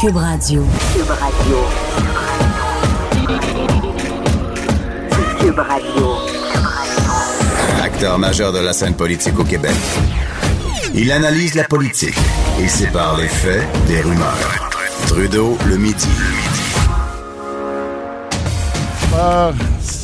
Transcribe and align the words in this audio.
Cube 0.00 0.16
Radio. 0.16 0.64
Cube 0.94 1.10
Radio. 1.10 1.56
Cube 5.38 5.58
Radio. 5.58 6.16
Acteur 7.82 8.18
majeur 8.18 8.52
de 8.52 8.60
la 8.60 8.72
scène 8.72 8.94
politique 8.94 9.38
au 9.38 9.44
Québec. 9.44 9.74
Il 10.94 11.12
analyse 11.12 11.54
la 11.54 11.64
politique 11.64 12.16
et 12.60 12.68
sépare 12.68 13.18
les 13.18 13.28
faits 13.28 13.62
des 13.86 14.00
rumeurs. 14.00 14.70
Trudeau 15.06 15.58
le 15.66 15.76
midi. 15.76 16.08
Ah, 19.14 19.52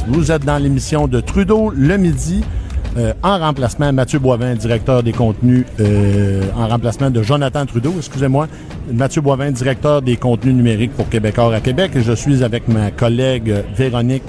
Vous 0.08 0.30
êtes 0.30 0.44
dans 0.44 0.58
l'émission 0.58 1.08
de 1.08 1.20
Trudeau 1.20 1.72
le 1.74 1.96
midi. 1.96 2.44
Euh, 2.96 3.12
en 3.22 3.38
remplacement, 3.38 3.92
Mathieu 3.92 4.18
Boivin, 4.18 4.54
directeur 4.54 5.02
des 5.02 5.12
contenus, 5.12 5.66
euh, 5.80 6.42
en 6.56 6.68
remplacement 6.68 7.10
de 7.10 7.22
Jonathan 7.22 7.66
Trudeau, 7.66 7.92
excusez-moi. 7.98 8.48
Mathieu 8.90 9.20
Boivin, 9.20 9.50
directeur 9.50 10.00
des 10.00 10.16
contenus 10.16 10.54
numériques 10.54 10.92
pour 10.92 11.08
Québécois 11.08 11.54
à 11.54 11.60
Québec. 11.60 11.92
Je 11.94 12.12
suis 12.12 12.42
avec 12.42 12.68
ma 12.68 12.90
collègue 12.90 13.50
euh, 13.50 13.62
Véronique 13.76 14.22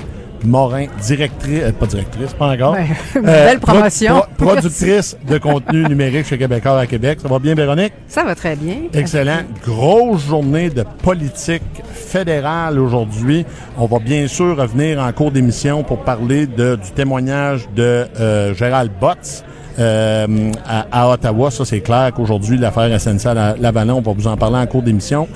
Morin, 0.46 0.86
directrice, 1.06 1.62
euh, 1.64 1.72
pas 1.72 1.86
directrice, 1.86 2.34
pas 2.34 2.48
encore. 2.54 2.74
Ouais, 2.76 2.88
Euh, 3.18 3.22
belle 3.22 3.60
pro- 3.60 3.74
promotion. 3.74 4.22
pro- 4.38 4.46
productrice 4.48 5.18
de 5.28 5.38
contenu 5.38 5.84
numérique 5.88 6.26
chez 6.28 6.38
Québécois 6.38 6.80
à 6.80 6.86
Québec. 6.88 7.20
Ça 7.22 7.28
va 7.28 7.40
bien, 7.40 7.56
Véronique? 7.56 7.94
Ça 8.08 8.24
va 8.24 8.36
très 8.36 8.56
bien. 8.56 8.76
Excellent. 8.94 9.40
Grosse 9.66 10.26
journée 10.28 10.70
de 10.70 10.84
politique 11.04 11.64
fédérale 11.94 12.80
aujourd'hui. 12.80 13.46
On 13.78 13.86
va 13.86 14.00
bien 14.00 14.28
sûr 14.28 14.58
revenir 14.58 15.00
en 15.02 15.12
cours 15.12 15.32
d'émission 15.32 15.84
pour 15.84 16.00
parler 16.00 16.48
de, 16.48 16.76
du 16.76 16.92
témoignage 16.92 17.68
de 17.76 18.06
euh, 18.20 18.54
Gérald 18.54 18.92
Botts. 19.00 19.44
euh, 19.80 20.52
à, 20.68 20.88
à 20.92 21.10
Ottawa, 21.10 21.52
ça 21.52 21.64
c'est 21.64 21.82
clair 21.82 22.12
qu'aujourd'hui 22.16 22.58
l'affaire 22.58 23.00
SNC 23.00 23.26
à 23.28 23.56
Lavalin, 23.60 23.94
on 23.94 24.02
va 24.02 24.12
vous 24.12 24.26
en 24.28 24.36
parler 24.36 24.58
en 24.58 24.66
cours 24.66 24.82
d'émission. 24.82 25.28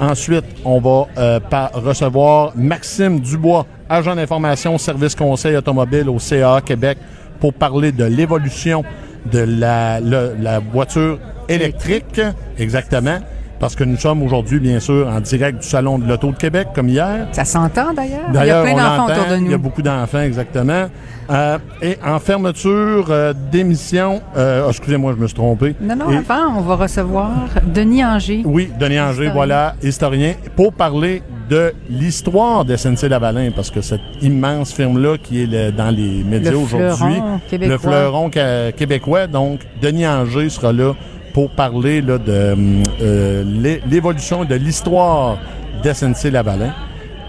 Ensuite, 0.00 0.44
on 0.64 0.78
va 0.80 1.06
euh, 1.18 1.40
recevoir 1.74 2.52
Maxime 2.54 3.18
Dubois, 3.18 3.66
agent 3.88 4.14
d'information, 4.14 4.78
service 4.78 5.14
conseil 5.14 5.56
automobile 5.56 6.08
au 6.08 6.18
CA 6.18 6.60
Québec, 6.64 6.98
pour 7.40 7.54
parler 7.54 7.92
de 7.92 8.04
l'évolution 8.04 8.84
de 9.30 9.40
la, 9.40 10.00
la 10.00 10.58
voiture 10.58 11.18
électrique, 11.48 12.20
exactement, 12.58 13.18
parce 13.60 13.74
que 13.74 13.84
nous 13.84 13.96
sommes 13.96 14.22
aujourd'hui, 14.22 14.60
bien 14.60 14.80
sûr, 14.80 15.08
en 15.08 15.20
direct 15.20 15.62
du 15.62 15.66
Salon 15.68 15.98
de 15.98 16.06
l'Auto 16.06 16.30
de 16.30 16.36
Québec, 16.36 16.68
comme 16.74 16.88
hier. 16.88 17.26
Ça 17.32 17.44
s'entend 17.44 17.92
d'ailleurs. 17.92 18.20
Il 18.28 18.34
y 18.34 18.36
a 18.36 18.40
D'ailleurs, 18.40 18.62
plein 18.64 18.74
d'enfants 18.74 19.04
autour 19.06 19.24
de 19.30 19.36
il 19.36 19.44
y 19.44 19.48
a 19.48 19.56
nous. 19.56 19.58
beaucoup 19.58 19.82
d'enfants, 19.82 20.20
exactement. 20.20 20.86
Euh, 21.30 21.58
et 21.82 21.98
en 22.06 22.18
fermeture 22.20 23.06
euh, 23.10 23.34
d'émission, 23.52 24.22
euh, 24.36 24.62
oh, 24.66 24.70
excusez-moi, 24.70 25.12
je 25.16 25.22
me 25.22 25.26
suis 25.26 25.34
trompé. 25.36 25.74
Non, 25.80 25.94
non, 25.96 26.10
Et- 26.10 26.16
avant, 26.16 26.56
on 26.56 26.60
va 26.62 26.76
recevoir 26.76 27.30
Denis 27.66 28.02
Anger. 28.04 28.42
oui, 28.46 28.70
Denis 28.80 28.98
Anger, 28.98 29.10
Historien. 29.12 29.32
voilà, 29.34 29.74
historien, 29.82 30.34
pour 30.56 30.72
parler 30.72 31.22
de 31.50 31.72
l'histoire 31.90 32.64
de 32.64 32.76
SNC-Lavalin, 32.76 33.50
parce 33.54 33.70
que 33.70 33.80
cette 33.82 34.00
immense 34.22 34.72
firme-là 34.72 35.16
qui 35.18 35.42
est 35.42 35.46
le- 35.46 35.70
dans 35.72 35.90
les 35.94 36.22
médias 36.24 36.50
Le 36.52 36.56
aujourd'hui, 36.58 36.96
fleuron 37.16 37.40
québécois. 37.50 37.72
le 37.74 37.78
fleuron 37.78 38.30
québécois, 38.76 39.26
donc 39.26 39.60
Denis 39.82 40.06
Anger 40.06 40.48
sera 40.48 40.72
là 40.72 40.94
pour 41.32 41.50
parler 41.50 42.02
de 42.02 42.18
euh, 42.28 43.42
l'é- 43.46 43.80
l'évolution 43.90 44.44
de 44.44 44.54
l'histoire 44.54 45.38
d'SNC-Lavalin. 45.82 46.72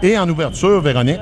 Et 0.02 0.18
en 0.18 0.28
ouverture, 0.28 0.80
Véronique, 0.80 1.20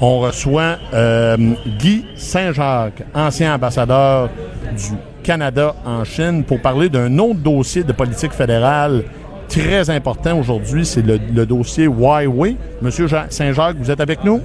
on 0.00 0.18
reçoit 0.20 0.76
euh, 0.92 1.36
Guy 1.78 2.04
Saint-Jacques, 2.16 3.02
ancien 3.14 3.54
ambassadeur 3.54 4.28
du 4.76 4.96
Canada 5.22 5.74
en 5.84 6.04
Chine, 6.04 6.44
pour 6.44 6.60
parler 6.60 6.88
d'un 6.88 7.18
autre 7.18 7.40
dossier 7.40 7.82
de 7.84 7.92
politique 7.92 8.32
fédérale 8.32 9.04
très 9.48 9.88
important 9.90 10.38
aujourd'hui. 10.38 10.84
C'est 10.84 11.02
le, 11.06 11.46
dossier 11.46 11.84
Huawei. 11.86 12.56
Monsieur 12.82 13.06
Saint-Jacques, 13.30 13.76
vous 13.78 13.90
êtes 13.90 14.00
avec 14.00 14.22
nous? 14.24 14.40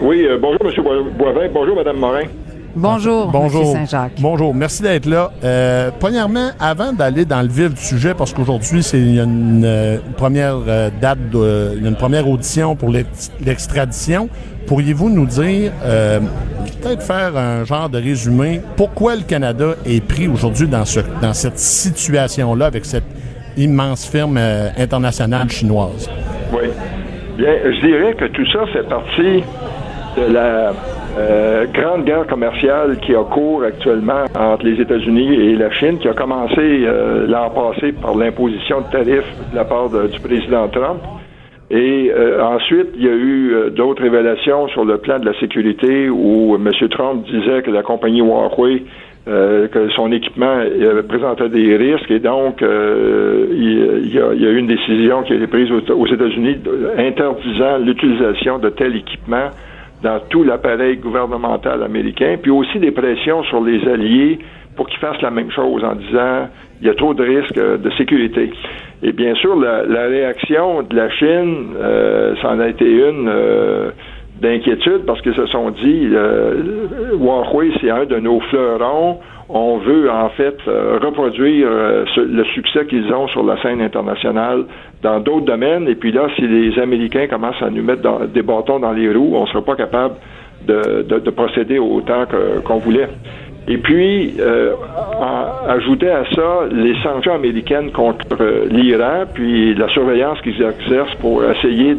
Oui, 0.00 0.24
euh, 0.26 0.38
bonjour 0.40 0.60
M. 0.64 0.72
Boi- 0.82 1.10
Boivin, 1.32 1.48
bonjour 1.52 1.76
Mme 1.76 1.96
Morin. 1.98 2.22
Bonjour, 2.78 3.28
Bonjour. 3.30 3.72
Saint-Jacques. 3.72 4.12
Bonjour, 4.20 4.54
merci 4.54 4.82
d'être 4.82 5.06
là. 5.06 5.30
Euh, 5.42 5.90
premièrement, 5.98 6.50
avant 6.60 6.92
d'aller 6.92 7.24
dans 7.24 7.40
le 7.40 7.48
vif 7.48 7.72
du 7.72 7.80
sujet, 7.80 8.12
parce 8.12 8.34
qu'aujourd'hui, 8.34 8.82
c'est 8.82 8.98
il 8.98 9.14
y 9.14 9.20
a 9.20 9.22
une, 9.22 9.62
euh, 9.64 9.96
une 10.06 10.12
première 10.12 10.56
euh, 10.68 10.90
date, 11.00 11.30
de, 11.30 11.72
il 11.74 11.82
y 11.82 11.86
a 11.86 11.88
une 11.88 11.96
première 11.96 12.28
audition 12.28 12.76
pour 12.76 12.90
l'ex- 12.90 13.32
l'extradition, 13.42 14.28
pourriez-vous 14.66 15.08
nous 15.08 15.24
dire, 15.24 15.72
euh, 15.86 16.20
peut-être 16.82 17.02
faire 17.02 17.34
un 17.38 17.64
genre 17.64 17.88
de 17.88 17.96
résumé, 17.98 18.60
pourquoi 18.76 19.16
le 19.16 19.22
Canada 19.22 19.68
est 19.86 20.04
pris 20.06 20.28
aujourd'hui 20.28 20.68
dans, 20.68 20.84
ce, 20.84 21.00
dans 21.22 21.32
cette 21.32 21.58
situation-là 21.58 22.66
avec 22.66 22.84
cette 22.84 23.04
immense 23.56 24.04
firme 24.06 24.36
euh, 24.38 24.68
internationale 24.76 25.48
chinoise? 25.48 26.10
Oui. 26.52 26.68
Bien, 27.38 27.54
je 27.64 27.86
dirais 27.86 28.14
que 28.14 28.26
tout 28.26 28.46
ça 28.52 28.66
fait 28.70 28.86
partie 28.86 29.42
de 30.18 30.32
la 30.32 30.72
euh, 31.16 31.66
grande 31.72 32.04
guerre 32.04 32.26
commerciale 32.26 32.98
qui 33.00 33.14
a 33.14 33.22
cours 33.24 33.64
actuellement 33.64 34.24
entre 34.38 34.64
les 34.64 34.80
États-Unis 34.80 35.34
et 35.34 35.56
la 35.56 35.70
Chine, 35.70 35.98
qui 35.98 36.08
a 36.08 36.14
commencé 36.14 36.56
euh, 36.58 37.26
l'an 37.26 37.50
passé 37.50 37.92
par 37.92 38.14
l'imposition 38.14 38.82
de 38.82 38.90
tarifs 38.90 39.34
de 39.50 39.56
la 39.56 39.64
part 39.64 39.88
du 39.88 40.20
président 40.20 40.68
Trump. 40.68 41.00
Et 41.70 42.12
euh, 42.14 42.44
ensuite, 42.44 42.90
il 42.94 43.04
y 43.04 43.08
a 43.08 43.12
eu 43.12 43.52
euh, 43.52 43.70
d'autres 43.70 44.02
révélations 44.02 44.68
sur 44.68 44.84
le 44.84 44.98
plan 44.98 45.18
de 45.18 45.26
la 45.26 45.38
sécurité 45.40 46.08
où 46.08 46.54
M. 46.54 46.70
Trump 46.90 47.24
disait 47.26 47.62
que 47.62 47.72
la 47.72 47.82
compagnie 47.82 48.20
Huawei, 48.20 48.84
euh, 49.26 49.66
que 49.66 49.88
son 49.90 50.12
équipement 50.12 50.60
présentait 51.08 51.48
des 51.48 51.76
risques 51.76 52.10
et 52.12 52.20
donc 52.20 52.60
il, 52.62 54.14
y 54.14 54.20
a, 54.20 54.32
il 54.32 54.40
y 54.40 54.46
a 54.46 54.50
eu 54.50 54.58
une 54.58 54.68
décision 54.68 55.24
qui 55.24 55.32
a 55.32 55.36
été 55.36 55.48
prise 55.48 55.68
aux, 55.72 56.06
États-Unis 56.06 56.58
interdisant 56.96 57.78
l'utilisation 57.78 58.58
de 58.60 58.68
tel 58.68 58.94
équipement 58.94 59.50
dans 60.02 60.20
tout 60.28 60.44
l'appareil 60.44 60.96
gouvernemental 60.98 61.82
américain, 61.82 62.36
puis 62.40 62.50
aussi 62.50 62.78
des 62.78 62.90
pressions 62.90 63.42
sur 63.44 63.62
les 63.62 63.86
alliés 63.88 64.38
pour 64.76 64.88
qu'ils 64.88 64.98
fassent 64.98 65.22
la 65.22 65.30
même 65.30 65.50
chose 65.50 65.82
en 65.84 65.94
disant 65.94 66.48
il 66.80 66.86
y 66.86 66.90
a 66.90 66.94
trop 66.94 67.14
de 67.14 67.24
risques 67.24 67.56
euh, 67.56 67.78
de 67.78 67.90
sécurité. 67.92 68.50
Et 69.02 69.12
bien 69.12 69.34
sûr, 69.36 69.56
la, 69.56 69.84
la 69.84 70.06
réaction 70.06 70.82
de 70.82 70.94
la 70.94 71.08
Chine, 71.10 71.68
euh, 71.80 72.34
ça 72.42 72.50
en 72.50 72.60
a 72.60 72.68
été 72.68 72.84
une 72.84 73.28
euh, 73.28 73.90
d'inquiétude 74.40 75.04
parce 75.06 75.20
qu'ils 75.22 75.34
se 75.34 75.46
sont 75.46 75.70
dit 75.70 76.08
euh, 76.12 77.14
Huawei, 77.14 77.72
c'est 77.80 77.90
un 77.90 78.04
de 78.04 78.16
nos 78.16 78.40
fleurons. 78.40 79.20
On 79.48 79.78
veut 79.78 80.10
en 80.10 80.28
fait 80.30 80.56
euh, 80.66 80.98
reproduire 81.00 81.68
euh, 81.70 82.04
le 82.16 82.44
succès 82.46 82.84
qu'ils 82.86 83.12
ont 83.12 83.28
sur 83.28 83.44
la 83.44 83.60
scène 83.62 83.80
internationale 83.80 84.64
dans 85.02 85.20
d'autres 85.20 85.46
domaines. 85.46 85.86
Et 85.88 85.94
puis 85.94 86.10
là, 86.10 86.26
si 86.34 86.42
les 86.42 86.76
Américains 86.80 87.28
commencent 87.28 87.62
à 87.62 87.70
nous 87.70 87.82
mettre 87.82 88.26
des 88.26 88.42
bâtons 88.42 88.80
dans 88.80 88.92
les 88.92 89.08
roues, 89.12 89.32
on 89.36 89.42
ne 89.42 89.46
sera 89.46 89.62
pas 89.64 89.76
capable 89.76 90.14
de, 90.66 91.02
de- 91.08 91.20
de 91.20 91.30
procéder 91.30 91.78
autant 91.78 92.24
qu'on 92.64 92.78
voulait. 92.78 93.08
Et 93.68 93.78
puis, 93.78 94.34
euh, 94.40 94.72
ajouter 95.68 96.08
à 96.10 96.24
ça 96.34 96.60
les 96.70 96.94
sanctions 97.02 97.34
américaines 97.34 97.90
contre 97.92 98.24
euh, 98.40 98.66
l'Iran, 98.70 99.24
puis 99.32 99.74
la 99.74 99.88
surveillance 99.88 100.40
qu'ils 100.42 100.60
exercent 100.62 101.14
pour 101.20 101.42
essayer 101.44 101.96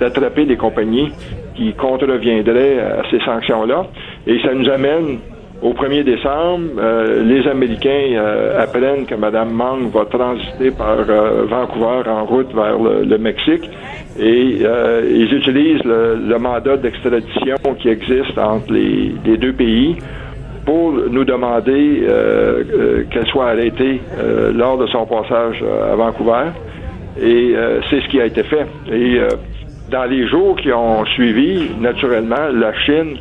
d'attraper 0.00 0.44
des 0.46 0.56
compagnies 0.56 1.12
qui 1.54 1.72
contreviendraient 1.74 2.78
à 2.80 3.02
ces 3.10 3.20
sanctions-là. 3.20 3.86
Et 4.26 4.38
ça 4.40 4.52
nous 4.54 4.68
amène 4.68 5.18
au 5.62 5.72
1er 5.72 6.04
décembre. 6.04 6.64
Euh, 6.78 7.22
les 7.22 7.46
Américains 7.48 8.12
euh, 8.14 8.62
apprennent 8.62 9.06
que 9.06 9.14
Mme 9.14 9.50
Mang 9.50 9.90
va 9.92 10.04
transiter 10.04 10.70
par 10.70 10.98
euh, 11.08 11.44
Vancouver 11.48 12.08
en 12.08 12.24
route 12.24 12.52
vers 12.54 12.78
le, 12.78 13.18
Mexique. 13.18 13.68
Et 14.18 14.58
ils 15.10 15.34
utilisent 15.34 15.84
le, 15.84 16.38
mandat 16.38 16.76
d'extradition 16.76 17.56
qui 17.78 17.88
existe 17.88 18.38
entre 18.38 18.72
les, 18.72 19.12
les 19.24 19.36
deux 19.36 19.52
pays 19.52 19.96
pour 20.64 20.92
nous 20.92 21.24
demander 21.24 22.02
qu'elle 23.10 23.26
soit 23.26 23.50
arrêtée 23.50 24.00
lors 24.54 24.78
de 24.78 24.86
son 24.86 25.06
passage 25.06 25.62
à 25.90 25.94
Vancouver. 25.96 26.50
Et 27.20 27.54
c'est 27.90 28.00
ce 28.00 28.08
qui 28.08 28.20
a 28.20 28.26
été 28.26 28.42
fait. 28.42 28.66
Et 28.90 29.20
dans 29.90 30.04
les 30.04 30.26
jours 30.26 30.56
qui 30.56 30.72
ont 30.72 31.04
suivi, 31.06 31.70
naturellement, 31.80 32.48
la 32.52 32.72
Chine 32.84 33.16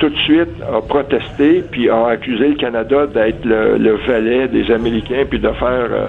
tout 0.00 0.08
de 0.08 0.16
suite 0.16 0.48
a 0.76 0.80
protesté 0.80 1.62
puis 1.70 1.88
a 1.88 2.06
accusé 2.08 2.48
le 2.48 2.54
Canada 2.56 3.06
d'être 3.06 3.44
le, 3.44 3.76
le 3.78 3.94
valet 4.08 4.48
des 4.48 4.70
Américains 4.72 5.24
puis 5.30 5.38
de 5.38 5.48
faire 5.50 5.88
euh, 5.92 6.06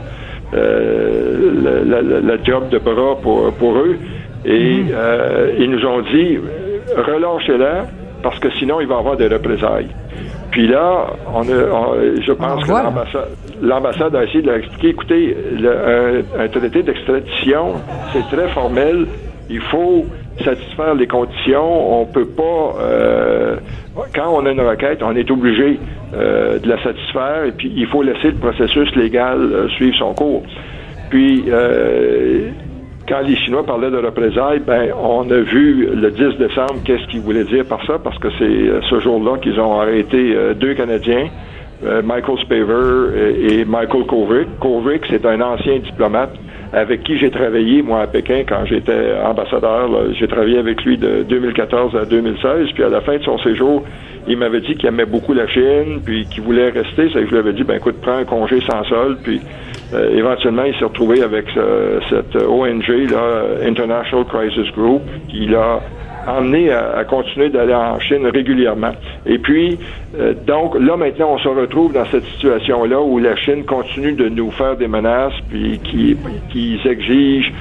euh, 0.53 1.83
la, 1.85 2.01
la- 2.01 2.19
la 2.21 2.43
job 2.43 2.69
de 2.69 2.79
bras 2.79 3.15
pour, 3.21 3.51
pour 3.53 3.77
eux. 3.77 3.97
Et 4.45 4.85
euh, 4.91 5.51
ils 5.59 5.69
nous 5.69 5.85
ont 5.85 6.01
dit, 6.01 6.39
relâchez-la, 6.97 7.85
parce 8.23 8.39
que 8.39 8.49
sinon, 8.59 8.81
il 8.81 8.87
va 8.87 8.95
y 8.95 8.99
avoir 8.99 9.17
des 9.17 9.27
représailles. 9.27 9.87
Puis 10.51 10.67
là, 10.67 11.07
on 11.33 11.41
a, 11.41 11.71
on- 11.73 12.21
je 12.21 12.31
pense 12.33 12.63
que 12.63 12.69
l'ambassade, 12.83 13.27
l'ambassade 13.61 14.15
a 14.15 14.23
essayé 14.23 14.41
de 14.41 14.47
leur 14.47 14.57
expliquer, 14.57 14.89
écoutez, 14.89 15.37
le- 15.59 16.23
un, 16.39 16.43
un 16.43 16.47
traité 16.47 16.83
d'extradition, 16.83 17.73
c'est 18.13 18.27
très 18.35 18.47
formel. 18.49 19.05
Il 19.49 19.61
faut 19.61 20.05
satisfaire 20.43 20.95
les 20.95 21.07
conditions. 21.07 22.01
On 22.01 22.05
peut 22.05 22.27
pas, 22.27 22.75
euh, 22.79 23.55
quand 24.13 24.29
on 24.33 24.45
a 24.45 24.51
une 24.51 24.61
requête, 24.61 25.01
on 25.03 25.15
est 25.15 25.29
obligé 25.29 25.79
euh, 26.13 26.59
de 26.59 26.69
la 26.69 26.81
satisfaire 26.83 27.45
et 27.45 27.51
puis 27.51 27.71
il 27.75 27.87
faut 27.87 28.03
laisser 28.03 28.31
le 28.31 28.37
processus 28.37 28.93
légal 28.95 29.39
euh, 29.39 29.67
suivre 29.69 29.95
son 29.97 30.13
cours. 30.13 30.43
Puis, 31.09 31.43
quand 33.05 33.19
les 33.27 33.35
Chinois 33.35 33.65
parlaient 33.65 33.91
de 33.91 33.97
représailles, 33.97 34.61
ben, 34.65 34.93
on 34.97 35.29
a 35.29 35.39
vu 35.39 35.89
le 35.93 36.09
10 36.09 36.37
décembre 36.37 36.75
qu'est-ce 36.85 37.05
qu'ils 37.07 37.19
voulaient 37.19 37.43
dire 37.43 37.65
par 37.65 37.85
ça, 37.85 37.99
parce 38.01 38.17
que 38.17 38.29
c'est 38.39 38.87
ce 38.89 38.99
jour-là 39.01 39.37
qu'ils 39.39 39.59
ont 39.59 39.81
arrêté 39.81 40.33
deux 40.55 40.73
Canadiens, 40.73 41.27
Michael 41.83 42.37
Spaver 42.43 43.33
et 43.49 43.65
Michael 43.65 44.05
Kovic. 44.05 44.47
Kovic, 44.61 45.01
c'est 45.09 45.25
un 45.25 45.41
ancien 45.41 45.79
diplomate 45.79 46.31
avec 46.73 47.03
qui 47.03 47.17
j'ai 47.17 47.29
travaillé, 47.29 47.81
moi, 47.81 48.01
à 48.01 48.07
Pékin, 48.07 48.43
quand 48.47 48.65
j'étais 48.65 49.13
ambassadeur. 49.23 49.89
J'ai 50.13 50.27
travaillé 50.27 50.57
avec 50.57 50.83
lui 50.83 50.97
de 50.97 51.23
2014 51.23 51.95
à 51.95 52.05
2016, 52.05 52.69
puis 52.73 52.83
à 52.83 52.89
la 52.89 53.01
fin 53.01 53.17
de 53.17 53.23
son 53.23 53.37
séjour, 53.39 53.83
il 54.27 54.37
m'avait 54.37 54.61
dit 54.61 54.75
qu'il 54.75 54.87
aimait 54.87 55.05
beaucoup 55.05 55.33
la 55.33 55.47
Chine, 55.47 56.01
puis 56.05 56.25
qu'il 56.25 56.43
voulait 56.43 56.69
rester. 56.69 57.09
Ça, 57.09 57.19
je 57.19 57.29
lui 57.29 57.37
avais 57.37 57.53
dit, 57.53 57.63
ben 57.63 57.75
écoute, 57.75 57.95
prends 58.01 58.17
un 58.17 58.23
congé 58.23 58.61
sans 58.61 58.83
solde, 58.85 59.17
puis 59.23 59.41
euh, 59.93 60.15
éventuellement, 60.15 60.63
il 60.63 60.73
s'est 60.75 60.85
retrouvé 60.85 61.21
avec 61.23 61.45
euh, 61.57 61.99
cette 62.09 62.35
ONG, 62.35 62.87
là, 63.11 63.67
International 63.67 64.25
Crisis 64.25 64.71
Group, 64.73 65.01
qui 65.27 65.47
l'a 65.47 65.81
emmené 66.27 66.71
à, 66.71 67.03
continuer 67.03 67.49
d'aller 67.49 67.73
en 67.73 67.99
Chine 67.99 68.25
régulièrement. 68.27 68.91
Et 69.25 69.37
puis, 69.37 69.77
euh, 70.19 70.33
donc, 70.45 70.75
là, 70.79 70.97
maintenant, 70.97 71.33
on 71.33 71.37
se 71.37 71.47
retrouve 71.47 71.93
dans 71.93 72.05
cette 72.05 72.25
situation-là 72.25 73.01
où 73.01 73.19
la 73.19 73.35
Chine 73.35 73.63
continue 73.65 74.13
de 74.13 74.29
nous 74.29 74.51
faire 74.51 74.75
des 74.75 74.87
menaces, 74.87 75.33
puis 75.49 75.79
qui, 75.83 76.17
qui 76.51 76.79
exigent 76.85 77.51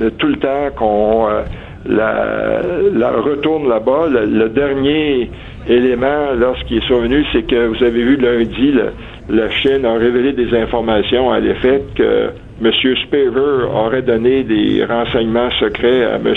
euh, 0.00 0.10
tout 0.18 0.28
le 0.28 0.36
temps 0.36 0.70
qu'on 0.76 1.28
euh, 1.28 1.42
la, 1.86 2.60
la 2.92 3.10
retourne 3.10 3.68
là-bas. 3.68 4.08
Le, 4.08 4.48
dernier 4.48 5.30
élément, 5.68 6.28
qui 6.66 6.78
est 6.78 6.86
survenu, 6.86 7.24
c'est 7.32 7.42
que 7.42 7.66
vous 7.66 7.82
avez 7.82 8.02
vu 8.02 8.16
lundi, 8.16 8.74
la 9.28 9.50
Chine 9.50 9.84
a 9.84 9.94
révélé 9.94 10.32
des 10.32 10.56
informations 10.56 11.30
à 11.30 11.40
l'effet 11.40 11.82
que 11.94 12.30
M. 12.64 12.70
Spaver 13.06 13.66
aurait 13.74 14.02
donné 14.02 14.44
des 14.44 14.84
renseignements 14.84 15.50
secrets 15.58 16.04
à 16.04 16.16
M. 16.16 16.34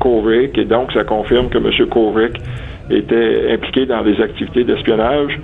Kovic, 0.00 0.58
et 0.58 0.64
donc 0.64 0.92
ça 0.92 1.04
confirme 1.04 1.48
que 1.48 1.58
M. 1.58 1.88
Kovic 1.88 2.40
était 2.90 3.52
impliqué 3.52 3.86
dans 3.86 4.02
des 4.02 4.20
activités 4.20 4.64
d'espionnage. 4.64 5.38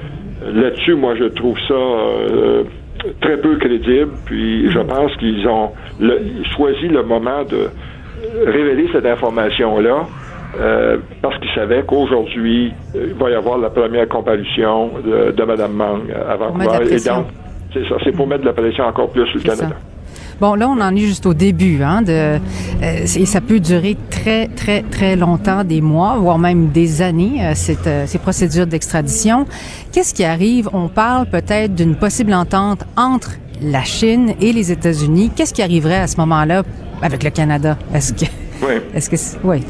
Là-dessus, 0.53 0.95
moi, 0.95 1.15
je 1.17 1.25
trouve 1.25 1.57
ça 1.69 1.75
euh, 1.75 2.65
très 3.21 3.37
peu 3.39 3.57
crédible, 3.57 4.11
puis 4.25 4.71
je 4.71 4.79
pense 4.81 5.15
qu'ils 5.17 5.47
ont 5.49 5.71
le- 6.01 6.21
choisi 6.57 6.89
le 6.89 7.03
moment 7.03 7.45
de 7.45 7.69
révéler 8.45 8.89
cette 8.93 9.07
information-là 9.07 10.07
euh, 10.61 10.97
parce 11.23 11.39
qu'ils 11.39 11.51
savaient 11.55 11.83
qu'aujourd'hui, 11.87 12.73
euh, 12.97 13.07
il 13.09 13.15
va 13.15 13.31
y 13.31 13.35
avoir 13.35 13.59
la 13.59 13.71
première 13.71 14.09
comparution 14.09 14.91
de, 15.05 15.33
de 15.33 15.45
Mme 15.45 15.73
Mang 15.73 16.01
à 16.29 16.37
Vancouver. 16.37 16.67
Et 16.95 16.99
donc, 17.15 17.27
c'est 17.73 17.89
ça, 17.89 17.97
c'est 18.05 18.13
pour 18.13 18.27
mettre 18.27 18.41
de 18.43 18.47
la 18.47 18.53
pression 18.55 18.85
encore 18.85 19.11
plus 19.11 19.27
sur 19.27 19.35
le 19.37 19.41
ça. 19.57 19.67
Bon, 20.41 20.55
là, 20.55 20.69
on 20.69 20.79
en 20.81 20.95
est 20.95 21.01
juste 21.01 21.25
au 21.25 21.33
début, 21.33 21.83
hein, 21.83 22.03
de, 22.03 22.13
euh, 22.13 22.39
et 22.83 23.25
ça 23.25 23.41
peut 23.41 23.59
durer 23.59 23.97
très, 24.11 24.49
très, 24.49 24.83
très 24.83 25.17
longtemps, 25.17 25.65
des 25.65 25.81
mois, 25.81 26.17
voire 26.19 26.39
même 26.39 26.69
des 26.69 27.01
années, 27.01 27.39
euh, 27.41 27.53
cette, 27.55 27.87
euh, 27.87 28.05
ces 28.07 28.19
procédures 28.19 28.67
d'extradition. 28.67 29.47
Qu'est-ce 29.93 30.13
qui 30.13 30.25
arrive? 30.25 30.69
On 30.75 30.89
parle 30.89 31.25
peut-être 31.27 31.75
d'une 31.75 31.95
possible 31.97 32.35
entente 32.35 32.85
entre 32.99 33.31
la 33.63 33.83
Chine 33.83 34.35
et 34.43 34.53
les 34.53 34.71
États-Unis. 34.71 35.31
Qu'est-ce 35.35 35.55
qui 35.55 35.63
arriverait 35.63 36.01
à 36.01 36.07
ce 36.07 36.19
moment-là 36.19 36.65
avec 37.01 37.23
le 37.25 37.31
Canada? 37.31 37.79
Est-ce 37.95 38.13
que, 38.13 38.31
Oui. 38.63 38.75
est-ce 38.95 39.09
que, 39.09 39.17
oui. 39.47 39.63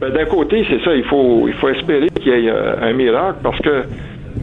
Ben, 0.00 0.10
D'un 0.10 0.24
côté, 0.24 0.64
c'est 0.70 0.82
ça, 0.84 0.94
il 0.94 1.04
faut, 1.04 1.46
il 1.48 1.54
faut 1.54 1.68
espérer 1.68 2.08
qu'il 2.18 2.28
y 2.32 2.46
ait 2.46 2.50
un 2.50 2.92
miracle 2.94 3.40
parce 3.42 3.58
que 3.60 3.84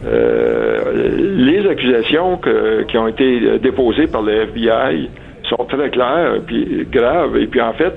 euh, 0.06 1.34
les 1.36 1.66
accusations 1.68 2.36
que- 2.36 2.84
qui 2.84 2.96
ont 2.98 3.08
été 3.08 3.58
déposées 3.60 4.06
par 4.06 4.22
le 4.22 4.42
FBI 4.42 5.08
sont 5.48 5.64
très 5.64 5.90
claires 5.90 6.40
puis 6.46 6.86
graves. 6.90 7.36
Et 7.36 7.46
puis 7.46 7.60
en 7.60 7.72
fait, 7.72 7.94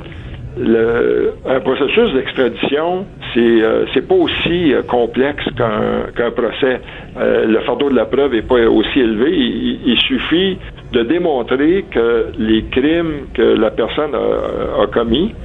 le, 0.58 1.34
un 1.46 1.60
processus 1.62 2.14
d'extradition, 2.14 3.06
c'est 3.34 3.40
euh, 3.40 3.86
c'est 3.94 4.08
pas 4.08 4.16
aussi 4.16 4.74
euh, 4.74 4.82
complexe 4.84 5.46
qu'un 5.56 6.32
procès. 6.32 6.82
Euh, 7.18 7.46
le 7.46 7.60
fardeau 7.62 7.90
de 7.90 7.96
la 7.96 8.06
preuve 8.06 8.34
est 8.36 8.48
pas 8.48 8.68
aussi 8.68 9.00
élevé. 9.00 9.32
Il, 9.32 10.00
suffit 10.02 10.58
de 10.92 11.04
démontrer 11.04 11.86
que 11.92 12.28
les 12.38 12.64
crimes 12.66 13.28
que 13.34 13.42
la 13.42 13.70
personne 13.70 14.16
a 14.16 14.88
commis 14.88 15.36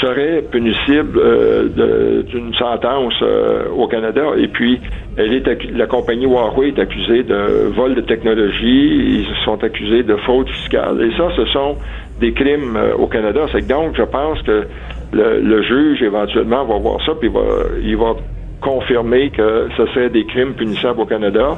serait 0.00 0.42
punissible 0.50 1.18
euh, 1.18 2.22
d'une 2.22 2.54
sentence 2.54 3.14
euh, 3.22 3.68
au 3.76 3.86
Canada. 3.86 4.22
Et 4.36 4.48
puis, 4.48 4.80
elle 5.16 5.32
est 5.32 5.72
la 5.72 5.86
compagnie 5.86 6.26
Huawei 6.26 6.68
est 6.68 6.78
accusée 6.78 7.22
de 7.22 7.70
vol 7.74 7.94
de 7.94 8.00
technologie, 8.00 9.24
ils 9.24 9.44
sont 9.44 9.62
accusés 9.62 10.02
de 10.02 10.16
fraude 10.16 10.48
fiscale. 10.48 11.02
Et 11.02 11.16
ça, 11.16 11.28
ce 11.36 11.44
sont 11.46 11.76
des 12.20 12.32
crimes 12.32 12.76
euh, 12.76 12.94
au 12.94 13.06
Canada. 13.06 13.46
C'est 13.52 13.66
donc, 13.66 13.96
je 13.96 14.02
pense 14.02 14.40
que 14.42 14.66
le, 15.12 15.62
juge, 15.62 16.02
éventuellement, 16.02 16.64
va 16.64 16.78
voir 16.78 17.04
ça, 17.04 17.12
puis 17.18 17.28
va, 17.28 17.40
il 17.82 17.96
va 17.96 18.14
confirmer 18.60 19.30
que 19.30 19.68
ce 19.76 19.86
serait 19.86 20.10
des 20.10 20.24
crimes 20.26 20.52
punissables 20.54 21.00
au 21.00 21.06
Canada. 21.06 21.56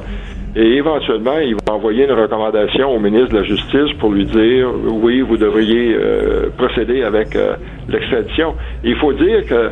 Et 0.55 0.75
éventuellement, 0.75 1.39
il 1.39 1.55
va 1.55 1.73
envoyer 1.73 2.05
une 2.05 2.11
recommandation 2.11 2.95
au 2.95 2.99
ministre 2.99 3.29
de 3.29 3.37
la 3.37 3.43
Justice 3.43 3.91
pour 3.99 4.11
lui 4.11 4.25
dire 4.25 4.69
oui, 4.85 5.21
vous 5.21 5.37
devriez 5.37 5.95
euh, 5.95 6.49
procéder 6.55 7.03
avec 7.03 7.35
euh, 7.35 7.55
l'extradition. 7.89 8.53
Il 8.83 8.95
faut 8.97 9.13
dire 9.13 9.45
que 9.47 9.71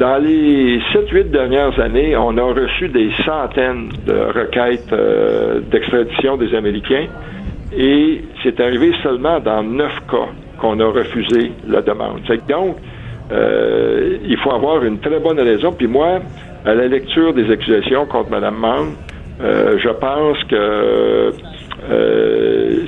dans 0.00 0.20
les 0.20 0.80
7-8 0.92 1.30
dernières 1.30 1.78
années, 1.78 2.16
on 2.16 2.36
a 2.36 2.42
reçu 2.42 2.88
des 2.88 3.10
centaines 3.24 3.90
de 4.04 4.12
requêtes 4.34 4.92
euh, 4.92 5.60
d'extradition 5.70 6.36
des 6.36 6.52
Américains 6.54 7.06
et 7.76 8.22
c'est 8.42 8.58
arrivé 8.58 8.92
seulement 9.04 9.38
dans 9.38 9.62
9 9.62 9.92
cas 10.10 10.28
qu'on 10.58 10.80
a 10.80 10.86
refusé 10.86 11.52
la 11.68 11.82
demande. 11.82 12.22
Donc, 12.48 12.76
il 13.30 14.36
faut 14.38 14.52
avoir 14.52 14.82
une 14.84 14.98
très 14.98 15.20
bonne 15.20 15.38
raison. 15.40 15.72
Puis 15.72 15.86
moi, 15.86 16.20
à 16.64 16.74
la 16.74 16.88
lecture 16.88 17.34
des 17.34 17.50
accusations 17.50 18.06
contre 18.06 18.30
Mme 18.30 18.56
Mann, 18.56 18.86
euh, 19.40 19.78
je 19.78 19.88
pense 19.90 20.42
que 20.44 21.32
euh, 21.90 22.80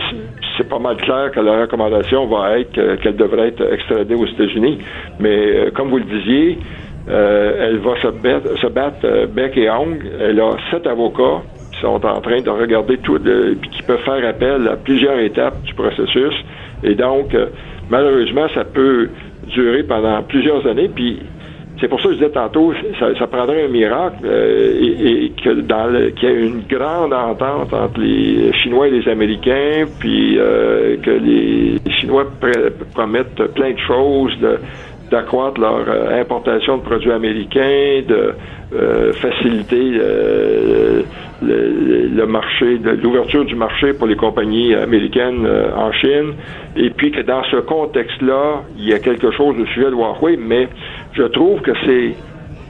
c'est 0.57 0.69
pas 0.69 0.79
mal 0.79 0.97
clair 0.97 1.31
que 1.33 1.41
la 1.41 1.61
recommandation 1.63 2.27
va 2.27 2.59
être 2.59 2.73
que- 2.73 2.97
qu'elle 2.97 3.17
devrait 3.17 3.49
être 3.49 3.73
extradée 3.73 4.15
aux 4.15 4.27
États-Unis. 4.27 4.79
Mais 5.21 5.37
euh, 5.57 5.71
comme 5.71 5.89
vous 5.91 5.99
le 5.99 6.05
disiez, 6.05 6.59
elle 7.07 7.79
va 7.79 7.97
se 8.03 8.09
battre, 8.09 8.59
se 8.61 8.67
battre 8.67 9.27
bec 9.35 9.57
et 9.57 9.71
ongle. 9.71 10.05
Elle 10.21 10.41
a 10.41 10.51
sept 10.71 10.87
avocats 10.87 11.41
qui 11.73 11.81
sont 11.81 12.05
en 12.05 12.21
train 12.21 12.43
de 12.43 12.51
regarder 12.51 12.99
tout, 12.99 13.19
de, 13.19 13.57
qui 13.73 13.83
peuvent 13.83 14.03
faire 14.05 14.27
appel 14.29 14.69
à 14.69 14.77
plusieurs 14.77 15.19
étapes 15.19 15.63
du 15.63 15.73
processus. 15.73 16.35
Et 16.83 16.95
donc, 16.95 17.35
malheureusement, 17.89 18.47
ça 18.55 18.65
peut 18.65 19.09
durer 19.55 19.85
pendant 19.85 20.23
plusieurs 20.23 20.67
années. 20.67 20.91
Puis 20.95 21.21
c'est 21.81 21.89
pour 21.89 22.01
ça 22.01 22.09
que 22.09 22.15
je 22.15 22.19
disais 22.19 22.31
tantôt, 22.31 22.73
ça, 22.99 23.27
prendrait 23.27 23.65
un 23.65 23.69
miracle 23.69 24.17
euh, 24.25 24.79
et, 24.81 25.25
et 25.27 25.31
que 25.31 25.61
dans 25.61 25.89
qu'il 26.17 26.29
y 26.29 26.33
ait 26.33 26.47
une 26.47 26.63
grande 26.69 27.13
entente 27.13 27.73
entre 27.73 28.01
les 28.01 28.53
Chinois 28.63 28.89
et 28.89 28.91
les 28.91 29.09
Américains, 29.09 29.85
puis 30.01 30.39
euh, 30.39 30.97
que 31.03 31.11
les 31.11 31.77
Chinois 32.01 32.27
pr- 32.41 32.73
promettent 32.95 33.43
plein 33.55 33.73
de 33.73 33.79
choses, 33.79 34.37
d'accroître 35.11 35.61
leur 35.61 35.85
euh, 35.89 36.21
importation 36.21 36.79
de 36.79 36.83
produits 36.83 37.13
américains, 37.13 38.03
de 38.07 38.35
euh, 38.75 39.13
faciliter 39.15 39.93
euh, 39.99 41.03
le, 41.41 42.09
le 42.15 42.27
marché, 42.27 42.79
l'ouverture 43.03 43.45
du 43.45 43.55
marché 43.55 43.93
pour 43.95 44.07
les 44.07 44.17
compagnies 44.17 44.75
américaines 44.75 45.47
en 45.77 45.93
Chine, 45.93 46.35
et 46.77 46.91
puis 46.91 47.11
que 47.13 47.23
dans 47.23 47.43
ce 47.45 47.57
contexte-là, 47.57 48.63
il 48.77 48.89
y 48.89 48.93
a 48.93 48.99
quelque 48.99 49.31
chose 49.31 49.55
au 49.59 49.65
sujet 49.67 49.87
de 49.87 49.95
Huawei, 49.95 50.37
mais 50.37 50.69
je 51.19 51.25
trouve 51.25 51.61
que 51.61 51.73
c'est 51.85 52.15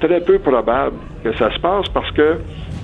très 0.00 0.20
peu 0.20 0.38
probable 0.38 0.96
que 1.22 1.32
ça 1.36 1.52
se 1.52 1.58
passe 1.60 1.88
parce 1.90 2.10
que 2.12 2.36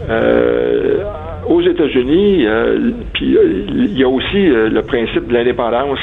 euh, 0.09 1.05
aux 1.49 1.61
États-Unis, 1.63 2.47
euh, 2.47 2.91
puis 3.13 3.37
euh, 3.37 3.65
il 3.69 3.99
y 3.99 4.05
a 4.05 4.09
aussi 4.09 4.47
le 4.47 4.81
principe 4.83 5.29
de 5.29 5.35
l'indépendance 5.35 6.01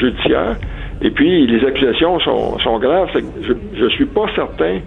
judiciaire. 0.00 0.56
Et 1.02 1.10
puis 1.10 1.46
les 1.46 1.64
accusations 1.66 2.18
sont, 2.20 2.78
graves. 2.78 3.10
Je 3.42 3.84
ne 3.84 3.88
suis 3.90 4.06
pas 4.06 4.26
certain 4.34 4.78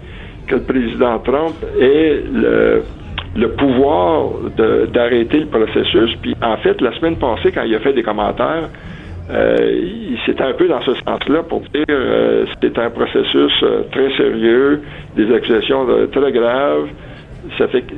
que 0.46 0.56
le 0.56 0.62
président 0.62 1.18
Trump 1.20 1.54
ait 1.80 2.22
le, 2.32 2.82
le 3.36 3.48
pouvoir 3.52 4.30
d'arrêter 4.92 5.40
le 5.40 5.46
processus. 5.46 6.16
Puis 6.20 6.34
en 6.42 6.56
fait, 6.56 6.80
la 6.80 6.92
semaine 6.98 7.16
passée, 7.16 7.52
quand 7.52 7.62
il 7.62 7.74
a 7.74 7.78
fait 7.78 7.92
des 7.92 8.02
commentaires, 8.02 8.68
euh, 9.30 10.16
c'est 10.26 10.40
un 10.40 10.52
peu 10.54 10.68
dans 10.68 10.80
ce 10.82 10.94
sens-là 10.94 11.42
pour 11.42 11.60
dire 11.60 11.84
euh, 11.88 12.46
c'est 12.62 12.78
un 12.78 12.90
processus 12.90 13.52
euh, 13.62 13.82
très 13.92 14.16
sérieux, 14.16 14.82
des 15.16 15.32
accusations 15.34 15.86
très 16.10 16.32
graves. 16.32 16.88
Ça 17.58 17.68
fait 17.68 17.82
que, 17.82 17.94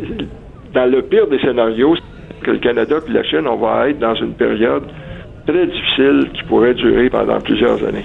dans 0.74 0.90
le 0.90 1.02
pire 1.02 1.26
des 1.28 1.38
scénarios, 1.38 1.96
que 2.42 2.50
le 2.50 2.58
Canada 2.58 2.96
et 3.06 3.12
la 3.12 3.22
Chine, 3.24 3.46
on 3.46 3.56
va 3.56 3.88
être 3.88 3.98
dans 3.98 4.14
une 4.14 4.34
période 4.34 4.84
très 5.46 5.66
difficile 5.66 6.28
qui 6.34 6.42
pourrait 6.44 6.74
durer 6.74 7.08
pendant 7.10 7.40
plusieurs 7.40 7.82
années. 7.84 8.04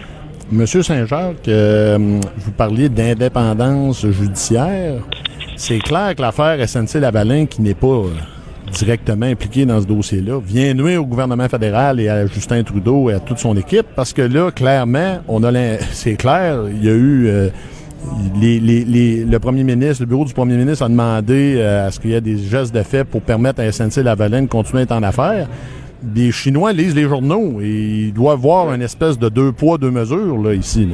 Monsieur 0.52 0.82
Saint-Jacques, 0.82 1.48
euh, 1.50 1.98
vous 2.38 2.52
parliez 2.52 2.88
d'indépendance 2.88 4.06
judiciaire. 4.08 5.02
C'est 5.58 5.80
clair 5.80 6.16
que 6.16 6.22
l'affaire 6.22 6.58
SNC-Lavalin, 6.66 7.48
qui 7.48 7.62
n'est 7.62 7.74
pas 7.74 7.88
euh, 7.88 8.10
directement 8.72 9.26
impliquée 9.26 9.66
dans 9.66 9.82
ce 9.82 9.88
dossier-là, 9.88 10.40
vient 10.46 10.74
nuire 10.74 11.02
au 11.02 11.06
gouvernement 11.06 11.48
fédéral 11.50 12.00
et 12.00 12.10
à 12.10 12.26
Justin 12.28 12.64
Trudeau 12.64 13.10
et 13.10 13.14
à 13.14 13.20
toute 13.20 13.40
son 13.40 13.56
équipe, 13.58 13.86
parce 13.96 14.14
que 14.14 14.22
là, 14.22 14.52
clairement, 14.52 15.20
on 15.28 15.44
a 15.44 15.52
c'est 15.92 16.16
clair, 16.16 16.60
il 16.70 16.84
y 16.86 16.90
a 16.90 16.94
eu... 16.94 17.28
euh, 17.28 17.50
les- 18.40 19.26
le 19.26 19.40
premier 19.40 19.64
ministre, 19.64 20.04
le 20.04 20.06
bureau 20.08 20.24
du 20.26 20.34
premier 20.34 20.56
ministre 20.56 20.86
a 20.86 20.90
demandé 20.90 21.56
euh, 21.58 21.88
à 21.88 21.92
ce 21.92 22.00
qu'il 22.00 22.12
y 22.12 22.14
ait 22.14 22.22
des 22.22 22.38
gestes 22.38 22.74
de 22.74 22.84
fait 22.84 23.04
pour 23.04 23.22
permettre 23.22 23.60
à 23.62 23.70
SNC-Lavalin 23.72 24.44
de 24.44 24.48
continuer 24.48 24.82
à 24.82 24.84
être 24.84 24.92
en 24.94 25.04
affaires. 25.04 25.48
Les 26.16 26.32
Chinois 26.32 26.74
lisent 26.74 26.96
les 26.96 27.04
journaux 27.06 27.60
et 27.62 28.06
ils 28.08 28.14
doivent 28.14 28.40
voir 28.40 28.72
une 28.74 28.84
espèce 28.84 29.18
de 29.18 29.30
deux 29.30 29.52
poids, 29.52 29.78
deux 29.78 29.92
mesures 29.92 30.38
là, 30.38 30.54
ici. 30.54 30.88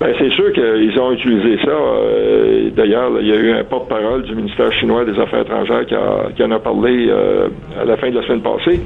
Ben, 0.00 0.12
c'est 0.18 0.30
sûr 0.30 0.52
qu'ils 0.52 0.98
ont 0.98 1.12
utilisé 1.12 1.56
ça. 1.64 1.70
Euh, 1.70 2.70
D'ailleurs, 2.74 3.12
il 3.20 3.28
y 3.28 3.32
a 3.32 3.36
eu 3.36 3.52
un 3.52 3.64
porte-parole 3.64 4.22
du 4.24 4.34
ministère 4.34 4.72
chinois 4.72 5.04
des 5.04 5.18
Affaires 5.18 5.42
étrangères 5.42 5.86
qui, 5.86 6.42
en 6.42 6.50
a 6.50 6.58
parlé 6.58 7.06
euh, 7.08 7.48
à 7.80 7.84
la 7.84 7.96
fin 7.96 8.10
de 8.10 8.16
la 8.16 8.22
semaine 8.26 8.42
passée. 8.42 8.80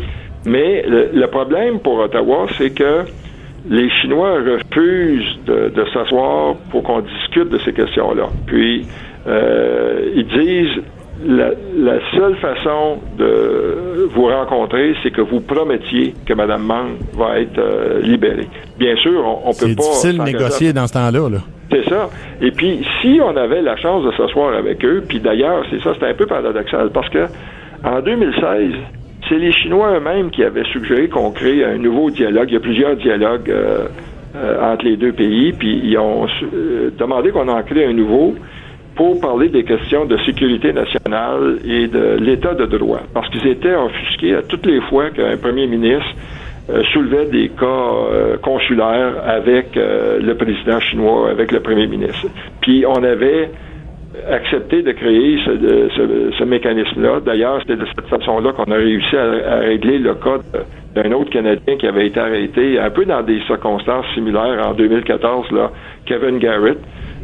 Mais 0.44 0.82
le, 0.86 1.10
le 1.14 1.26
problème 1.28 1.80
pour 1.80 1.98
Ottawa, 1.98 2.46
c'est 2.58 2.74
que 2.74 3.04
les 3.68 3.88
Chinois 3.90 4.34
refusent 4.34 5.38
de, 5.46 5.70
de 5.74 5.84
s'asseoir 5.92 6.54
pour 6.70 6.82
qu'on 6.82 7.00
discute 7.00 7.48
de 7.48 7.58
ces 7.58 7.72
questions-là. 7.72 8.28
Puis, 8.46 8.86
euh, 9.26 10.10
ils 10.14 10.26
disent 10.26 10.82
la, 11.24 11.50
la 11.76 11.98
seule 12.14 12.36
façon 12.36 12.98
de 13.18 14.08
vous 14.14 14.26
rencontrer, 14.26 14.94
c'est 15.02 15.10
que 15.10 15.20
vous 15.20 15.40
promettiez 15.40 16.14
que 16.26 16.34
Mme 16.34 16.62
Mang 16.62 16.88
va 17.14 17.40
être 17.40 17.58
euh, 17.58 18.00
libérée. 18.02 18.48
Bien 18.78 18.96
sûr, 18.96 19.24
on, 19.24 19.48
on 19.48 19.52
peut 19.52 19.66
C'est 19.66 19.76
pas 19.76 19.82
difficile 19.82 20.18
de 20.18 20.22
négocier 20.22 20.72
dans 20.72 20.86
ce 20.86 20.92
temps-là. 20.92 21.28
Là. 21.28 21.38
c'est 21.70 21.88
ça. 21.88 22.08
Et 22.40 22.50
puis, 22.52 22.84
si 23.00 23.20
on 23.22 23.36
avait 23.36 23.62
la 23.62 23.76
chance 23.76 24.04
de 24.04 24.12
s'asseoir 24.12 24.54
avec 24.54 24.84
eux, 24.84 25.02
puis 25.06 25.18
d'ailleurs, 25.20 25.64
c'est 25.70 25.82
ça, 25.82 25.92
c'est 25.98 26.06
un 26.06 26.14
peu 26.14 26.26
paradoxal, 26.26 26.90
parce 26.90 27.08
que 27.08 27.26
en 27.84 28.00
2016, 28.00 28.72
c'est 29.28 29.38
les 29.38 29.52
Chinois 29.52 29.96
eux-mêmes 29.96 30.30
qui 30.30 30.42
avaient 30.42 30.64
suggéré 30.72 31.08
qu'on 31.08 31.30
crée 31.30 31.64
un 31.64 31.78
nouveau 31.78 32.10
dialogue. 32.10 32.48
Il 32.50 32.54
y 32.54 32.56
a 32.56 32.60
plusieurs 32.60 32.96
dialogues 32.96 33.50
euh, 33.50 33.86
euh, 34.36 34.72
entre 34.72 34.84
les 34.84 34.96
deux 34.96 35.12
pays, 35.12 35.52
puis 35.52 35.80
ils 35.84 35.98
ont 35.98 36.26
euh, 36.54 36.90
demandé 36.96 37.30
qu'on 37.30 37.48
en 37.48 37.62
crée 37.62 37.84
un 37.84 37.92
nouveau 37.92 38.34
pour 38.98 39.20
parler 39.20 39.48
des 39.48 39.62
questions 39.62 40.06
de 40.06 40.16
sécurité 40.26 40.72
nationale 40.72 41.60
et 41.64 41.86
de 41.86 42.18
l'état 42.20 42.54
de 42.54 42.66
droit. 42.66 43.00
Parce 43.14 43.30
qu'ils 43.30 43.46
étaient 43.46 43.76
offusqués 43.76 44.34
à 44.34 44.42
toutes 44.42 44.66
les 44.66 44.80
fois 44.80 45.10
qu'un 45.10 45.36
premier 45.36 45.68
ministre 45.68 46.16
euh, 46.68 46.82
soulevait 46.92 47.26
des 47.26 47.48
cas 47.48 47.64
euh, 47.64 48.36
consulaires 48.38 49.14
avec 49.24 49.76
euh, 49.76 50.18
le 50.20 50.34
président 50.34 50.80
chinois, 50.80 51.30
avec 51.30 51.52
le 51.52 51.60
premier 51.60 51.86
ministre. 51.86 52.26
Puis 52.60 52.84
on 52.86 53.04
avait 53.04 53.50
accepté 54.28 54.82
de 54.82 54.90
créer 54.90 55.38
ce, 55.46 56.44
mécanisme-là. 56.44 57.20
D'ailleurs, 57.24 57.60
c'était 57.60 57.76
de 57.76 57.86
cette 57.86 58.08
façon-là 58.08 58.52
qu'on 58.52 58.72
a 58.72 58.74
réussi 58.74 59.16
à, 59.16 59.58
régler 59.58 59.98
le 59.98 60.14
cas 60.14 60.38
d'un 60.96 61.12
autre 61.12 61.30
Canadien 61.30 61.76
qui 61.76 61.86
avait 61.86 62.08
été 62.08 62.18
arrêté 62.18 62.80
un 62.80 62.90
peu 62.90 63.04
dans 63.04 63.22
des 63.22 63.40
circonstances 63.46 64.06
similaires 64.14 64.66
en 64.66 64.74
2014, 64.74 65.52
là, 65.52 65.70
Kevin 66.04 66.38
Garrett. 66.38 66.78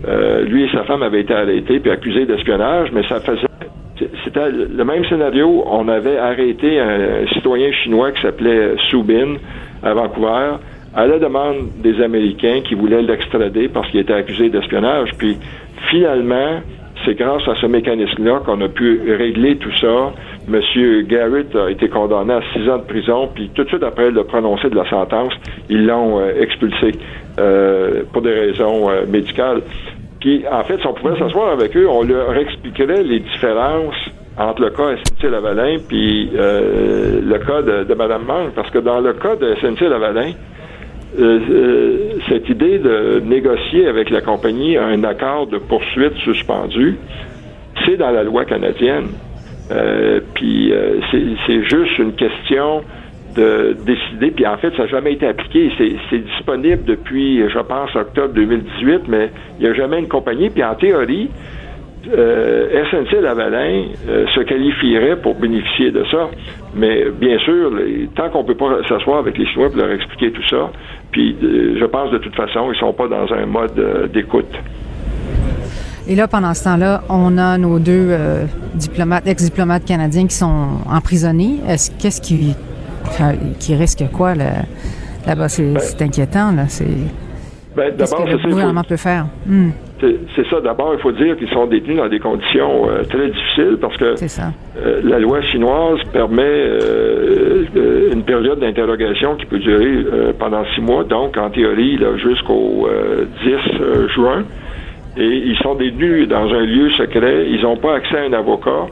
Euh, 0.07 0.43
lui 0.43 0.65
et 0.65 0.69
sa 0.71 0.85
femme 0.85 1.03
avaient 1.03 1.21
été 1.21 1.35
arrêtés 1.35 1.81
puis 1.81 1.91
accusés 1.91 2.27
d'espionnage, 2.27 2.91
mais 2.93 3.03
ça 3.09 3.21
faisait 3.21 3.47
c'était 4.25 4.51
le 4.51 4.85
même 4.85 5.05
scénario. 5.05 5.65
On 5.67 5.89
avait 5.89 6.19
arrêté 6.19 6.81
un 6.81 7.27
citoyen 7.33 7.71
chinois 7.73 8.13
qui 8.13 8.23
s'appelait 8.23 8.75
Su 8.89 9.03
Bin 9.03 9.37
à 9.83 9.95
Vancouver 9.95 10.57
à 10.97 11.07
la 11.07 11.19
demande 11.19 11.71
des 11.83 12.01
Américains 12.01 12.61
qui 12.67 12.75
voulaient 12.75 13.03
l'extrader 13.03 13.69
parce 13.69 13.89
qu'il 13.91 14.01
était 14.01 14.13
accusé 14.13 14.49
d'espionnage. 14.49 15.11
Puis 15.19 15.37
finalement, 15.91 16.61
c'est 17.05 17.15
grâce 17.15 17.47
à 17.49 17.55
ce 17.57 17.67
mécanisme-là 17.67 18.41
qu'on 18.45 18.61
a 18.61 18.69
pu 18.69 19.01
régler 19.17 19.57
tout 19.57 19.77
ça. 19.81 20.13
Monsieur 20.47 21.03
Garrett 21.03 21.55
a 21.57 21.71
été 21.71 21.89
condamné 21.89 22.35
à 22.35 22.41
six 22.53 22.69
ans 22.69 22.79
de 22.79 22.85
prison, 22.85 23.29
puis 23.35 23.51
tout 23.55 23.65
de 23.65 23.69
suite 23.69 23.83
après 23.83 24.11
le 24.11 24.25
prononcé 24.25 24.71
de 24.71 24.77
la 24.77 24.89
sentence, 24.89 25.33
ils 25.69 25.85
l'ont 25.85 26.21
euh, 26.21 26.41
expulsé 26.41 26.93
euh, 27.39 28.03
pour 28.13 28.23
des 28.23 28.33
raisons 28.33 28.89
médicales. 29.09 29.63
Puis, 30.25 30.43
en 30.50 30.64
fait, 30.64 30.81
si 30.81 30.87
on 30.87 30.95
pouvait 30.95 31.19
s'asseoir 31.19 31.50
avec 31.50 31.76
eux, 31.76 31.87
on 31.87 32.02
leur 32.02 32.35
expliquerait 32.35 33.02
les 33.02 33.21
différences 33.21 33.95
entre 34.38 34.62
le 34.62 34.71
cas 34.71 34.97
SNC-Lavalin 34.97 35.76
puis 35.87 36.31
euh, 36.35 37.21
le 37.23 37.38
cas 37.40 37.61
de, 37.61 37.93
Mme 37.93 38.25
Mang. 38.25 38.50
Parce 38.54 38.71
que 38.71 38.78
dans 38.78 39.00
le 39.00 39.12
cas 39.12 39.37
de 39.37 39.54
SNC-Lavalin, 39.57 40.33
euh, 41.21 41.40
euh, 41.50 41.99
cette 42.26 42.49
idée 42.49 42.78
de 42.78 43.21
négocier 43.23 43.87
avec 43.87 44.09
la 44.09 44.23
compagnie 44.23 44.78
un 44.78 45.04
accord 45.04 45.47
de 45.47 45.59
poursuite 45.59 46.16
suspendu, 46.25 46.97
c'est 47.85 47.99
dans 47.99 48.11
la 48.11 48.23
loi 48.23 48.47
canadienne. 48.47 49.09
Puis 50.33 50.73
c'est 51.47 51.64
juste 51.64 51.99
une 51.99 52.14
question 52.14 52.83
de 53.35 53.76
décider. 53.85 54.31
Puis 54.31 54.47
en 54.47 54.57
fait, 54.57 54.71
ça 54.76 54.85
n'a 54.85 54.88
jamais 54.88 55.12
été 55.12 55.26
appliqué. 55.26 55.71
C'est 56.11 56.19
disponible 56.19 56.85
depuis, 56.85 57.49
je 57.49 57.59
pense, 57.61 57.95
octobre 57.95 58.35
2018, 58.35 59.03
mais 59.09 59.31
il 59.59 59.64
n'y 59.64 59.71
a 59.71 59.75
jamais 59.75 59.99
une 59.99 60.09
compagnie. 60.09 60.50
Puis 60.50 60.62
en 60.62 60.75
théorie, 60.75 61.31
euh, 62.12 62.85
SNC 62.91 63.21
Lavalin 63.23 63.85
euh, 64.09 64.26
se 64.35 64.41
qualifierait 64.41 65.17
pour 65.17 65.35
bénéficier 65.37 65.91
de 65.91 66.05
ça. 66.11 66.29
Mais 66.75 67.07
bien 67.11 67.38
sûr, 67.38 67.73
tant 68.14 68.29
qu'on 68.31 68.45
peut 68.45 68.57
pas 68.57 68.83
s'asseoir 68.88 69.19
avec 69.19 69.38
les 69.38 69.47
Chinois 69.47 69.69
pour 69.69 69.79
leur 69.79 69.91
expliquer 69.91 70.31
tout 70.33 70.47
ça, 70.49 70.71
puis 71.12 71.37
euh, 71.43 71.76
je 71.79 71.85
pense 71.87 72.11
de 72.11 72.19
toute 72.19 72.35
façon, 72.35 72.71
ils 72.73 72.79
sont 72.79 72.93
pas 72.93 73.09
dans 73.09 73.33
un 73.33 73.47
mode 73.47 74.11
d'écoute. 74.12 74.53
Et 76.07 76.14
là, 76.14 76.29
pendant 76.29 76.53
ce 76.53 76.64
temps-là, 76.64 77.03
on 77.09 77.38
a 77.38 77.57
nos 77.57 77.79
deux 77.79 78.14
diplomates, 78.75 79.26
ex-diplomates 79.26 79.87
canadiens 79.87 80.26
qui 80.26 80.35
sont 80.35 80.67
emprisonnés. 80.91 81.61
Est-ce 81.67 81.91
qu'est-ce 81.93 82.21
qui, 82.21 82.55
qui 83.59 83.75
risque 83.75 84.05
quoi 84.13 84.35
là, 84.35 84.63
là-bas 85.27 85.49
C'est 85.49 85.79
c'est 85.79 86.03
inquiétant 86.03 86.53
là. 86.53 86.65
C'est 86.69 86.85
Ben, 87.77 87.93
d'abord, 87.97 88.25
que 88.25 88.25
c'est 88.25 88.25
le 88.25 88.31
ça, 88.31 88.35
il 88.37 88.41
faut- 88.43 88.49
gouvernement 88.51 88.85
peut 88.85 88.97
faire? 88.97 89.27
Hmm, 89.47 89.71
C'est 90.37 90.47
ça. 90.51 90.61
D'abord, 90.61 90.93
il 90.95 91.01
faut 91.01 91.13
dire 91.13 91.37
qu'ils 91.37 91.49
sont 91.49 91.67
détenus 91.67 91.97
dans 91.97 92.09
des 92.09 92.19
conditions 92.21 92.89
euh, 92.89 93.03
très 93.05 93.29
difficiles 93.29 93.79
parce 93.81 93.97
que 93.97 94.05
euh, 94.77 95.01
la 95.03 95.19
loi 95.19 95.41
chinoise 95.43 95.99
permet 96.13 96.43
euh, 96.43 98.13
une 98.13 98.23
période 98.23 98.61
d'interrogation 98.61 99.37
qui 99.37 99.47
peut 99.47 99.59
durer 99.59 100.05
pendant 100.39 100.65
six 100.75 100.81
mois, 100.83 101.05
donc 101.05 101.37
en 101.37 101.51
théorie 101.51 101.97
là, 101.97 102.17
jusqu'au 102.19 102.87
euh, 102.87 103.25
10 103.45 103.81
euh, 103.81 104.09
juin. 104.09 104.45
Et 105.17 105.25
ils 105.47 105.57
sont 105.63 105.75
détenus 105.77 106.29
dans 106.29 106.49
un 106.53 106.65
lieu 106.65 106.91
secret. 106.99 107.47
Ils 107.49 107.63
n'ont 107.63 107.77
pas 107.77 107.95
accès 107.95 108.19
à 108.19 108.23
un 108.25 108.33
avocat. 108.33 108.87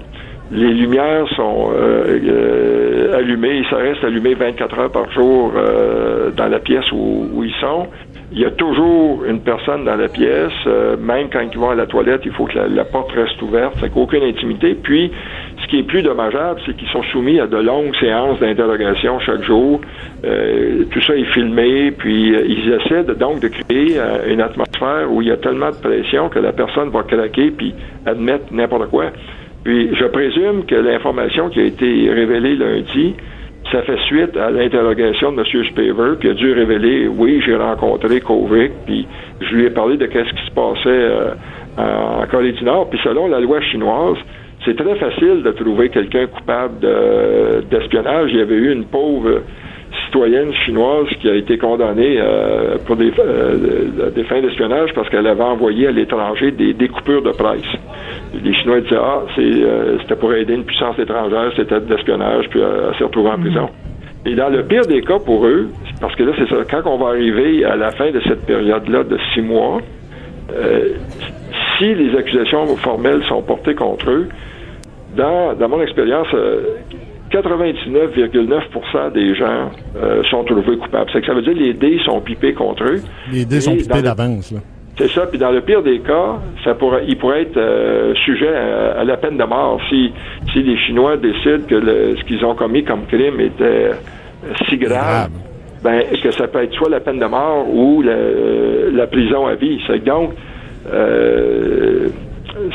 Les 0.54 0.74
lumières 0.74 1.26
sont 1.34 1.70
euh, 1.74 2.18
euh, 2.28 3.16
allumées. 3.18 3.62
Ça 3.70 3.76
reste 3.76 4.04
allumé 4.04 4.34
24 4.34 4.78
heures 4.78 4.92
par 4.92 5.10
jour 5.12 5.52
euh, 5.56 6.30
dans 6.30 6.48
la 6.48 6.58
pièce 6.58 6.84
où, 6.92 7.26
où 7.32 7.42
ils 7.42 7.54
sont. 7.60 7.86
Il 8.34 8.40
y 8.40 8.44
a 8.44 8.50
toujours 8.50 9.24
une 9.24 9.40
personne 9.40 9.84
dans 9.84 9.96
la 9.96 10.08
pièce. 10.08 10.52
euh, 10.66 10.96
même 10.98 11.28
quand 11.32 11.40
ils 11.40 11.58
vont 11.58 11.70
à 11.70 11.74
la 11.74 11.86
toilette, 11.86 12.22
il 12.26 12.32
faut 12.32 12.44
que 12.44 12.58
la, 12.58 12.84
porte 12.84 13.12
reste 13.12 13.40
ouverte. 13.40 13.78
Ça 13.80 13.86
aucune 13.94 14.24
intimité. 14.24 14.74
Puis, 14.74 15.10
ce 15.62 15.66
qui 15.68 15.78
est 15.78 15.82
plus 15.84 16.02
dommageable, 16.02 16.60
c'est 16.66 16.76
qu'ils 16.76 16.88
sont 16.88 17.02
soumis 17.04 17.40
à 17.40 17.46
de 17.46 17.56
longues 17.56 17.94
séances 17.98 18.38
d'interrogation 18.40 19.20
chaque 19.20 19.42
jour. 19.44 19.80
Euh, 20.24 20.84
tout 20.90 21.00
ça 21.02 21.14
est 21.16 21.32
filmé, 21.32 21.92
puis 21.92 22.34
euh, 22.34 22.44
ils 22.46 22.72
essaient 22.74 23.04
de- 23.04 23.14
donc 23.14 23.40
de 23.40 23.48
créer 23.48 23.98
une 24.28 24.40
atmosphère 24.42 25.10
où 25.10 25.22
il 25.22 25.28
y 25.28 25.32
a 25.32 25.36
tellement 25.38 25.70
de 25.70 25.76
pression 25.80 26.28
que 26.28 26.38
la 26.38 26.52
personne 26.52 26.90
va 26.90 27.02
craquer 27.04 27.50
puis 27.50 27.74
admettre 28.06 28.44
n'importe 28.50 28.88
quoi. 28.90 29.06
Puis 29.64 29.90
je 29.94 30.04
présume 30.06 30.64
que 30.66 30.74
l'information 30.74 31.48
qui 31.48 31.60
a 31.60 31.64
été 31.64 32.10
révélée 32.10 32.56
lundi, 32.56 33.14
ça 33.70 33.82
fait 33.82 33.98
suite 34.06 34.36
à 34.36 34.50
l'interrogation 34.50 35.32
de 35.32 35.40
M. 35.40 35.64
Spaver, 35.70 36.14
il 36.22 36.30
a 36.30 36.34
dû 36.34 36.52
révéler, 36.52 37.06
oui, 37.08 37.40
j'ai 37.46 37.54
rencontré 37.56 38.20
Kovic, 38.20 38.72
puis 38.86 39.06
je 39.40 39.54
lui 39.54 39.66
ai 39.66 39.70
parlé 39.70 39.96
de 39.96 40.06
qu'est-ce 40.06 40.30
qui 40.30 40.46
se 40.46 40.50
passait 40.50 40.88
euh, 40.88 41.30
en 41.78 42.26
Corée 42.30 42.52
du 42.52 42.64
Nord, 42.64 42.90
puis 42.90 42.98
selon 43.04 43.28
la 43.28 43.38
loi 43.40 43.60
chinoise, 43.60 44.16
c'est 44.64 44.76
très 44.76 44.96
facile 44.96 45.42
de 45.44 45.50
trouver 45.52 45.88
quelqu'un 45.90 46.26
coupable 46.26 46.80
de- 46.80 47.60
d'espionnage. 47.70 48.30
Il 48.32 48.38
y 48.38 48.42
avait 48.42 48.54
eu 48.56 48.72
une 48.72 48.84
pauvre 48.84 49.42
citoyenne 50.06 50.52
chinoise 50.64 51.06
qui 51.20 51.28
a 51.28 51.34
été 51.34 51.56
condamnée 51.58 52.16
euh, 52.18 52.76
pour 52.86 52.96
des, 52.96 53.12
euh, 53.18 54.10
des 54.14 54.24
fins 54.24 54.40
d'espionnage 54.40 54.90
parce 54.94 55.08
qu'elle 55.08 55.26
avait 55.26 55.42
envoyé 55.42 55.86
à 55.88 55.90
l'étranger 55.92 56.50
des 56.50 56.74
découpures 56.74 57.22
de 57.22 57.30
presse. 57.30 57.62
Les 58.34 58.54
Chinois 58.54 58.80
disaient 58.80 58.96
ah 58.98 59.22
c'est 59.36 59.42
euh, 59.42 59.98
c'était 60.02 60.16
pour 60.16 60.32
aider 60.32 60.54
une 60.54 60.64
puissance 60.64 60.98
étrangère, 60.98 61.52
c'était 61.56 61.80
de 61.80 61.94
l'espionnage, 61.94 62.48
puis 62.50 62.60
euh, 62.60 62.88
elle 62.90 62.98
s'est 62.98 63.04
retrouvée 63.04 63.30
en 63.30 63.38
prison. 63.38 63.68
Et 64.24 64.34
dans 64.34 64.48
le 64.48 64.64
pire 64.64 64.86
des 64.86 65.02
cas 65.02 65.18
pour 65.18 65.44
eux, 65.46 65.68
parce 66.00 66.14
que 66.14 66.22
là, 66.22 66.32
c'est 66.38 66.48
ça, 66.48 66.62
quand 66.70 66.88
on 66.88 66.96
va 66.96 67.08
arriver 67.08 67.64
à 67.64 67.76
la 67.76 67.90
fin 67.90 68.10
de 68.10 68.20
cette 68.20 68.46
période-là 68.46 69.02
de 69.04 69.18
six 69.34 69.42
mois, 69.42 69.80
euh, 70.52 70.90
si 71.76 71.94
les 71.94 72.16
accusations 72.16 72.76
formelles 72.76 73.22
sont 73.28 73.42
portées 73.42 73.74
contre 73.74 74.10
eux, 74.10 74.28
dans, 75.16 75.54
dans 75.54 75.68
mon 75.68 75.82
expérience, 75.82 76.28
euh, 76.34 76.76
99,9% 77.32 79.12
des 79.12 79.34
gens 79.34 79.70
euh, 79.96 80.22
sont 80.30 80.44
trouvés 80.44 80.76
coupables. 80.76 81.10
C'est 81.12 81.20
que 81.20 81.26
ça 81.26 81.34
veut 81.34 81.42
dire 81.42 81.54
que 81.54 81.58
les 81.58 81.74
dés 81.74 81.98
sont 82.04 82.20
pipés 82.20 82.52
contre 82.52 82.84
eux. 82.84 83.00
Les 83.32 83.44
dés 83.44 83.60
sont 83.60 83.72
Et 83.72 83.78
pipés 83.78 84.02
d'avance. 84.02 84.52
là. 84.52 84.60
C'est 84.98 85.08
ça. 85.10 85.26
Puis 85.26 85.38
dans 85.38 85.50
le 85.50 85.60
pire 85.62 85.82
des 85.82 86.00
cas, 86.00 86.36
ça 86.64 86.74
pourrait, 86.74 87.04
il 87.08 87.16
pourrait 87.16 87.42
être 87.42 87.56
euh, 87.56 88.14
sujet 88.24 88.54
à, 88.54 89.00
à 89.00 89.04
la 89.04 89.16
peine 89.16 89.36
de 89.38 89.44
mort 89.44 89.80
si, 89.88 90.12
si 90.52 90.62
les 90.62 90.76
Chinois 90.78 91.16
décident 91.16 91.64
que 91.66 91.74
le- 91.74 92.16
ce 92.16 92.24
qu'ils 92.24 92.44
ont 92.44 92.54
commis 92.54 92.84
comme 92.84 93.06
crime 93.06 93.40
était 93.40 93.62
euh, 93.64 93.92
si 94.68 94.76
grave. 94.76 95.30
Ben, 95.82 96.02
que 96.22 96.30
ça 96.30 96.46
peut 96.46 96.62
être 96.62 96.74
soit 96.74 96.90
la 96.90 97.00
peine 97.00 97.18
de 97.18 97.24
mort 97.26 97.66
ou 97.68 98.02
la, 98.02 98.14
la 98.92 99.06
prison 99.08 99.46
à 99.46 99.54
vie. 99.56 99.80
Donc, 100.06 100.30
euh, 100.92 102.08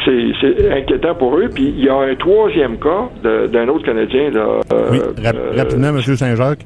c'est 0.03 0.71
inquiétant 0.71 1.15
pour 1.15 1.37
eux. 1.37 1.49
Puis 1.53 1.73
il 1.77 1.85
y 1.85 1.89
a 1.89 1.95
un 1.95 2.15
troisième 2.15 2.77
cas 2.77 3.09
d'un 3.23 3.67
autre 3.69 3.85
Canadien. 3.85 4.31
Là, 4.31 4.59
euh, 4.73 4.87
Oui, 4.91 4.99
rap- 5.23 5.35
euh, 5.35 5.53
rapidement, 5.57 5.89
M. 5.89 6.01
Saint-Jacques. 6.01 6.65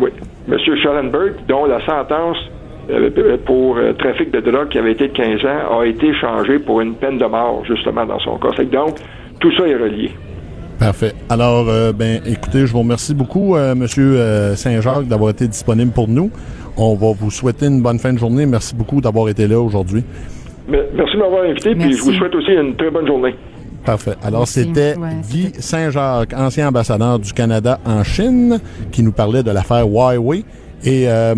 oui. 0.00 0.10
M. 0.50 0.58
Schellenberg, 0.58 1.32
dont 1.48 1.64
la 1.66 1.80
sentence 1.84 2.36
euh, 2.38 2.53
pour 3.46 3.76
euh, 3.76 3.92
trafic 3.94 4.30
de 4.30 4.40
drogue 4.40 4.68
qui 4.68 4.78
avait 4.78 4.92
été 4.92 5.08
de 5.08 5.12
15 5.12 5.44
ans 5.44 5.80
a 5.80 5.86
été 5.86 6.12
changée 6.14 6.58
pour 6.58 6.80
une 6.80 6.94
peine 6.94 7.18
de 7.18 7.24
mort, 7.26 7.64
justement, 7.66 8.04
dans 8.06 8.18
son 8.20 8.36
cas. 8.38 8.50
Donc, 8.64 8.96
tout 9.40 9.52
ça 9.56 9.66
est 9.66 9.76
relié. 9.76 10.10
Parfait. 10.78 11.12
Alors, 11.30 11.68
euh, 11.68 11.92
ben, 11.92 12.20
écoutez, 12.26 12.66
je 12.66 12.72
vous 12.72 12.80
remercie 12.80 13.14
beaucoup, 13.14 13.56
euh, 13.56 13.74
Monsieur 13.74 14.18
euh, 14.18 14.54
Saint-Jacques, 14.54 15.06
d'avoir 15.06 15.30
été 15.30 15.46
disponible 15.46 15.92
pour 15.92 16.08
nous. 16.08 16.30
On 16.76 16.94
va 16.94 17.12
vous 17.12 17.30
souhaiter 17.30 17.66
une 17.66 17.80
bonne 17.80 17.98
fin 17.98 18.12
de 18.12 18.18
journée. 18.18 18.44
Merci 18.46 18.74
beaucoup 18.74 19.00
d'avoir 19.00 19.28
été 19.28 19.46
là 19.46 19.60
aujourd'hui. 19.60 20.02
Merci 20.68 21.14
de 21.14 21.18
m'avoir 21.18 21.44
invité, 21.44 21.70
puis 21.70 21.88
Merci. 21.88 21.98
je 21.98 22.02
vous 22.02 22.12
souhaite 22.12 22.34
aussi 22.34 22.52
une 22.52 22.74
très 22.74 22.90
bonne 22.90 23.06
journée. 23.06 23.34
Parfait. 23.84 24.14
Alors, 24.22 24.48
c'était 24.48 24.96
Ouais, 24.96 25.10
Guy 25.30 25.52
Saint-Jacques, 25.58 26.32
ancien 26.34 26.68
ambassadeur 26.68 27.18
du 27.18 27.32
Canada 27.32 27.78
en 27.84 28.02
Chine, 28.02 28.58
qui 28.90 29.02
nous 29.02 29.12
parlait 29.12 29.42
de 29.42 29.50
l'affaire 29.50 29.86
Huawei. 29.86 30.44
Et 30.84 31.08
euh, 31.08 31.34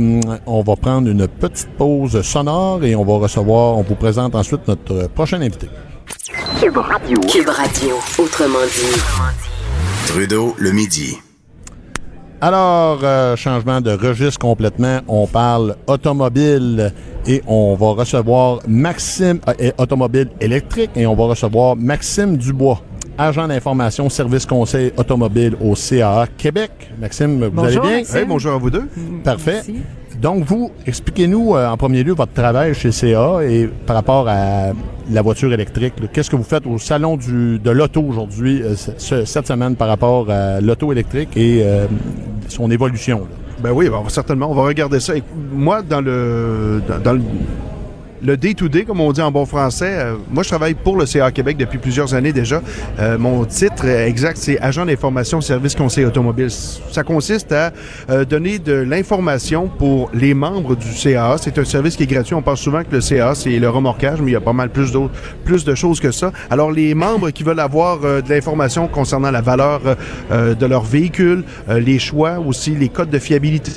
on 0.46 0.62
va 0.62 0.74
prendre 0.74 1.08
une 1.08 1.28
petite 1.28 1.68
pause 1.78 2.20
sonore 2.22 2.82
et 2.82 2.96
on 2.96 3.04
va 3.04 3.14
recevoir, 3.14 3.78
on 3.78 3.82
vous 3.82 3.94
présente 3.94 4.34
ensuite 4.34 4.66
notre 4.66 5.08
prochain 5.08 5.40
invité. 5.40 5.68
Cube 6.60 6.76
Radio. 6.76 7.20
Cube 7.20 7.48
Radio, 7.48 7.96
autrement 8.18 8.64
dit. 8.64 9.00
Trudeau, 10.08 10.54
le 10.58 10.72
midi. 10.72 11.16
Alors, 12.40 12.98
euh, 13.02 13.34
changement 13.36 13.80
de 13.80 13.92
registre 13.92 14.38
complètement. 14.40 15.00
On 15.08 15.26
parle 15.26 15.76
automobile 15.86 16.92
et 17.26 17.40
on 17.46 17.76
va 17.76 17.92
recevoir 17.92 18.58
Maxime, 18.66 19.40
euh, 19.48 19.70
automobile 19.78 20.28
électrique 20.40 20.90
et 20.96 21.06
on 21.06 21.14
va 21.14 21.24
recevoir 21.24 21.76
Maxime 21.76 22.36
Dubois, 22.36 22.82
agent 23.18 23.48
d'information 23.48 24.08
service 24.08 24.46
conseil 24.46 24.92
automobile 24.96 25.54
au 25.60 25.74
CAA 25.74 26.26
Québec. 26.36 26.70
Maxime, 27.00 27.44
vous 27.44 27.50
Bonjour, 27.50 27.66
allez 27.82 27.88
bien? 27.90 27.96
Maxime. 27.98 28.16
Hey, 28.18 28.24
bonjour 28.26 28.52
à 28.52 28.58
vous 28.58 28.70
deux. 28.70 28.88
Parfait. 29.24 29.62
Merci. 29.66 29.76
Donc, 30.20 30.44
vous, 30.44 30.70
expliquez-nous 30.86 31.54
euh, 31.56 31.68
en 31.68 31.76
premier 31.76 32.02
lieu 32.02 32.14
votre 32.14 32.32
travail 32.32 32.74
chez 32.74 32.90
CA 32.90 33.40
et 33.42 33.68
par 33.86 33.96
rapport 33.96 34.26
à 34.28 34.68
la 35.10 35.22
voiture 35.22 35.52
électrique. 35.52 35.92
Qu'est-ce 36.12 36.30
que 36.30 36.36
vous 36.36 36.42
faites 36.42 36.66
au 36.66 36.78
salon 36.78 37.16
du, 37.18 37.58
de 37.58 37.70
l'auto 37.70 38.02
aujourd'hui, 38.02 38.62
euh, 38.62 38.74
ce- 38.76 39.24
cette 39.26 39.46
semaine, 39.46 39.76
par 39.76 39.88
rapport 39.88 40.30
à 40.30 40.60
l'auto 40.62 40.90
électrique 40.90 41.36
et 41.36 41.60
euh, 41.64 41.86
son 42.48 42.70
évolution? 42.70 43.20
là? 43.20 43.26
Ben 43.62 43.72
oui, 43.72 43.88
ben, 43.90 44.02
certainement, 44.08 44.50
on 44.50 44.54
va 44.54 44.62
regarder 44.62 45.00
ça. 45.00 45.16
Et 45.16 45.22
moi, 45.52 45.82
dans 45.82 46.00
le 46.00 46.80
dans, 46.88 46.98
dans 46.98 47.12
le 47.12 47.20
le 48.26 48.36
day-to-day, 48.36 48.84
comme 48.84 49.00
on 49.00 49.12
dit 49.12 49.22
en 49.22 49.30
bon 49.30 49.46
français, 49.46 49.88
euh, 49.88 50.16
moi, 50.30 50.42
je 50.42 50.48
travaille 50.48 50.74
pour 50.74 50.96
le 50.96 51.06
CA 51.06 51.30
Québec 51.30 51.56
depuis 51.56 51.78
plusieurs 51.78 52.12
années 52.12 52.32
déjà. 52.32 52.60
Euh, 52.98 53.16
mon 53.18 53.44
titre 53.44 53.84
exact, 53.84 54.36
c'est 54.36 54.58
agent 54.60 54.84
d'information 54.84 55.40
service 55.40 55.76
conseil 55.76 56.04
automobile. 56.04 56.50
Ça 56.50 57.04
consiste 57.04 57.52
à 57.52 57.72
euh, 58.10 58.24
donner 58.24 58.58
de 58.58 58.72
l'information 58.72 59.68
pour 59.68 60.10
les 60.12 60.34
membres 60.34 60.74
du 60.74 60.92
CA. 60.92 61.36
C'est 61.40 61.56
un 61.58 61.64
service 61.64 61.94
qui 61.94 62.02
est 62.02 62.08
gratuit. 62.08 62.34
On 62.34 62.42
pense 62.42 62.60
souvent 62.60 62.82
que 62.82 62.90
le 62.90 63.00
CA, 63.00 63.36
c'est 63.36 63.58
le 63.60 63.70
remorquage, 63.70 64.20
mais 64.20 64.32
il 64.32 64.34
y 64.34 64.36
a 64.36 64.40
pas 64.40 64.52
mal 64.52 64.70
plus 64.70 64.92
plus 65.44 65.64
de 65.64 65.74
choses 65.76 66.00
que 66.00 66.10
ça. 66.10 66.32
Alors, 66.50 66.72
les 66.72 66.94
membres 66.94 67.30
qui 67.30 67.44
veulent 67.44 67.60
avoir 67.60 68.04
euh, 68.04 68.22
de 68.22 68.28
l'information 68.28 68.88
concernant 68.88 69.30
la 69.30 69.40
valeur 69.40 69.80
euh, 70.32 70.54
de 70.54 70.66
leur 70.66 70.82
véhicule, 70.82 71.44
les 71.68 72.00
choix 72.00 72.38
aussi, 72.38 72.74
les 72.74 72.88
codes 72.88 73.10
de 73.10 73.18
fiabilité, 73.18 73.72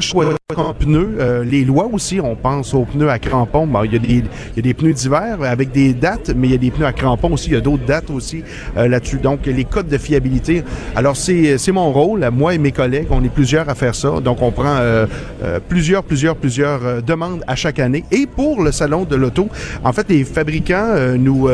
choix 0.00 0.24
en 0.58 0.74
pneus, 0.74 1.16
euh, 1.18 1.44
les 1.44 1.64
lois 1.64 1.88
aussi, 1.92 2.20
on 2.20 2.36
pense 2.36 2.74
aux 2.74 2.84
pneus 2.84 3.08
à 3.10 3.18
crampons. 3.18 3.66
Bon, 3.66 3.84
il, 3.84 3.92
y 3.92 3.96
a 3.96 3.98
des, 3.98 4.08
il 4.08 4.56
y 4.56 4.58
a 4.58 4.62
des 4.62 4.74
pneus 4.74 4.92
d'hiver 4.92 5.38
avec 5.42 5.72
des 5.72 5.94
dates, 5.94 6.32
mais 6.36 6.48
il 6.48 6.50
y 6.52 6.54
a 6.54 6.58
des 6.58 6.70
pneus 6.70 6.86
à 6.86 6.92
crampons 6.92 7.32
aussi, 7.32 7.48
il 7.48 7.54
y 7.54 7.56
a 7.56 7.60
d'autres 7.60 7.84
dates 7.86 8.10
aussi 8.10 8.42
euh, 8.76 8.88
là-dessus. 8.88 9.18
Donc, 9.18 9.46
les 9.46 9.64
codes 9.64 9.88
de 9.88 9.98
fiabilité. 9.98 10.64
Alors, 10.96 11.16
c'est 11.16 11.72
mon 11.72 11.92
rôle, 11.92 12.28
moi 12.32 12.54
et 12.54 12.58
mes 12.58 12.72
collègues, 12.72 13.08
on 13.10 13.22
est 13.24 13.32
plusieurs 13.32 13.68
à 13.68 13.74
faire 13.74 13.94
ça. 13.94 14.20
Donc, 14.20 14.42
on 14.42 14.50
prend 14.50 14.76
euh, 14.78 15.06
euh, 15.42 15.58
plusieurs, 15.66 16.02
plusieurs, 16.02 16.36
plusieurs 16.36 16.84
euh, 16.84 17.00
demandes 17.00 17.42
à 17.46 17.56
chaque 17.56 17.78
année. 17.78 18.04
Et 18.10 18.26
pour 18.26 18.62
le 18.62 18.72
salon 18.72 19.04
de 19.04 19.16
l'auto, 19.16 19.48
en 19.84 19.92
fait, 19.92 20.06
les 20.08 20.24
fabricants 20.24 20.90
euh, 20.90 21.16
nous, 21.16 21.48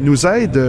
nous 0.00 0.26
aident, 0.26 0.60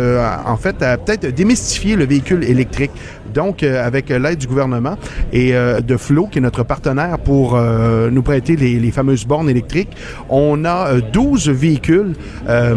en 0.45 0.57
fait, 0.57 0.81
à 0.81 0.97
peut-être 0.97 1.33
démystifier 1.33 1.95
le 1.95 2.05
véhicule 2.05 2.43
électrique. 2.43 2.91
Donc, 3.33 3.63
avec 3.63 4.09
l'aide 4.09 4.39
du 4.39 4.47
gouvernement 4.47 4.97
et 5.31 5.53
de 5.53 5.97
Flo, 5.97 6.27
qui 6.27 6.39
est 6.39 6.41
notre 6.41 6.63
partenaire 6.63 7.17
pour 7.17 7.57
euh, 7.71 8.09
nous 8.11 8.21
prêter 8.21 8.55
les, 8.55 8.91
fameuses 8.91 9.25
bornes 9.25 9.49
électriques, 9.49 9.91
on 10.29 10.65
a 10.65 10.93
euh, 10.93 11.01
12 11.13 11.49
véhicules 11.49 12.13
euh, 12.47 12.75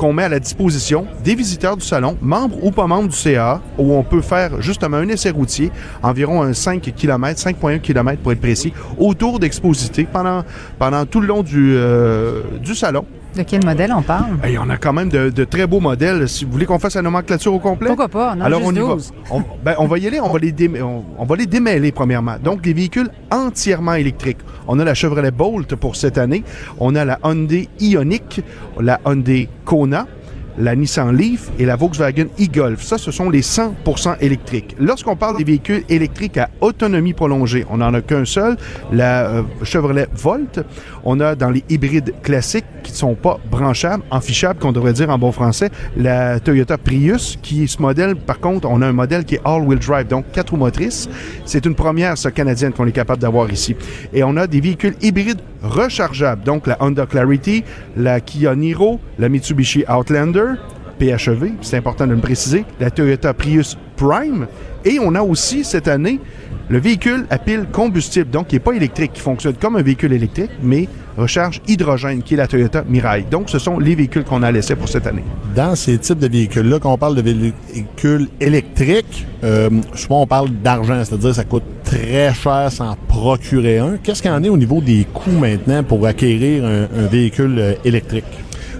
qu'on 0.00 0.14
met 0.14 0.24
à 0.24 0.28
la 0.30 0.40
disposition 0.40 1.06
des 1.22 1.34
visiteurs 1.34 1.76
du 1.76 1.84
salon, 1.84 2.16
membres 2.22 2.56
ou 2.64 2.70
pas 2.70 2.86
membres 2.86 3.10
du 3.10 3.16
CA, 3.16 3.60
où 3.76 3.92
on 3.92 4.02
peut 4.02 4.22
faire 4.22 4.62
justement 4.62 4.96
un 4.96 5.08
essai 5.08 5.28
routier, 5.28 5.70
environ 6.02 6.40
un 6.40 6.54
5 6.54 6.80
km, 6.96 7.38
5,1 7.38 7.80
km 7.80 8.22
pour 8.22 8.32
être 8.32 8.40
précis, 8.40 8.72
autour 8.96 9.38
d'Exposité 9.38 10.06
pendant, 10.10 11.04
tout 11.04 11.20
le 11.20 11.26
long 11.26 11.44
euh, 11.54 12.42
du 12.62 12.74
salon. 12.74 13.04
De 13.36 13.42
quel 13.44 13.64
modèle 13.64 13.92
on 13.96 14.02
parle? 14.02 14.36
Et 14.44 14.58
on 14.58 14.68
a 14.68 14.76
quand 14.76 14.92
même 14.92 15.08
de, 15.08 15.30
de 15.30 15.44
très 15.44 15.66
beaux 15.66 15.78
modèles. 15.80 16.28
Si 16.28 16.44
vous 16.44 16.50
voulez 16.50 16.66
qu'on 16.66 16.78
fasse 16.80 16.96
la 16.96 17.02
nomenclature 17.02 17.54
au 17.54 17.60
complet? 17.60 17.86
Pourquoi 17.86 18.08
pas? 18.08 18.34
Non, 18.34 18.44
Alors 18.44 18.60
juste 18.60 18.72
on 18.72 18.74
y 18.74 18.78
12. 18.78 19.12
va. 19.30 19.36
On, 19.36 19.42
ben, 19.64 19.74
on 19.78 19.86
va 19.86 19.98
y 19.98 20.06
aller, 20.08 20.20
on 20.20 20.28
va, 20.28 20.38
les 20.40 20.50
dé- 20.52 20.82
on, 20.82 21.04
on 21.16 21.24
va 21.24 21.36
les 21.36 21.46
démêler 21.46 21.92
premièrement. 21.92 22.36
Donc 22.42 22.66
les 22.66 22.72
véhicules 22.72 23.08
entièrement 23.30 23.94
électriques. 23.94 24.38
On 24.66 24.78
a 24.80 24.84
la 24.84 24.94
Chevrolet 24.94 25.30
Bolt 25.30 25.74
pour 25.76 25.94
cette 25.94 26.18
année. 26.18 26.42
On 26.80 26.94
a 26.96 27.04
la 27.04 27.18
Hyundai 27.24 27.68
Ioniq, 27.78 28.42
la 28.80 28.98
Hyundai 29.06 29.48
Kona, 29.64 30.06
la 30.58 30.74
Nissan 30.74 31.16
Leaf 31.16 31.48
et 31.58 31.64
la 31.64 31.76
Volkswagen 31.76 32.26
e-Golf. 32.38 32.82
Ça, 32.82 32.98
ce 32.98 33.10
sont 33.12 33.30
les 33.30 33.40
100% 33.40 34.16
électriques. 34.20 34.76
Lorsqu'on 34.78 35.16
parle 35.16 35.38
des 35.38 35.44
véhicules 35.44 35.84
électriques 35.88 36.36
à 36.36 36.50
autonomie 36.60 37.14
prolongée, 37.14 37.64
on 37.70 37.78
n'en 37.78 37.94
a 37.94 38.02
qu'un 38.02 38.24
seul, 38.26 38.56
la 38.92 39.26
euh, 39.28 39.42
Chevrolet 39.62 40.06
Volt. 40.12 40.60
On 41.04 41.20
a 41.20 41.34
dans 41.34 41.50
les 41.50 41.64
hybrides 41.68 42.14
classiques 42.22 42.64
qui 42.82 42.92
ne 42.92 42.96
sont 42.96 43.14
pas 43.14 43.38
branchables, 43.50 44.02
enfichables, 44.10 44.58
qu'on 44.58 44.72
devrait 44.72 44.92
dire 44.92 45.10
en 45.10 45.18
bon 45.18 45.32
français, 45.32 45.70
la 45.96 46.40
Toyota 46.40 46.78
Prius, 46.78 47.38
qui 47.42 47.68
ce 47.68 47.80
modèle, 47.80 48.16
par 48.16 48.40
contre, 48.40 48.68
on 48.70 48.82
a 48.82 48.86
un 48.86 48.92
modèle 48.92 49.24
qui 49.24 49.36
est 49.36 49.40
all-wheel 49.44 49.78
drive, 49.78 50.06
donc 50.06 50.26
quatre 50.32 50.56
motrices. 50.56 51.08
C'est 51.44 51.66
une 51.66 51.74
première, 51.74 52.16
ça, 52.16 52.30
canadienne, 52.30 52.72
qu'on 52.72 52.86
est 52.86 52.92
capable 52.92 53.20
d'avoir 53.20 53.50
ici. 53.50 53.76
Et 54.12 54.22
on 54.24 54.36
a 54.36 54.46
des 54.46 54.60
véhicules 54.60 54.94
hybrides 55.02 55.40
rechargeables, 55.62 56.42
donc 56.42 56.66
la 56.66 56.76
Honda 56.80 57.06
Clarity, 57.06 57.64
la 57.96 58.20
Kia 58.20 58.54
Niro, 58.54 59.00
la 59.18 59.28
Mitsubishi 59.28 59.84
Outlander, 59.88 60.54
PHEV, 60.98 61.52
c'est 61.62 61.78
important 61.78 62.06
de 62.06 62.12
le 62.12 62.20
préciser, 62.20 62.64
la 62.78 62.90
Toyota 62.90 63.32
Prius 63.32 63.78
Prime, 64.00 64.46
et 64.86 64.98
on 64.98 65.14
a 65.14 65.22
aussi 65.22 65.62
cette 65.62 65.86
année 65.86 66.20
le 66.70 66.78
véhicule 66.78 67.26
à 67.28 67.38
pile 67.38 67.66
combustible, 67.70 68.30
donc 68.30 68.46
qui 68.46 68.54
n'est 68.54 68.60
pas 68.60 68.72
électrique, 68.72 69.12
qui 69.12 69.20
fonctionne 69.20 69.54
comme 69.54 69.76
un 69.76 69.82
véhicule 69.82 70.12
électrique, 70.14 70.50
mais 70.62 70.88
recharge 71.18 71.60
hydrogène, 71.68 72.22
qui 72.22 72.34
est 72.34 72.36
la 72.38 72.46
Toyota 72.46 72.82
Mirai. 72.88 73.26
Donc, 73.30 73.50
ce 73.50 73.58
sont 73.58 73.78
les 73.78 73.94
véhicules 73.94 74.24
qu'on 74.24 74.42
a 74.42 74.50
laissés 74.50 74.76
pour 74.76 74.88
cette 74.88 75.06
année. 75.06 75.24
Dans 75.54 75.74
ces 75.74 75.98
types 75.98 76.18
de 76.18 76.28
véhicules-là, 76.28 76.78
quand 76.78 76.92
on 76.92 76.96
parle 76.96 77.16
de 77.16 77.22
véhicules 77.22 78.28
électriques, 78.40 79.26
euh, 79.44 79.68
souvent 79.94 80.22
on 80.22 80.26
parle 80.26 80.50
d'argent, 80.50 81.02
c'est-à-dire 81.04 81.34
ça 81.34 81.44
coûte 81.44 81.64
très 81.84 82.32
cher 82.32 82.70
s'en 82.72 82.96
procurer 83.08 83.78
un. 83.78 83.98
Qu'est-ce 84.02 84.22
qu'il 84.22 84.30
en 84.30 84.42
est 84.42 84.48
au 84.48 84.56
niveau 84.56 84.80
des 84.80 85.06
coûts 85.12 85.38
maintenant 85.38 85.82
pour 85.82 86.06
acquérir 86.06 86.64
un, 86.64 86.84
un 86.84 87.06
véhicule 87.10 87.56
euh, 87.58 87.74
électrique? 87.84 88.24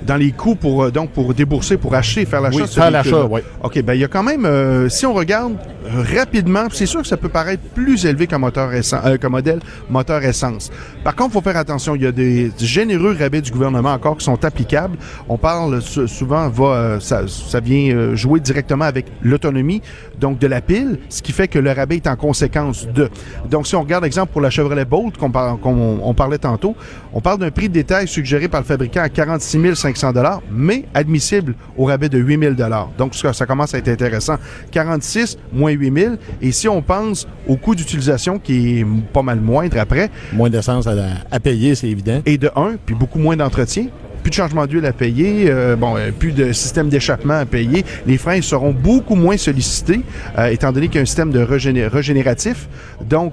Dans 0.06 0.16
les 0.16 0.32
coûts 0.32 0.54
pour, 0.54 0.84
euh, 0.84 0.90
donc, 0.90 1.10
pour 1.10 1.32
débourser, 1.34 1.76
pour 1.76 1.94
acheter, 1.94 2.24
faire 2.24 2.40
l'achat 2.40 2.56
Oui, 2.62 2.68
faire 2.68 2.90
l'achat, 2.90 3.24
oui. 3.30 3.40
OK, 3.62 3.82
ben 3.82 3.94
il 3.94 4.00
y 4.00 4.04
a 4.04 4.08
quand 4.08 4.22
même, 4.22 4.44
euh, 4.44 4.88
si 4.88 5.04
on 5.06 5.12
regarde 5.12 5.54
euh, 5.86 6.02
rapidement, 6.18 6.64
c'est 6.72 6.86
sûr 6.86 7.02
que 7.02 7.06
ça 7.08 7.16
peut 7.16 7.28
paraître 7.28 7.62
plus 7.74 8.04
élevé 8.06 8.26
qu'un 8.26 8.38
moteur 8.38 8.72
essence, 8.72 9.00
euh, 9.04 9.16
qu'un 9.18 9.28
modèle 9.28 9.60
moteur 9.88 10.22
essence. 10.24 10.70
Par 11.04 11.14
contre, 11.14 11.30
il 11.30 11.32
faut 11.34 11.40
faire 11.42 11.56
attention, 11.56 11.94
il 11.94 12.02
y 12.02 12.06
a 12.06 12.12
des 12.12 12.50
généreux 12.58 13.16
rabais 13.18 13.40
du 13.40 13.50
gouvernement 13.50 13.92
encore 13.92 14.16
qui 14.16 14.24
sont 14.24 14.42
applicables. 14.44 14.96
On 15.28 15.36
parle 15.36 15.80
sou- 15.82 16.06
souvent, 16.06 16.48
va, 16.48 16.98
ça, 17.00 17.22
ça 17.28 17.60
vient 17.60 18.14
jouer 18.14 18.40
directement 18.40 18.84
avec 18.86 19.06
l'autonomie, 19.22 19.82
donc 20.18 20.38
de 20.38 20.46
la 20.46 20.60
pile, 20.60 20.98
ce 21.08 21.22
qui 21.22 21.32
fait 21.32 21.48
que 21.48 21.58
le 21.58 21.72
rabais 21.72 21.96
est 21.96 22.06
en 22.06 22.16
conséquence 22.16 22.86
de. 22.88 23.10
Donc, 23.50 23.66
si 23.66 23.76
on 23.76 23.82
regarde, 23.82 24.04
exemple, 24.04 24.32
pour 24.32 24.40
la 24.40 24.50
Chevrolet 24.50 24.84
Bolt 24.84 25.16
qu'on 25.16 25.30
par- 25.30 25.58
qu'on- 25.58 26.00
on 26.02 26.14
parlait 26.14 26.38
tantôt, 26.38 26.74
on 27.12 27.20
parle 27.20 27.38
d'un 27.38 27.50
prix 27.50 27.68
de 27.68 27.74
détail 27.74 28.08
suggéré 28.08 28.48
par 28.48 28.60
le 28.60 28.66
fabricant 28.66 29.02
à 29.02 29.08
46 29.08 29.74
500 29.74 29.89
mais 30.50 30.84
admissible 30.94 31.54
au 31.76 31.84
rabais 31.84 32.08
de 32.08 32.18
8 32.18 32.38
000 32.40 32.54
Donc, 32.98 33.14
ça, 33.14 33.46
commence 33.46 33.74
à 33.74 33.78
être 33.78 33.88
intéressant. 33.88 34.36
46 34.70 35.38
moins 35.52 35.70
8 35.72 35.92
000 36.00 36.14
Et 36.42 36.52
si 36.52 36.68
on 36.68 36.82
pense 36.82 37.26
au 37.48 37.56
coût 37.56 37.74
d'utilisation 37.74 38.38
qui 38.38 38.80
est 38.80 38.86
pas 39.12 39.22
mal 39.22 39.40
moindre 39.40 39.78
après, 39.78 40.10
Moins 40.32 40.50
d'essence 40.50 40.86
à, 40.86 40.94
à 41.30 41.40
payer, 41.40 41.74
c'est 41.74 41.88
évident. 41.88 42.20
et 42.26 42.38
de 42.38 42.50
1, 42.54 42.76
puis 42.84 42.94
beaucoup 42.94 43.18
moins 43.18 43.36
d'entretien, 43.36 43.86
plus 44.22 44.30
de 44.30 44.34
changement 44.34 44.66
d'huile 44.66 44.84
à 44.84 44.92
payer, 44.92 45.46
euh, 45.48 45.76
bon, 45.76 45.96
euh, 45.96 46.10
plus 46.10 46.32
de 46.32 46.52
système 46.52 46.88
d'échappement 46.90 47.38
à 47.38 47.46
payer. 47.46 47.84
Les 48.06 48.18
freins 48.18 48.42
seront 48.42 48.72
beaucoup 48.72 49.14
moins 49.14 49.38
sollicités, 49.38 50.02
euh, 50.38 50.48
étant 50.48 50.72
donné 50.72 50.88
qu'il 50.88 50.96
y 50.96 50.98
a 50.98 51.02
un 51.02 51.06
système 51.06 51.30
de 51.30 51.40
régéné- 51.40 51.86
régénératif. 51.86 52.68
Donc, 53.08 53.32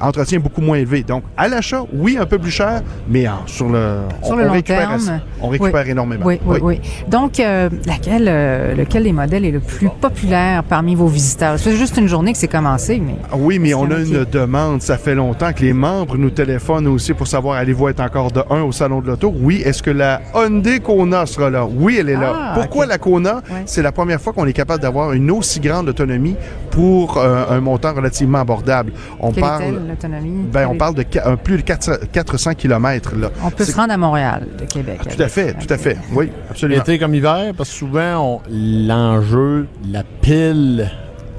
entretien 0.00 0.38
beaucoup 0.40 0.60
moins 0.60 0.76
élevé. 0.78 1.02
Donc, 1.02 1.22
à 1.36 1.48
l'achat, 1.48 1.82
oui, 1.92 2.16
un 2.20 2.26
peu 2.26 2.38
plus 2.38 2.50
cher, 2.50 2.82
mais 3.08 3.28
en- 3.28 3.46
sur 3.46 3.68
le, 3.68 3.98
Sur 4.22 4.32
on, 4.32 4.36
le 4.36 4.42
on 4.44 4.46
long 4.46 4.52
récupère, 4.52 4.78
terme. 4.80 4.92
assez- 4.94 5.10
on 5.42 5.48
récupère 5.48 5.84
Oui. 5.84 5.90
énormément. 5.90 6.26
Oui, 6.26 6.40
oui, 6.46 6.58
oui. 6.62 6.80
Donc, 7.08 7.40
euh, 7.40 7.68
laquelle, 7.86 8.26
euh, 8.28 8.74
lequel 8.74 9.02
des 9.04 9.12
modèles 9.12 9.44
est 9.44 9.50
le 9.50 9.60
plus 9.60 9.88
populaire 10.00 10.64
parmi 10.64 10.94
vos 10.94 11.06
visiteurs? 11.06 11.58
C'est 11.58 11.76
juste 11.76 11.96
une 11.96 12.08
journée 12.08 12.32
que 12.32 12.38
c'est 12.38 12.48
commencé, 12.48 13.00
mais 13.04 13.14
Ah 13.32 13.36
Oui, 13.38 13.58
mais 13.58 13.74
on 13.74 13.90
a 13.90 13.98
une 13.98 14.24
demande. 14.24 14.82
Ça 14.82 14.96
fait 14.98 15.14
longtemps 15.14 15.52
que 15.52 15.60
les 15.62 15.72
membres 15.72 16.16
nous 16.16 16.30
téléphonent 16.30 16.86
aussi 16.86 17.12
pour 17.14 17.26
savoir 17.26 17.56
allez-vous 17.56 17.88
être 17.88 18.00
encore 18.00 18.30
de 18.32 18.42
1 18.50 18.62
au 18.62 18.72
Salon 18.72 19.00
de 19.00 19.06
l'Auto? 19.08 19.32
Oui, 19.40 19.62
est-ce 19.64 19.82
que 19.82 19.90
la 19.90 20.20
Hyundai 20.34 20.80
Kona 20.80 21.26
sera 21.26 21.50
là? 21.50 21.66
Oui, 21.66 21.96
elle 22.00 22.08
est 22.08 22.14
là. 22.16 22.32
Ah, 22.34 22.52
Pourquoi 22.54 22.86
la 22.86 22.98
Kona? 22.98 23.36
Ouais. 23.36 23.62
C'est 23.66 23.82
la 23.82 23.92
première 23.92 24.20
fois 24.20 24.32
qu'on 24.32 24.46
est 24.46 24.52
capable 24.52 24.82
d'avoir 24.82 25.12
une 25.12 25.30
aussi 25.30 25.60
grande 25.60 25.88
autonomie 25.88 26.36
pour 26.70 27.18
euh, 27.18 27.44
un 27.50 27.60
montant 27.60 27.92
relativement 27.94 28.38
abordable. 28.38 28.92
On 29.18 29.32
quelle 29.32 29.42
parle, 29.42 29.80
l'autonomie? 29.90 30.46
ben, 30.52 30.66
on 30.68 30.76
parle 30.76 30.94
de 30.94 31.04
un 31.24 31.36
plus 31.36 31.56
de 31.58 31.62
400 31.62 31.92
400 32.12 32.54
km. 32.54 33.14
Là. 33.16 33.30
On 33.44 33.50
peut 33.50 33.64
se 33.64 33.74
rendre 33.76 33.92
à 33.92 33.96
Montréal, 33.96 34.46
de 34.58 34.64
Québec. 34.64 35.00
Tout 35.16 35.22
à 35.22 35.28
fait, 35.28 35.54
tout 35.54 35.72
à 35.72 35.78
fait. 35.78 35.96
Oui, 36.12 36.30
absolument. 36.48 36.80
Été 36.80 36.98
comme 36.98 37.14
hiver, 37.14 37.52
parce 37.56 37.70
que 37.70 37.76
souvent, 37.76 38.16
on- 38.18 38.40
l'enjeu, 38.50 39.66
la 39.90 40.02
pile, 40.22 40.90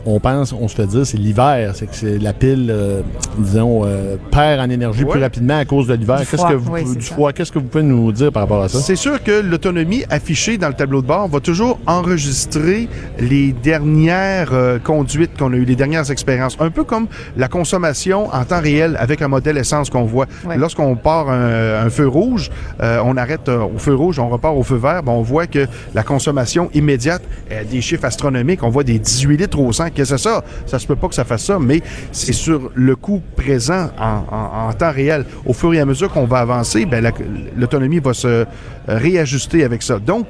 on 0.05 0.19
pense, 0.19 0.53
on 0.53 0.67
se 0.67 0.75
fait 0.75 0.87
dire, 0.87 1.05
c'est 1.05 1.17
l'hiver. 1.17 1.71
C'est 1.75 1.87
que 1.87 1.95
c'est 1.95 2.17
la 2.17 2.33
pile, 2.33 2.69
euh, 2.71 3.01
disons, 3.37 3.81
euh, 3.85 4.15
perd 4.31 4.59
en 4.59 4.69
énergie 4.69 5.03
Ouais. 5.03 5.11
plus 5.11 5.21
rapidement 5.21 5.57
à 5.57 5.65
cause 5.65 5.87
de 5.87 5.93
l'hiver. 5.93 6.19
Qu'est-ce 6.29 6.45
que 6.45 6.53
vous, 6.53 6.71
oui, 6.71 6.83
du 6.95 7.01
ça. 7.01 7.13
froid, 7.13 7.31
qu'est-ce 7.33 7.51
que 7.51 7.59
vous 7.59 7.65
pouvez 7.65 7.83
nous 7.83 8.11
dire 8.11 8.31
par 8.31 8.43
rapport 8.43 8.63
à 8.63 8.69
ça? 8.69 8.79
C'est 8.79 8.95
sûr 8.95 9.21
que 9.23 9.41
l'autonomie 9.41 10.03
affichée 10.09 10.57
dans 10.57 10.67
le 10.67 10.73
tableau 10.73 11.01
de 11.01 11.07
bord 11.07 11.27
va 11.27 11.39
toujours 11.39 11.79
enregistrer 11.87 12.87
les 13.19 13.51
dernières 13.53 14.53
euh, 14.53 14.79
conduites 14.79 15.37
qu'on 15.37 15.53
a 15.53 15.55
eues, 15.55 15.65
les 15.65 15.75
dernières 15.75 16.09
expériences. 16.11 16.57
Un 16.59 16.69
peu 16.69 16.83
comme 16.83 17.07
la 17.37 17.47
consommation 17.47 18.27
en 18.33 18.43
temps 18.43 18.61
réel 18.61 18.95
avec 18.99 19.21
un 19.21 19.27
modèle 19.27 19.57
essence 19.57 19.89
qu'on 19.89 20.03
voit. 20.05 20.25
Ouais. 20.45 20.57
Lorsqu'on 20.57 20.95
part 20.95 21.29
un, 21.29 21.85
un 21.85 21.89
feu 21.89 22.07
rouge, 22.07 22.49
euh, 22.81 22.99
on 23.05 23.17
arrête 23.17 23.49
euh, 23.49 23.59
au 23.63 23.77
feu 23.77 23.93
rouge, 23.95 24.19
on 24.19 24.29
repart 24.29 24.55
au 24.55 24.63
feu 24.63 24.75
vert, 24.75 25.03
ben, 25.03 25.11
on 25.11 25.21
voit 25.21 25.47
que 25.47 25.67
la 25.93 26.03
consommation 26.03 26.69
immédiate 26.73 27.21
a 27.49 27.63
des 27.63 27.81
chiffres 27.81 28.05
astronomiques. 28.05 28.63
On 28.63 28.69
voit 28.69 28.83
des 28.83 28.99
18 28.99 29.37
litres 29.37 29.59
au 29.59 29.71
100. 29.71 29.90
Que 29.95 30.05
c'est 30.05 30.17
ça? 30.17 30.43
Ça 30.65 30.79
se 30.79 30.87
peut 30.87 30.95
pas 30.95 31.07
que 31.09 31.15
ça 31.15 31.25
fasse 31.25 31.43
ça, 31.45 31.59
mais 31.59 31.81
c'est 32.11 32.33
sur 32.33 32.71
le 32.75 32.95
coût 32.95 33.21
présent 33.35 33.89
en, 33.99 34.23
en- 34.35 34.73
temps 34.73 34.91
réel. 34.91 35.25
Au 35.45 35.53
fur 35.53 35.73
et 35.73 35.79
à 35.79 35.85
mesure 35.85 36.09
qu'on 36.11 36.25
va 36.25 36.39
avancer, 36.39 36.85
ben, 36.85 37.01
la- 37.03 37.11
l'autonomie 37.57 37.99
va 37.99 38.13
se 38.13 38.27
euh, 38.27 38.45
réajuster 38.87 39.63
avec 39.63 39.83
ça. 39.83 39.99
Donc, 39.99 40.27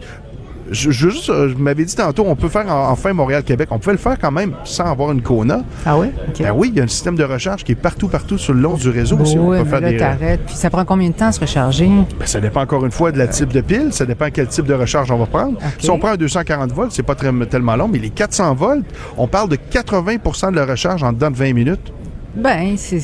je, 0.72 0.90
je, 0.92 1.10
juste, 1.10 1.30
euh, 1.30 1.50
je 1.50 1.56
m'avais 1.56 1.86
dit 1.86 1.96
tantôt, 1.96 2.24
on 2.28 2.36
peut 2.36 2.50
faire 2.50 2.68
en- 2.72 2.90
enfin 2.90 3.14
Montréal-Québec. 3.14 3.68
On 3.72 3.80
pouvait 3.80 3.92
le 3.92 3.98
faire 3.98 4.18
quand 4.20 4.32
même 4.32 4.54
sans 4.64 4.86
avoir 4.86 5.12
une 5.12 5.22
Kona. 5.22 5.62
Ah 5.86 5.98
oui? 5.98 6.08
Ben 6.40 6.52
oui, 6.56 6.70
il 6.74 6.78
y 6.78 6.82
a 6.82 6.84
un 6.84 6.88
système 6.88 7.16
de 7.16 7.24
recharge 7.24 7.64
qui 7.64 7.74
est 7.74 7.76
partout, 7.76 8.08
partout 8.08 8.38
sur 8.38 8.54
le 8.54 8.62
long 8.62 8.74
du 8.76 8.90
réseau 8.90 9.18
aussi. 9.20 9.38
oui, 9.38 9.58
on 9.60 9.64
peut 9.64 9.64
mais 9.66 9.70
faire 9.70 9.82
là, 9.82 9.90
des, 9.90 9.96
euh, 9.96 10.00
t'arrêtes. 10.00 10.42
Puis 10.46 10.56
ça 10.56 10.70
prend 10.70 10.86
combien 10.86 11.10
de 11.10 11.14
temps 11.14 11.28
à 11.28 11.32
se 11.32 11.40
recharger? 11.40 11.88
ben, 11.88 12.26
ça 12.26 12.40
dépend 12.40 12.62
encore 12.62 12.86
une 12.86 12.92
fois 12.92 13.12
de 13.12 13.18
la 13.18 13.28
type 13.28 13.50
de 13.54 13.62
pile, 13.62 13.92
ça 13.92 14.06
dépend 14.06 14.28
quel 14.34 14.48
type 14.48 14.66
de 14.66 14.74
recharge 14.74 15.12
on 15.12 15.18
va 15.18 15.26
prendre. 15.26 15.58
Si 15.80 15.90
on 15.90 16.00
prend 16.00 16.10
un 16.10 16.18
240 16.18 16.72
volts, 16.72 16.92
c'est 16.92 17.04
pas 17.04 17.16
très- 17.16 17.32
tellement 17.50 17.76
long, 17.76 17.88
mais 17.88 18.00
les 18.00 18.10
400 18.10 18.54
volts, 18.56 18.86
on 19.18 19.28
parle 19.28 19.50
de 19.50 19.58
80% 19.58 20.52
de 20.52 20.56
la 20.56 20.66
recharge 20.66 21.04
en 21.04 21.12
dedans 21.14 21.32
de 21.32 21.36
20 21.38 21.54
minutes. 21.54 21.92
Ben, 22.36 22.76
c'est... 22.78 23.02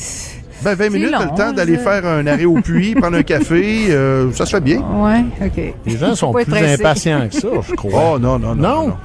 Ben 0.62 0.74
20 0.74 0.84
C'est 0.84 0.90
minutes, 0.90 1.10
t'as 1.12 1.24
long, 1.24 1.30
le 1.32 1.38
temps 1.38 1.52
d'aller 1.52 1.76
faire 1.78 2.04
un 2.04 2.26
arrêt 2.26 2.44
au 2.44 2.54
puits, 2.60 2.94
prendre 2.94 3.16
un 3.16 3.22
café, 3.22 3.86
euh, 3.90 4.32
ça 4.32 4.44
se 4.44 4.50
fait 4.56 4.60
bien. 4.60 4.78
Ouais, 4.80 5.24
OK. 5.46 5.74
Les 5.86 5.96
gens 5.96 6.14
sont 6.14 6.32
plus 6.32 6.52
impatients 6.54 7.28
que 7.28 7.34
ça, 7.34 7.48
je 7.68 7.74
crois. 7.76 8.12
Oh 8.14 8.18
non, 8.18 8.38
non, 8.38 8.54
non? 8.54 8.68
Non? 8.68 8.86
non. 8.88 8.96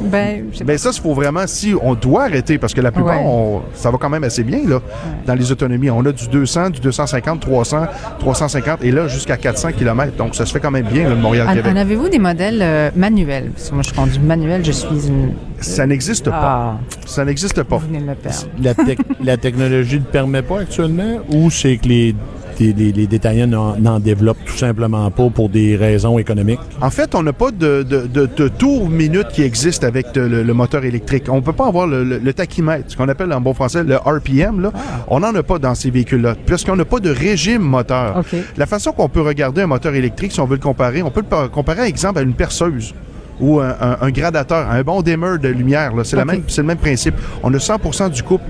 Ben, 0.00 0.44
Ben 0.64 0.78
ça, 0.78 0.90
il 0.94 1.00
faut 1.00 1.14
vraiment, 1.14 1.46
si 1.46 1.74
on 1.82 1.94
doit 1.94 2.24
arrêter, 2.24 2.58
parce 2.58 2.72
que 2.74 2.80
la 2.80 2.90
plupart, 2.92 3.18
Ouais. 3.20 3.26
on- 3.26 3.62
ça 3.74 3.90
va 3.90 3.98
quand 3.98 4.08
même 4.08 4.24
assez 4.24 4.42
bien 4.42 4.60
là, 4.66 4.80
dans 5.26 5.34
les 5.34 5.52
autonomies. 5.52 5.90
On 5.90 6.04
a 6.06 6.12
du 6.12 6.28
200, 6.28 6.70
du 6.70 6.80
250, 6.80 7.40
300, 7.40 7.86
350 8.18 8.82
et 8.84 8.90
là 8.90 9.08
jusqu'à 9.08 9.36
400 9.36 9.72
km. 9.72 10.16
Donc 10.16 10.34
ça 10.34 10.46
se 10.46 10.52
fait 10.52 10.60
quand 10.60 10.70
même 10.70 10.86
bien, 10.86 11.04
là, 11.04 11.10
le 11.10 11.16
Montréal-Québec. 11.16 11.72
en 11.72 11.76
avez-vous 11.76 12.08
des 12.08 12.18
modèles 12.18 12.60
euh, 12.62 12.90
manuels? 12.96 13.50
Parce 13.54 13.68
que 13.70 13.74
moi, 13.74 13.82
je 13.86 13.92
conduis 13.94 14.18
manuel, 14.20 14.64
je 14.64 14.72
suis 14.72 14.88
une... 15.08 15.32
Ça 15.60 15.86
n'existe 15.86 16.24
pas. 16.30 16.40
Ah, 16.42 16.78
Ça 17.06 17.24
n'existe 17.24 17.62
pas. 17.62 17.76
vous 17.76 17.86
venez 17.86 18.00
de 18.00 18.04
me 18.04 18.14
perdre. 18.14 18.38
La, 18.62 18.72
la 19.22 19.36
technologie 19.36 19.96
ne 19.96 20.00
le 20.00 20.06
permet 20.06 20.42
pas 20.42 20.60
actuellement 20.60 21.18
ou 21.30 21.50
c'est 21.50 21.76
que 21.76 21.86
les, 21.88 22.14
les, 22.60 22.72
les- 22.72 22.92
les 22.92 23.06
détaillants 23.06 23.46
n'en 23.46 23.98
développent 24.00 24.44
tout 24.44 24.56
simplement 24.56 25.10
pas 25.10 25.28
pour 25.30 25.48
des 25.48 25.76
raisons 25.76 26.18
économiques? 26.18 26.60
En 26.80 26.90
fait, 26.90 27.14
on 27.14 27.22
n'a 27.22 27.32
pas 27.32 27.50
de, 27.50 27.82
de, 27.82 28.06
de, 28.06 28.28
de 28.36 28.48
tour 28.48 28.88
minute 28.88 29.28
qui 29.32 29.42
existe 29.42 29.82
avec 29.84 30.12
de- 30.14 30.20
le, 30.20 30.42
le 30.42 30.54
moteur 30.54 30.84
électrique. 30.84 31.24
On 31.28 31.40
peut 31.42 31.52
pas 31.52 31.66
avoir 31.66 31.86
le, 31.86 32.04
le- 32.04 32.18
le 32.18 32.32
tachymètre, 32.32 32.84
ce 32.88 32.96
qu'on 32.96 33.08
appelle 33.08 33.32
en 33.32 33.40
bon 33.40 33.54
français 33.54 33.82
le 33.82 33.96
RPM. 33.96 34.60
Là. 34.60 34.72
On 35.08 35.20
n'en 35.20 35.34
a 35.34 35.42
pas 35.42 35.58
dans 35.58 35.74
ces 35.74 35.90
véhicules-là, 35.90 36.36
puisqu'on 36.46 36.76
n'a 36.76 36.84
pas 36.84 37.00
de 37.00 37.10
régime 37.10 37.62
moteur. 37.62 38.22
La 38.56 38.66
façon 38.66 38.92
qu'on 38.92 39.08
peut 39.08 39.22
regarder 39.22 39.62
un 39.62 39.66
moteur 39.66 39.94
électrique, 39.94 40.32
si 40.32 40.40
on 40.40 40.46
veut 40.46 40.56
le 40.56 40.62
comparer, 40.62 41.02
on 41.02 41.10
peut 41.10 41.20
le 41.20 41.26
par- 41.26 41.50
comparer, 41.50 41.86
exemple, 41.86 42.18
à 42.18 42.22
une 42.22 42.34
perceuse 42.34 42.94
ou 43.40 43.58
un, 43.60 43.74
un- 43.80 43.96
un 44.02 44.10
gradateur, 44.10 44.68
un 44.70 44.82
bon 44.82 45.00
dimmer 45.00 45.38
de 45.40 45.48
lumière. 45.48 45.94
là. 45.96 46.04
C'est 46.04 46.16
la 46.16 46.22
OK. 46.24 46.28
même- 46.32 46.42
c'est 46.46 46.60
le 46.60 46.66
même 46.66 46.76
principe. 46.76 47.14
On 47.42 47.52
a 47.54 47.58
100% 47.58 48.10
du 48.10 48.22
couple 48.22 48.44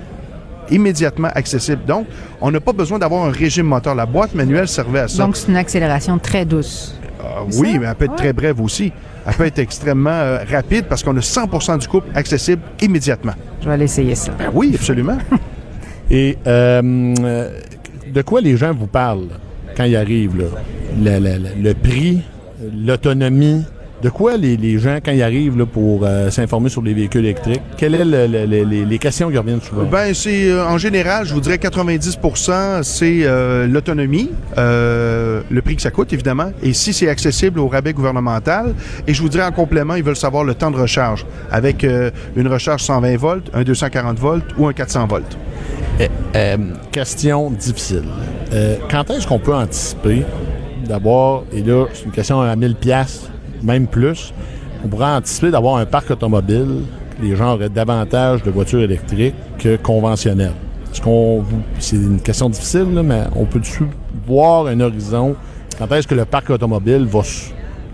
immédiatement 0.71 1.29
accessible. 1.35 1.83
Donc, 1.87 2.07
on 2.41 2.51
n'a 2.51 2.61
pas 2.61 2.73
besoin 2.73 2.99
d'avoir 2.99 3.25
un 3.25 3.31
régime 3.31 3.67
moteur. 3.67 3.95
La 3.95 4.07
boîte 4.07 4.35
manuelle 4.35 4.69
servait 4.69 5.01
à 5.01 5.09
ça. 5.09 5.25
Donc, 5.25 5.37
c'est 5.37 5.49
une 5.49 5.57
accélération 5.57 6.19
très 6.19 6.45
douce. 6.45 6.95
Ah 7.23 7.43
oui, 7.59 7.73
ça? 7.75 7.79
mais 7.79 7.87
elle 7.87 7.95
peut 7.95 8.05
être 8.07 8.11
Ouais. 8.13 8.17
très 8.17 8.33
brève 8.33 8.61
aussi. 8.61 8.93
Elle 9.27 9.35
peut 9.35 9.45
être 9.47 9.59
extrêmement 9.59 10.11
euh, 10.11 10.39
rapide 10.51 10.87
parce 10.89 11.03
qu'on 11.03 11.17
a 11.17 11.21
100% 11.21 11.79
du 11.79 11.87
couple 11.89 12.09
accessible 12.15 12.63
immédiatement. 12.81 13.35
Je 13.61 13.67
vais 13.69 13.75
aller 13.75 13.85
essayer 13.85 14.15
ça. 14.15 14.33
Ben 14.39 14.51
oui, 14.55 14.73
absolument. 14.75 15.19
Et 16.11 16.39
euh, 16.47 17.15
euh, 17.23 17.51
de 18.13 18.23
quoi 18.23 18.41
les 18.41 18.57
gens 18.57 18.73
vous 18.73 18.87
parlent 18.87 19.29
quand 19.77 19.85
ils 19.85 19.97
arrivent? 19.97 20.39
Là? 20.39 20.45
Le, 20.99 21.19
le- 21.21 21.39
le- 21.39 21.63
le 21.63 21.75
prix, 21.75 22.23
l'autonomie? 22.75 23.65
De 24.03 24.09
quoi 24.09 24.37
les, 24.37 24.57
les 24.57 24.79
gens, 24.79 24.99
quand 25.05 25.13
ils 25.13 25.23
arrivent 25.23 25.59
là, 25.59 25.67
pour 25.67 26.01
euh, 26.05 26.31
s'informer 26.31 26.71
sur 26.71 26.81
les 26.83 26.95
véhicules 26.95 27.25
électriques, 27.25 27.61
quelles 27.77 27.99
sont 27.99 28.05
les, 28.05 28.65
les 28.65 28.99
questions 28.99 29.31
qui 29.31 29.37
reviennent 29.37 29.61
souvent? 29.61 29.83
ben, 29.85 30.15
c'est 30.15 30.51
euh, 30.51 30.67
en 30.67 30.79
général, 30.79 31.27
je 31.27 31.35
vous 31.35 31.41
dirais 31.41 31.57
90% 31.57 32.83
c'est 32.83 33.21
euh, 33.25 33.67
l'autonomie, 33.67 34.31
euh, 34.59 35.43
le 35.51 35.63
prix 35.63 35.77
que 35.77 35.83
ça 35.83 35.91
coûte, 35.91 36.13
évidemment, 36.13 36.51
et 36.63 36.73
si 36.73 36.93
c'est 36.93 37.09
accessible 37.09 37.61
au 37.61 37.69
rabais 37.69 37.93
gouvernemental. 37.93 38.75
Et 39.07 39.15
je 39.15 39.21
vous 39.23 39.29
dirais 39.29 39.45
en 39.45 39.53
complément, 39.53 39.95
ils 39.95 40.03
veulent 40.03 40.17
savoir 40.17 40.45
le 40.45 40.55
temps 40.55 40.71
de 40.71 40.77
recharge 40.77 41.27
avec 41.51 41.85
euh, 41.85 42.11
une 42.37 42.49
recharge 42.49 42.83
120 42.83 43.17
volts, 43.17 43.51
un 43.53 43.63
240 43.63 44.19
volts 44.19 44.45
ou 44.59 44.67
un 44.67 44.73
400 44.73 45.07
volts. 45.07 45.37
Eh, 45.99 46.09
euh, 46.37 46.57
question 46.91 47.51
difficile. 47.51 48.05
Euh, 48.53 48.77
quand 48.91 49.11
est-ce 49.11 49.27
qu'on 49.27 49.39
peut 49.39 49.55
anticiper 49.55 50.23
d'avoir, 50.87 51.43
et 51.53 51.63
là, 51.63 51.87
c'est 51.93 52.05
une 52.05 52.11
question 52.11 52.41
à 52.41 52.57
1000 52.57 52.75
pièces, 52.77 53.29
même 53.63 53.87
plus, 53.87 54.33
on 54.85 54.89
pourrait 54.89 55.07
anticiper 55.07 55.51
d'avoir 55.51 55.77
un 55.77 55.87
parc 55.87 56.11
automobile, 56.11 56.83
les 57.23 57.37
gens 57.37 57.55
auraient 57.55 57.69
davantage 57.69 58.43
de 58.43 58.51
voitures 58.51 58.81
électriques 58.81 59.35
que 59.59 59.77
conventionnelles. 59.77 60.55
C'est 61.79 61.97
une 61.97 62.21
question 62.21 62.49
difficile, 62.49 62.87
mais 63.05 63.25
on 63.37 63.45
peut-tu 63.45 63.85
voir 64.27 64.67
un 64.67 64.81
horizon? 64.81 65.37
Quand 65.79 65.91
est-ce 65.93 66.09
que 66.09 66.15
le 66.15 66.25
parc 66.25 66.51
automobile 66.51 67.05
va 67.05 67.21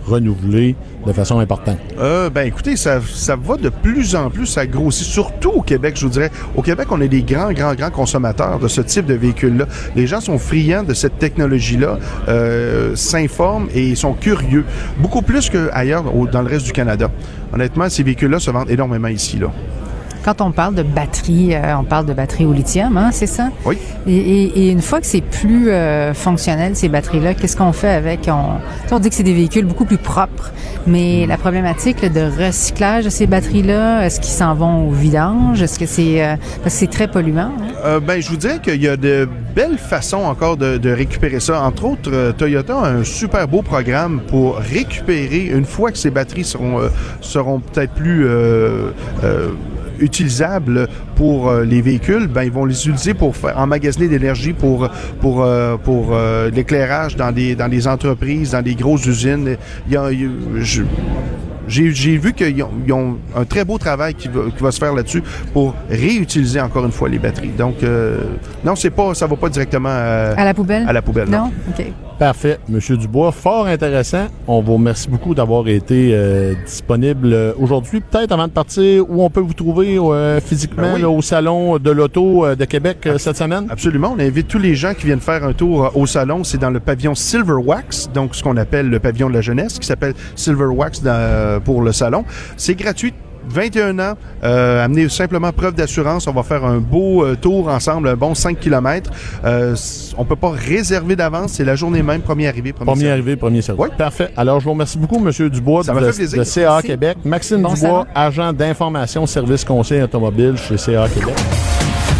renouvelés 0.07 0.77
de 1.07 1.13
façon 1.13 1.39
importante? 1.39 1.79
Euh, 1.99 2.31
ben 2.31 2.47
écoutez, 2.47 2.77
ça, 2.77 3.01
ça 3.01 3.37
va 3.37 3.57
de 3.57 3.69
plus 3.69 4.15
en 4.15 4.31
plus, 4.31 4.47
ça 4.47 4.67
grossit, 4.67 5.07
surtout 5.07 5.51
au 5.51 5.63
Québec, 5.63 5.95
je 5.97 6.07
vous 6.07 6.13
dirais. 6.13 6.31
Au 6.55 6.63
Québec, 6.63 6.89
on 6.91 7.01
est 7.01 7.09
des 7.09 7.23
grands, 7.23 7.53
grands, 7.53 7.75
grands 7.75 7.91
consommateurs 7.91 8.59
de 8.59 8.69
ce 8.69 8.81
type 8.81 9.07
de 9.07 9.15
véhicule-là. 9.15 9.67
Les 9.95 10.07
gens 10.07 10.21
sont 10.21 10.39
friands 10.39 10.83
de 10.83 10.95
cette 10.95 11.19
technologie-là, 11.19 11.99
euh, 12.29 12.95
s'informent 12.95 13.69
et 13.75 13.95
sont 13.95 14.15
curieux, 14.15 14.65
beaucoup 14.99 15.23
plus 15.23 15.51
qu'ailleurs 15.51 16.05
dans 16.33 16.43
le 16.43 16.49
reste 16.49 16.67
du 16.67 16.73
Canada. 16.73 17.11
Honnêtement, 17.53 17.89
ces 17.89 18.03
véhicules-là 18.03 18.39
se 18.39 18.51
vendent 18.51 18.71
énormément 18.71 19.09
ici. 19.09 19.39
Là. 19.39 19.51
Quand 20.27 20.41
on 20.41 20.51
parle 20.51 20.75
de 20.75 20.83
batterie, 20.83 21.55
euh, 21.55 21.77
on 21.79 21.85
parle 21.85 22.05
de 22.05 22.13
batterie 22.13 22.45
au 22.47 22.53
lithium, 22.53 22.97
hein, 22.97 23.11
c'est 23.13 23.29
ça? 23.29 23.51
Oui. 23.65 23.79
Et, 24.09 24.17
et- 24.17 24.59
et 24.67 24.71
une 24.73 24.83
fois 24.83 24.99
que 25.01 25.07
c'est 25.07 25.21
plus 25.21 25.71
euh, 25.71 26.15
fonctionnel, 26.15 26.75
ces 26.75 26.89
batteries-là, 26.89 27.35
qu'est-ce 27.35 27.57
qu'on 27.57 27.73
fait 27.73 27.91
avec? 27.91 28.29
On, 28.91 28.99
dit 28.99 29.09
que 29.09 29.15
c'est 29.15 29.23
des 29.23 29.33
véhicules 29.35 29.65
beaucoup 29.67 29.85
plus 29.85 29.99
propres, 29.99 30.51
mais 30.85 31.27
la 31.27 31.37
problématique 31.37 32.03
là, 32.03 32.09
de 32.09 32.23
recyclage 32.45 33.05
de 33.05 33.09
ces 33.11 33.29
batteries-là, 33.29 34.05
est-ce 34.05 34.19
qu'ils 34.19 34.33
s'en 34.33 34.55
vont 34.57 34.89
au 34.89 34.91
vidange? 34.91 35.63
Est-ce 35.63 35.79
que 35.79 35.87
c'est... 35.87 36.21
euh, 36.25 36.35
parce 36.61 36.75
que 36.75 36.81
c'est 36.81 36.91
très 36.91 37.07
polluant. 37.07 37.53
hein? 37.85 38.01
Ben, 38.05 38.21
je 38.21 38.29
vous 38.29 38.37
dirais 38.37 38.59
qu'il 38.61 38.83
y 38.83 38.89
a 38.89 38.97
de 38.97 39.29
belles 39.55 39.79
façons 39.79 40.25
encore 40.25 40.57
de, 40.57 40.77
de 40.77 40.91
récupérer 40.91 41.39
ça. 41.39 41.63
Entre 41.63 41.85
autres, 41.85 42.33
Toyota 42.37 42.77
a 42.81 42.89
un 42.89 43.05
super 43.05 43.47
beau 43.47 43.63
programme 43.63 44.21
pour 44.27 44.57
récupérer, 44.57 45.45
une 45.55 45.65
fois 45.67 45.93
que 45.93 45.99
ces 45.99 46.11
batteries 46.11 46.43
seront, 46.43 46.81
seront 47.21 47.61
peut-être 47.61 47.93
plus 47.93 48.27
euh, 48.27 48.91
utilisables 50.01 50.89
pour 51.15 51.49
euh, 51.49 51.65
les 51.65 51.81
véhicules, 51.81 52.27
ben, 52.27 52.43
ils 52.43 52.51
vont 52.53 52.65
les 52.65 52.75
utiliser 52.75 53.15
pour 53.15 53.37
faire, 53.37 53.59
emmagasiner 53.59 54.07
de 54.07 54.13
l'énergie 54.13 54.53
pour, 54.53 54.89
pour, 55.21 55.43
euh, 55.43 55.77
pour 55.77 56.09
euh, 56.11 56.51
l'éclairage 56.51 57.17
dans 57.17 57.33
des, 57.33 57.55
dans 57.55 57.69
des 57.69 57.89
entreprises, 57.89 58.53
dans 58.53 58.63
des 58.63 58.75
grosses 58.75 59.07
usines. 59.07 59.57
Il 59.89 59.95
y 59.95 59.97
a, 59.97 60.11
j'ai 61.67 62.17
vu 62.17 62.33
qu'ils 62.33 62.63
ont, 62.93 63.17
un 63.37 63.45
très 63.45 63.65
beau 63.65 63.79
travail 63.79 64.15
qui 64.15 64.29
va, 64.29 64.43
qui 64.57 64.63
va 64.63 64.71
se 64.73 64.79
faire 64.79 64.95
là-dessus 64.95 65.23
pour 65.53 65.75
réutiliser 65.91 66.61
encore 66.61 66.85
une 66.85 66.93
fois 66.93 67.09
les 67.09 67.19
batteries. 67.19 67.49
Donc, 67.57 67.83
euh, 67.83 68.19
non, 68.65 68.77
c'est 68.77 68.91
pas, 68.91 69.15
ça 69.15 69.27
va 69.27 69.37
pas 69.37 69.49
directement 69.49 69.89
euh, 69.91 70.35
À 70.37 70.45
la 70.45 70.55
poubelle? 70.55 70.85
à 70.89 70.93
la 70.93 71.03
poubelle. 71.03 71.29
non. 71.29 71.37
Non? 71.47 71.53
OK. 71.79 71.85
Parfait, 72.19 72.59
Monsieur 72.67 72.97
Dubois, 72.97 73.31
fort 73.31 73.67
intéressant. 73.67 74.29
On 74.47 74.63
vous 74.63 74.75
remercie 74.75 75.07
beaucoup 75.07 75.35
d'avoir 75.35 75.69
été 75.69 76.13
euh, 76.15 76.55
disponible 76.65 77.53
aujourd'hui. 77.59 78.01
Peut-être 78.01 78.33
avant 78.33 78.47
de 78.47 78.53
partir, 78.53 79.05
où 79.11 79.23
on 79.23 79.29
peut 79.29 79.41
vous 79.41 79.53
trouver 79.53 79.99
euh, 79.99 80.41
physiquement 80.41 80.85
Ben 80.85 80.93
oui. 80.95 81.03
là, 81.03 81.11
au 81.11 81.21
salon 81.21 81.77
de 81.77 81.91
l'auto 81.91 82.47
de 82.57 82.65
Québec 82.65 83.07
cette 83.19 83.37
semaine? 83.37 83.67
Absolument. 83.69 84.15
On 84.17 84.21
invite 84.21 84.49
tous 84.49 84.59
les 84.59 84.75
gens 84.75 84.95
qui 84.95 85.05
viennent 85.05 85.21
faire 85.21 85.45
un 85.45 85.53
tour 85.53 85.91
au 85.95 86.07
salon. 86.07 86.43
C'est 86.43 86.57
dans 86.57 86.71
le 86.71 86.81
pavillon 86.81 87.15
Silver 87.15 87.53
Wax, 87.63 88.09
donc 88.15 88.35
ce 88.35 88.43
qu'on 88.43 88.57
appelle 88.57 88.89
le 88.89 88.99
pavillon 88.99 89.29
de 89.29 89.35
la 89.35 89.43
jeunesse, 89.43 89.79
qui 89.79 89.87
s'appelle 89.87 90.15
Silver 90.37 90.65
Wax 90.67 91.03
dans- 91.03 91.56
pour 91.61 91.83
le 91.83 91.93
salon. 91.93 92.25
C'est 92.57 92.75
gratuit. 92.75 93.15
21 93.49 93.97
ans, 94.01 94.15
euh, 94.43 94.85
amenez 94.85 95.09
simplement 95.09 95.53
preuve 95.53 95.75
d'assurance. 95.75 96.27
On 96.27 96.33
va 96.33 96.43
faire 96.43 96.65
un 96.65 96.79
beau 96.79 97.25
euh, 97.25 97.37
tour 97.37 97.69
ensemble, 97.69 98.09
un 98.09 98.17
bon 98.17 98.35
5 98.35 98.59
km. 98.59 99.09
Euh, 99.45 99.77
on 100.19 100.25
peut 100.25 100.35
pas 100.35 100.51
réserver 100.51 101.15
d'avance. 101.15 101.53
C'est 101.53 101.65
la 101.65 101.77
journée 101.77 102.03
même, 102.03 102.23
premier 102.23 102.49
arrivé, 102.49 102.73
premier, 102.73 102.87
Premier 102.87 103.01
servi. 103.03 103.13
arrivé, 103.13 103.37
premier 103.37 103.63
servi. 103.63 103.81
Oui. 103.83 103.89
Parfait. 103.97 104.31
Alors, 104.37 104.59
je 104.59 104.65
vous 104.65 104.73
remercie 104.73 104.99
beaucoup, 104.99 105.21
Monsieur 105.21 105.49
Dubois, 105.49 105.85
Ça 105.85 105.95
de, 105.95 106.01
fait 106.01 106.13
plaisir. 106.17 106.39
de 106.41 106.43
CA 106.45 106.71
Merci. 106.73 106.87
Québec. 106.89 107.19
Maxime 107.25 107.63
Bon 107.63 107.73
Dubois, 107.75 107.89
salon. 107.89 108.07
agent 108.17 108.53
d'information, 108.53 109.27
service 109.27 109.65
conseil 109.65 110.03
automobile 110.03 110.57
chez 110.57 110.77
CA 110.77 111.07
Québec. 111.09 111.37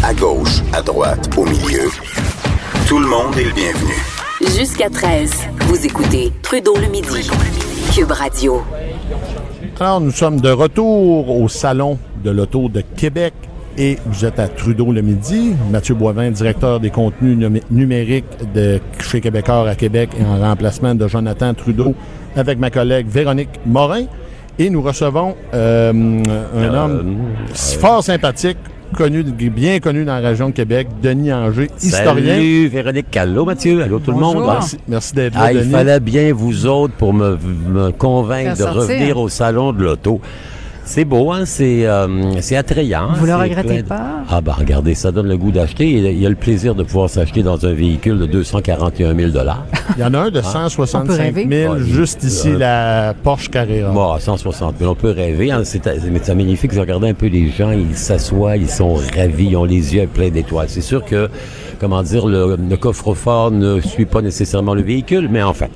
À 0.03 0.13
gauche, 0.13 0.61
à 0.71 0.81
droite, 0.81 1.29
au 1.35 1.43
milieu. 1.43 1.89
Tout 2.87 2.99
le 2.99 3.07
monde 3.07 3.37
est 3.37 3.43
le 3.43 3.51
bienvenu. 3.51 3.93
Jusqu'à 4.57 4.89
13, 4.89 5.29
vous 5.67 5.85
écoutez 5.85 6.31
Trudeau 6.41 6.77
le 6.77 6.87
midi. 6.87 7.29
Cube 7.93 8.11
Radio. 8.11 8.61
Nous 9.79 10.11
sommes 10.11 10.41
de 10.41 10.49
retour 10.49 11.29
au 11.39 11.47
Salon 11.47 11.97
de 12.23 12.31
l'Auto 12.31 12.67
de 12.67 12.81
Québec 12.81 13.33
et 13.77 13.97
vous 14.07 14.25
êtes 14.25 14.39
à 14.39 14.47
Trudeau 14.47 14.91
le 14.91 15.01
midi. 15.01 15.53
Mathieu 15.71 15.93
Boivin, 15.93 16.31
directeur 16.31 16.79
des 16.79 16.89
contenus 16.89 17.37
numé- 17.37 17.61
numériques 17.69 18.25
de 18.55 18.79
chez 18.99 19.21
Québécois 19.21 19.69
à 19.69 19.75
Québec 19.75 20.09
et 20.19 20.25
en 20.25 20.39
remplacement 20.39 20.95
de 20.95 21.07
Jonathan 21.07 21.53
Trudeau 21.53 21.93
avec 22.35 22.57
ma 22.57 22.71
collègue 22.71 23.07
Véronique 23.07 23.49
Morin. 23.67 24.05
Et 24.57 24.71
nous 24.71 24.81
recevons 24.81 25.35
euh, 25.53 25.91
un 26.57 26.73
homme 26.73 27.17
fort 27.53 28.03
sympathique, 28.03 28.57
connu, 28.95 29.23
bien 29.23 29.79
connu 29.79 30.05
dans 30.05 30.19
la 30.19 30.29
région 30.29 30.49
de 30.49 30.53
Québec, 30.53 30.87
Denis 31.01 31.31
Anger, 31.33 31.69
historien. 31.81 32.35
Salut 32.35 32.67
Véronique 32.67 33.15
Allô 33.17 33.45
Mathieu, 33.45 33.81
allô 33.83 33.99
tout 33.99 34.11
le 34.11 34.17
monde. 34.17 34.43
Merci, 34.45 34.77
merci 34.87 35.13
d'être 35.13 35.33
là, 35.35 35.41
Ah, 35.45 35.53
il 35.53 35.69
fallait 35.69 35.99
bien 35.99 36.33
vous 36.33 36.65
autres 36.65 36.93
pour 36.95 37.13
me, 37.13 37.37
me 37.69 37.91
convaincre 37.91 38.55
Faire 38.55 38.67
de 38.73 38.79
sortir. 38.79 38.95
revenir 38.95 39.17
au 39.17 39.29
salon 39.29 39.73
de 39.73 39.83
l'auto. 39.83 40.21
C'est 40.89 41.03
beau, 41.03 41.31
hein? 41.33 41.43
C'est 41.45 41.85
euh, 41.85 42.39
c'est 42.39 42.55
attrayant. 42.55 43.09
Vous 43.15 43.25
le 43.25 43.31
C'est 43.33 43.35
regrettez 43.35 43.81
de- 43.81 43.87
pas? 43.87 44.23
Ah 44.29 44.39
ben 44.39 44.53
regardez, 44.53 44.95
ça 44.95 45.11
donne 45.11 45.27
le 45.27 45.37
goût 45.37 45.51
d'acheter. 45.51 45.85
Il 45.91 46.17
y 46.19 46.25
a 46.25 46.29
le 46.29 46.35
plaisir 46.35 46.75
de 46.75 46.83
pouvoir 46.83 47.09
s'acheter 47.09 47.43
dans 47.43 47.65
un 47.65 47.73
véhicule 47.73 48.17
de 48.17 48.25
241 48.25 49.13
000 49.13 49.29
Il 49.97 50.01
y 50.01 50.03
en 50.05 50.13
a 50.13 50.17
un 50.19 50.31
de 50.31 50.39
On 50.39 50.43
165 50.43 51.05
peut 51.05 51.13
rêver. 51.13 51.45
000 51.65 51.73
Ouais, 51.73 51.79
juste 51.81 52.23
ici, 52.23 52.49
euh, 52.51 52.57
la 52.57 53.13
Porsche 53.21 53.49
Carrera. 53.49 53.91
Bon, 53.91 54.13
à 54.13 54.19
160 54.21 54.75
000, 54.79 54.89
on 54.89 54.95
peut 54.95 55.11
rêver. 55.11 55.51
Hein? 55.51 55.61
C'est 55.65 55.85
mais 56.09 56.19
c'est 56.23 56.33
magnifique. 56.35 56.71
J'ai 56.73 56.79
regardé 56.79 57.09
un 57.09 57.13
peu 57.13 57.27
les 57.27 57.49
gens, 57.51 57.71
ils 57.71 57.97
s'assoient, 57.97 58.55
ils 58.55 58.69
sont 58.69 58.93
ravis, 59.15 59.47
ils 59.49 59.57
ont 59.57 59.65
les 59.65 59.93
yeux 59.93 60.07
pleins 60.07 60.29
d'étoiles. 60.29 60.69
C'est 60.69 60.79
sûr 60.81 61.03
que, 61.03 61.29
comment 61.81 62.01
dire, 62.01 62.25
le, 62.27 62.55
le 62.57 62.77
coffre-fort 62.77 63.51
ne 63.51 63.81
suit 63.81 64.05
pas 64.05 64.21
nécessairement 64.21 64.73
le 64.73 64.83
véhicule, 64.83 65.27
mais 65.29 65.43
enfin. 65.43 65.67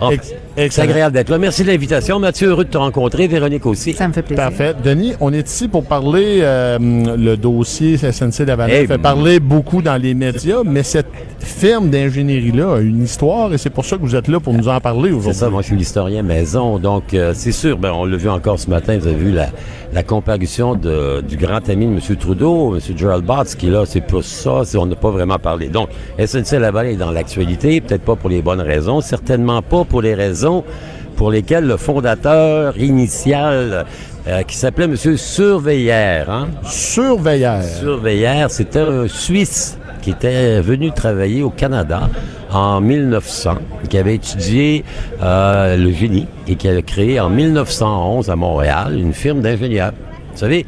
enfin, 0.00 0.16
c'est 0.56 0.80
agréable 0.82 1.14
d'être 1.14 1.28
là. 1.30 1.38
Merci 1.38 1.62
de 1.62 1.68
l'invitation. 1.68 2.18
Mathieu, 2.18 2.48
heureux 2.48 2.64
de 2.64 2.70
te 2.70 2.78
rencontrer. 2.78 3.26
Véronique 3.26 3.66
aussi. 3.66 3.92
Ça 3.94 4.08
me 4.08 4.12
fait 4.12 4.22
plaisir. 4.22 4.44
Parfait. 4.44 4.74
Denis, 4.84 5.14
on 5.20 5.32
est 5.32 5.48
ici 5.48 5.68
pour 5.68 5.84
parler 5.84 6.38
euh, 6.42 6.78
le 6.78 7.36
dossier 7.36 7.96
SNC 7.96 8.46
Lavalin 8.46 8.74
Eh, 8.82 8.86
fait 8.86 8.98
parler 8.98 9.40
beaucoup 9.40 9.82
dans 9.82 9.96
les 10.00 10.14
médias, 10.14 10.62
mais 10.64 10.82
cette 10.82 11.06
firme 11.38 11.90
d'ingénierie-là 11.90 12.76
a 12.76 12.80
une 12.80 13.02
histoire 13.02 13.52
et 13.52 13.58
c'est 13.58 13.70
pour 13.70 13.84
ça 13.84 13.96
que 13.96 14.02
vous 14.02 14.14
êtes 14.14 14.28
là 14.28 14.40
pour 14.40 14.52
nous 14.52 14.68
en 14.68 14.80
parler 14.80 15.08
C'est 15.10 15.14
aujourd'hui. 15.16 15.34
ça, 15.40 15.50
moi 15.50 15.62
je 15.62 15.66
suis 15.68 15.76
l'historien 15.76 16.22
maison, 16.22 16.78
donc 16.78 17.14
euh, 17.14 17.32
c'est 17.34 17.52
sûr, 17.52 17.78
ben, 17.78 17.90
on 17.92 18.04
l'a 18.04 18.16
vu 18.16 18.28
encore 18.28 18.58
ce 18.58 18.70
matin, 18.70 18.96
vous 18.98 19.06
avez 19.08 19.16
vu 19.16 19.32
la, 19.32 19.46
la 19.92 20.02
comparution 20.02 20.74
de- 20.74 21.20
du 21.20 21.36
grand 21.36 21.68
ami 21.68 21.86
de 21.86 21.92
M. 21.92 22.16
Trudeau, 22.16 22.74
M. 22.76 22.80
Gerald 22.96 23.24
Botts, 23.24 23.56
qui 23.56 23.66
là, 23.66 23.84
c'est 23.86 24.00
pour 24.00 24.22
ça, 24.22 24.62
c'est- 24.64 24.78
on 24.78 24.86
n'a 24.86 24.94
pas 24.96 25.10
vraiment 25.10 25.38
parlé. 25.38 25.68
Donc, 25.68 25.88
SNC 26.18 26.58
Lavalin 26.60 26.90
est 26.90 26.96
dans 26.96 27.10
l'actualité, 27.10 27.80
peut-être 27.80 28.02
pas 28.02 28.14
pour 28.16 28.30
les 28.30 28.40
bonnes 28.42 28.60
raisons, 28.60 29.00
certainement 29.00 29.62
pas 29.62 29.84
pour 29.84 30.00
les 30.02 30.14
raisons 30.14 30.41
pour 31.16 31.30
lesquelles 31.30 31.66
le 31.66 31.76
fondateur 31.76 32.76
initial, 32.78 33.84
euh, 34.26 34.42
qui 34.42 34.56
s'appelait 34.56 34.84
M. 34.86 34.96
Surveillère, 35.16 36.30
hein, 36.30 36.48
Surveilleur. 36.64 37.62
Surveillère, 37.62 38.50
c'était 38.50 38.80
un 38.80 39.08
Suisse 39.08 39.78
qui 40.00 40.10
était 40.10 40.60
venu 40.60 40.90
travailler 40.90 41.42
au 41.42 41.50
Canada 41.50 42.08
en 42.50 42.80
1900, 42.80 43.54
qui 43.88 43.98
avait 43.98 44.16
étudié 44.16 44.84
euh, 45.22 45.76
le 45.76 45.92
génie 45.92 46.26
et 46.48 46.56
qui 46.56 46.68
a 46.68 46.82
créé 46.82 47.20
en 47.20 47.28
1911 47.30 48.28
à 48.30 48.36
Montréal 48.36 48.98
une 48.98 49.12
firme 49.12 49.40
d'ingénieurs. 49.42 49.92
Vous 50.32 50.38
savez, 50.38 50.66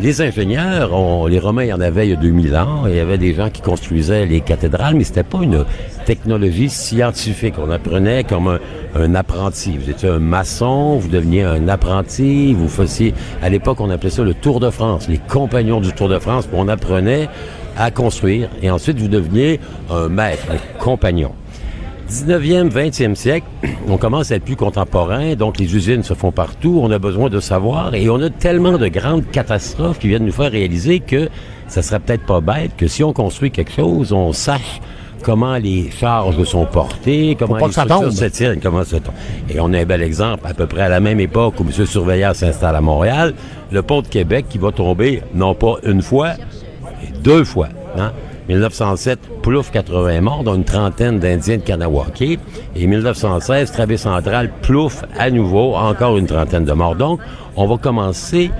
les 0.00 0.20
ingénieurs, 0.22 0.92
on- 0.94 1.26
les 1.26 1.38
Romains, 1.38 1.64
il 1.64 1.68
y 1.68 1.72
en 1.72 1.80
avait 1.80 2.06
il 2.06 2.10
y 2.10 2.14
a 2.14 2.16
2000 2.16 2.56
ans. 2.56 2.84
Il 2.88 2.94
y 2.96 3.00
avait 3.00 3.18
des 3.18 3.34
gens 3.34 3.50
qui 3.50 3.60
construisaient 3.62 4.26
les 4.26 4.40
cathédrales, 4.40 4.94
mais 4.94 5.04
c'était 5.04 5.22
pas 5.22 5.38
une 5.42 5.64
technologie 6.04 6.68
scientifique. 6.68 7.54
On 7.58 7.70
apprenait 7.70 8.24
comme 8.24 8.58
un, 8.94 9.14
apprenti. 9.14 9.76
Vous 9.78 9.90
étiez 9.90 10.08
un 10.08 10.18
maçon, 10.18 10.96
vous 10.96 11.08
deveniez 11.08 11.42
un 11.42 11.68
apprenti, 11.68 12.54
vous 12.54 12.68
faisiez, 12.68 13.14
à 13.42 13.48
l'époque, 13.48 13.80
on 13.80 13.90
appelait 13.90 14.10
ça 14.10 14.22
le 14.22 14.34
Tour 14.34 14.60
de 14.60 14.70
France, 14.70 15.08
les 15.08 15.18
compagnons 15.18 15.80
du 15.80 15.92
Tour 15.92 16.08
de 16.08 16.18
France, 16.18 16.48
on 16.52 16.68
apprenait 16.68 17.28
à 17.76 17.90
construire, 17.90 18.48
et 18.62 18.70
ensuite 18.70 18.98
vous 18.98 19.08
deveniez 19.08 19.60
un 19.90 20.08
maître, 20.08 20.44
un 20.50 20.78
compagnon. 20.78 21.32
19e, 22.10 22.70
20e 22.70 23.14
siècle, 23.14 23.46
on 23.88 23.96
commence 23.96 24.30
à 24.32 24.36
être 24.36 24.44
plus 24.44 24.56
contemporain, 24.56 25.34
donc 25.34 25.58
les 25.58 25.74
usines 25.74 26.02
se 26.02 26.14
font 26.14 26.32
partout, 26.32 26.80
on 26.82 26.90
a 26.90 26.98
besoin 26.98 27.30
de 27.30 27.40
savoir, 27.40 27.94
et 27.94 28.10
on 28.10 28.20
a 28.20 28.28
tellement 28.28 28.76
de 28.76 28.88
grandes 28.88 29.30
catastrophes 29.30 29.98
qui 29.98 30.08
viennent 30.08 30.26
nous 30.26 30.32
faire 30.32 30.52
réaliser 30.52 31.00
que 31.00 31.28
ça 31.68 31.80
serait 31.80 32.00
peut-être 32.00 32.26
pas 32.26 32.40
bête 32.42 32.72
que 32.76 32.86
si 32.86 33.02
on 33.02 33.14
construit 33.14 33.50
quelque 33.50 33.72
chose, 33.72 34.12
on 34.12 34.32
sache 34.34 34.80
comment 35.22 35.56
les 35.56 35.90
charges 35.90 36.42
sont 36.44 36.66
portées, 36.66 37.36
comment 37.38 37.56
les 37.56 37.70
structures 37.70 38.00
tombe. 38.00 38.10
se 38.10 38.24
tiennent, 38.26 38.60
comment 38.60 38.84
ça 38.84 39.00
tombe. 39.00 39.14
Et 39.48 39.60
on 39.60 39.72
a 39.72 39.78
un 39.80 39.84
bel 39.84 40.02
exemple, 40.02 40.46
à 40.46 40.54
peu 40.54 40.66
près 40.66 40.82
à 40.82 40.88
la 40.88 41.00
même 41.00 41.20
époque 41.20 41.54
où 41.60 41.62
M. 41.62 41.86
Surveillard 41.86 42.34
s'installe 42.34 42.76
à 42.76 42.80
Montréal, 42.80 43.34
le 43.70 43.82
pont 43.82 44.02
de 44.02 44.08
Québec 44.08 44.46
qui 44.48 44.58
va 44.58 44.72
tomber 44.72 45.22
non 45.34 45.54
pas 45.54 45.76
une 45.84 46.02
fois, 46.02 46.32
mais 46.82 47.18
deux 47.20 47.44
fois. 47.44 47.68
Hein? 47.96 48.12
1907, 48.48 49.18
Plouf, 49.42 49.70
80 49.70 50.20
morts, 50.20 50.44
dont 50.44 50.54
une 50.54 50.64
trentaine 50.64 51.18
d'Indiens 51.18 51.58
de 51.58 51.62
Kanawake. 51.62 52.38
Et 52.74 52.86
1916, 52.86 53.70
Travée 53.70 53.96
centrale, 53.96 54.50
Plouf, 54.62 55.04
à 55.18 55.30
nouveau, 55.30 55.74
encore 55.74 56.18
une 56.18 56.26
trentaine 56.26 56.64
de 56.64 56.72
morts. 56.72 56.96
Donc, 56.96 57.20
on 57.56 57.66
va 57.66 57.76
commencer 57.76 58.50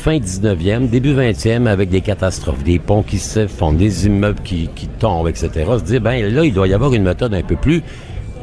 fin 0.00 0.18
19e, 0.18 0.88
début 0.88 1.12
20e, 1.12 1.66
avec 1.66 1.90
des 1.90 2.00
catastrophes, 2.00 2.64
des 2.64 2.78
ponts 2.78 3.02
qui 3.02 3.18
s'effondrent, 3.18 3.76
des 3.76 4.06
immeubles 4.06 4.40
qui, 4.42 4.70
qui 4.74 4.86
tombent, 4.86 5.28
etc. 5.28 5.50
Se 5.78 5.84
dire, 5.84 6.00
ben 6.00 6.26
là, 6.34 6.42
il 6.42 6.54
doit 6.54 6.66
y 6.66 6.72
avoir 6.72 6.94
une 6.94 7.02
méthode 7.02 7.34
un 7.34 7.42
peu 7.42 7.56
plus 7.56 7.82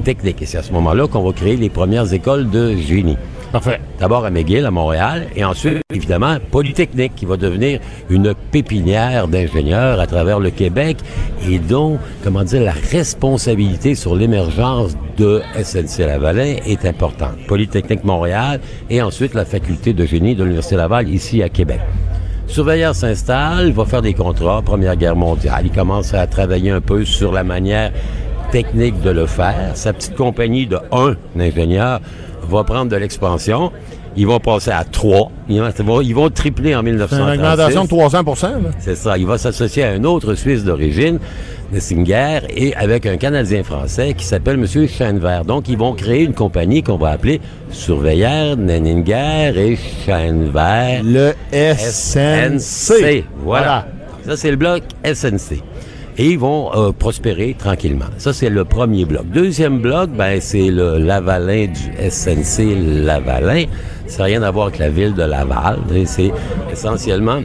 technique. 0.04 0.40
Et 0.44 0.46
c'est 0.46 0.60
à 0.60 0.62
ce 0.62 0.72
moment-là 0.74 1.08
qu'on 1.08 1.24
va 1.24 1.34
créer 1.34 1.58
les 1.58 1.70
premières 1.70 2.14
écoles 2.14 2.52
de 2.52 2.76
génie. 2.76 3.18
Parfait. 3.52 3.80
D'abord 4.00 4.26
à 4.26 4.30
McGill, 4.30 4.66
à 4.66 4.72
Montréal, 4.72 5.28
et 5.36 5.46
ensuite, 5.46 5.82
évidemment, 5.94 6.38
Polytechnique, 6.52 7.14
qui 7.16 7.26
va 7.26 7.38
devenir 7.38 7.80
une 8.10 8.34
pépinière 8.52 9.28
d'ingénieurs 9.28 10.00
à 10.00 10.08
travers 10.08 10.40
le 10.40 10.50
Québec, 10.50 10.98
et 11.50 11.58
dont, 11.58 11.98
comment 12.24 12.44
dire, 12.44 12.62
la 12.62 12.74
responsabilité 12.74 13.96
sur 13.96 14.16
l'émergence 14.16 14.98
de 15.18 15.42
SNC-Lavalin 15.56 16.58
est 16.66 16.86
importante. 16.86 17.38
Polytechnique 17.48 18.04
Montréal, 18.04 18.60
et 18.90 19.02
ensuite 19.02 19.34
la 19.34 19.46
faculté 19.46 19.94
de 19.94 20.06
génie 20.06 20.36
de 20.36 20.44
l'Université 20.44 20.76
Laval, 20.76 21.08
ici 21.10 21.42
à 21.42 21.50
Québec. 21.50 21.80
Surveilleur 22.48 22.96
s'installe, 22.96 23.72
va 23.72 23.86
faire 23.86 24.02
des 24.02 24.14
contrats, 24.14 24.62
Première 24.62 24.96
Guerre 24.96 25.16
mondiale. 25.16 25.64
Il 25.66 25.72
commence 25.72 26.14
à 26.14 26.28
travailler 26.28 26.72
un 26.72 26.82
peu 26.82 27.06
sur 27.06 27.32
la 27.32 27.44
manière 27.44 27.92
technique 28.52 29.02
de 29.02 29.10
le 29.10 29.26
faire. 29.26 29.72
Sa 29.76 29.94
petite 29.94 30.16
compagnie 30.16 30.66
de 30.66 30.78
un 30.92 31.16
ingénieur 31.38 32.00
va 32.48 32.64
prendre 32.64 32.90
de 32.92 32.96
l'expansion. 32.96 33.72
Ils 34.20 34.26
vont 34.26 34.40
passer 34.40 34.72
à 34.72 34.84
trois. 34.84 35.30
Ils 35.48 35.62
vont, 35.62 36.02
ils 36.02 36.16
vont 36.16 36.30
tripler 36.32 36.76
en 36.76 36.82
C'est 36.82 36.90
une 36.90 36.94
1936. 36.96 37.40
augmentation 37.40 37.84
de 37.84 37.88
300 37.88 38.24
là. 38.64 38.70
C'est 38.80 38.96
ça. 38.96 39.16
Il 39.18 39.28
va 39.28 39.38
s'associer 39.38 39.84
à 39.84 39.90
un 39.92 40.04
autre 40.06 40.34
Suisse 40.34 40.64
d'origine, 40.64 41.20
Nessinger, 41.72 42.40
et 42.50 42.76
avec 42.76 43.06
un 43.06 43.18
Canadien 43.18 43.62
français 43.64 44.16
qui 44.16 44.26
s'appelle 44.26 44.56
M. 44.56 44.66
Schoenvert. 44.88 45.46
Donc, 45.46 45.70
ils 45.70 45.78
vont 45.78 45.94
créer 45.94 46.24
une 46.24 46.34
compagnie 46.34 46.82
qu'on 46.82 46.98
va 46.98 47.12
appeler 47.12 47.40
Surveilleur, 47.70 48.58
Nenninger 48.58 49.54
et 49.56 49.78
Schoenvert. 50.06 51.04
Le 51.04 51.34
SNC. 51.52 53.24
Voilà. 53.44 53.86
Ça, 54.26 54.36
c'est 54.36 54.50
le 54.50 54.58
bloc 54.58 54.82
SNC. 55.06 55.62
Et 56.20 56.32
ils 56.32 56.40
vont 56.40 56.72
euh, 56.74 56.92
prospérer 56.92 57.56
tranquillement. 57.58 58.06
Ça, 58.18 58.34
c'est 58.34 58.50
le 58.50 58.66
premier 58.66 59.06
bloc. 59.06 59.28
Deuxième 59.30 59.80
bloc, 59.80 60.10
ben, 60.10 60.40
c'est 60.42 60.72
le 60.72 60.98
Lavalin 60.98 61.68
du 61.68 62.10
SNC 62.10 63.04
Lavalin. 63.06 63.66
Ça 64.08 64.20
n'a 64.20 64.26
rien 64.26 64.42
à 64.42 64.50
voir 64.50 64.68
avec 64.68 64.80
la 64.80 64.90
ville 64.90 65.14
de 65.14 65.22
Laval. 65.22 65.78
C'est 66.06 66.32
essentiellement 66.72 67.42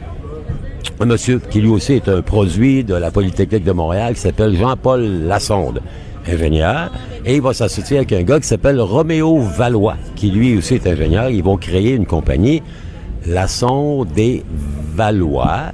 un 0.99 1.05
monsieur 1.05 1.39
qui 1.39 1.61
lui 1.61 1.69
aussi 1.69 1.93
est 1.93 2.07
un 2.07 2.21
produit 2.21 2.83
de 2.83 2.95
la 2.95 3.11
Polytechnique 3.11 3.63
de 3.63 3.71
Montréal 3.71 4.15
qui 4.15 4.21
s'appelle 4.21 4.55
Jean-Paul 4.55 5.01
Lassonde, 5.27 5.81
ingénieur. 6.27 6.91
Et 7.25 7.35
il 7.35 7.41
va 7.41 7.53
s'associer 7.53 7.97
avec 7.97 8.13
un 8.13 8.23
gars 8.23 8.39
qui 8.39 8.47
s'appelle 8.47 8.79
Roméo 8.79 9.39
Valois, 9.39 9.97
qui 10.15 10.31
lui 10.31 10.57
aussi 10.57 10.75
est 10.75 10.87
ingénieur. 10.87 11.29
Ils 11.29 11.43
vont 11.43 11.57
créer 11.57 11.91
une 11.93 12.05
compagnie, 12.05 12.63
Lassonde 13.27 14.07
des 14.13 14.43
Valois, 14.95 15.73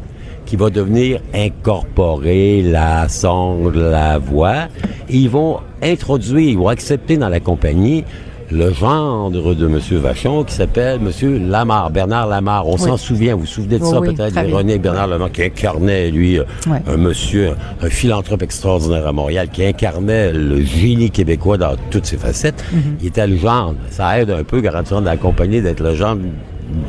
qui 0.49 0.55
va 0.55 0.71
devenir 0.71 1.19
incorporée, 1.31 2.63
la 2.63 3.07
sonde, 3.07 3.75
la 3.75 4.17
voix. 4.17 4.63
Et 5.07 5.17
ils 5.17 5.29
vont 5.29 5.59
introduire, 5.83 6.49
ils 6.49 6.57
vont 6.57 6.69
accepter 6.69 7.17
dans 7.17 7.29
la 7.29 7.39
compagnie 7.39 8.03
le 8.51 8.73
gendre 8.73 9.53
de 9.53 9.67
M. 9.67 9.79
Vachon 9.99 10.43
qui 10.43 10.55
s'appelle 10.55 10.99
M. 11.05 11.49
Lamar, 11.51 11.91
Bernard 11.91 12.25
Lamar. 12.25 12.67
On 12.67 12.73
Oui. 12.73 12.79
s'en 12.79 12.97
souvient, 12.97 13.35
vous 13.35 13.41
vous 13.41 13.45
souvenez 13.45 13.77
de 13.77 13.83
Oui, 13.83 13.89
ça 13.91 13.99
oui, 13.99 14.15
peut-être. 14.15 14.51
René 14.51 14.79
Bernard 14.79 15.05
Lamar 15.05 15.31
qui 15.31 15.43
incarnait, 15.43 16.09
lui, 16.09 16.39
euh, 16.39 16.45
un 16.87 16.97
monsieur, 16.97 17.51
un, 17.83 17.89
philanthrope 17.89 18.41
extraordinaire 18.41 19.05
à 19.05 19.11
Montréal, 19.11 19.49
qui 19.53 19.63
incarnait 19.63 20.33
le 20.33 20.61
génie 20.61 21.11
québécois 21.11 21.59
dans 21.59 21.75
toutes 21.91 22.07
ses 22.07 22.17
facettes. 22.17 22.63
Mhm. 22.73 22.81
Il 23.01 23.07
était 23.09 23.27
le 23.27 23.37
gendre. 23.37 23.75
Ça 23.91 24.19
aide 24.19 24.31
un 24.31 24.43
peu, 24.43 24.61
garantissant 24.61 25.01
de 25.01 25.05
la 25.05 25.17
compagnie, 25.17 25.61
d'être 25.61 25.83
le 25.83 25.93
gendre 25.93 26.21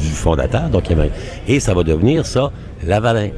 du 0.01 0.07
fondateur. 0.07 0.71
Donc, 0.71 0.85
il 0.89 0.97
y 0.97 1.01
avait- 1.01 1.11
et 1.47 1.61
ça 1.61 1.75
va 1.75 1.83
devenir 1.83 2.25
ça, 2.25 2.51
Lavalin. 2.87 3.29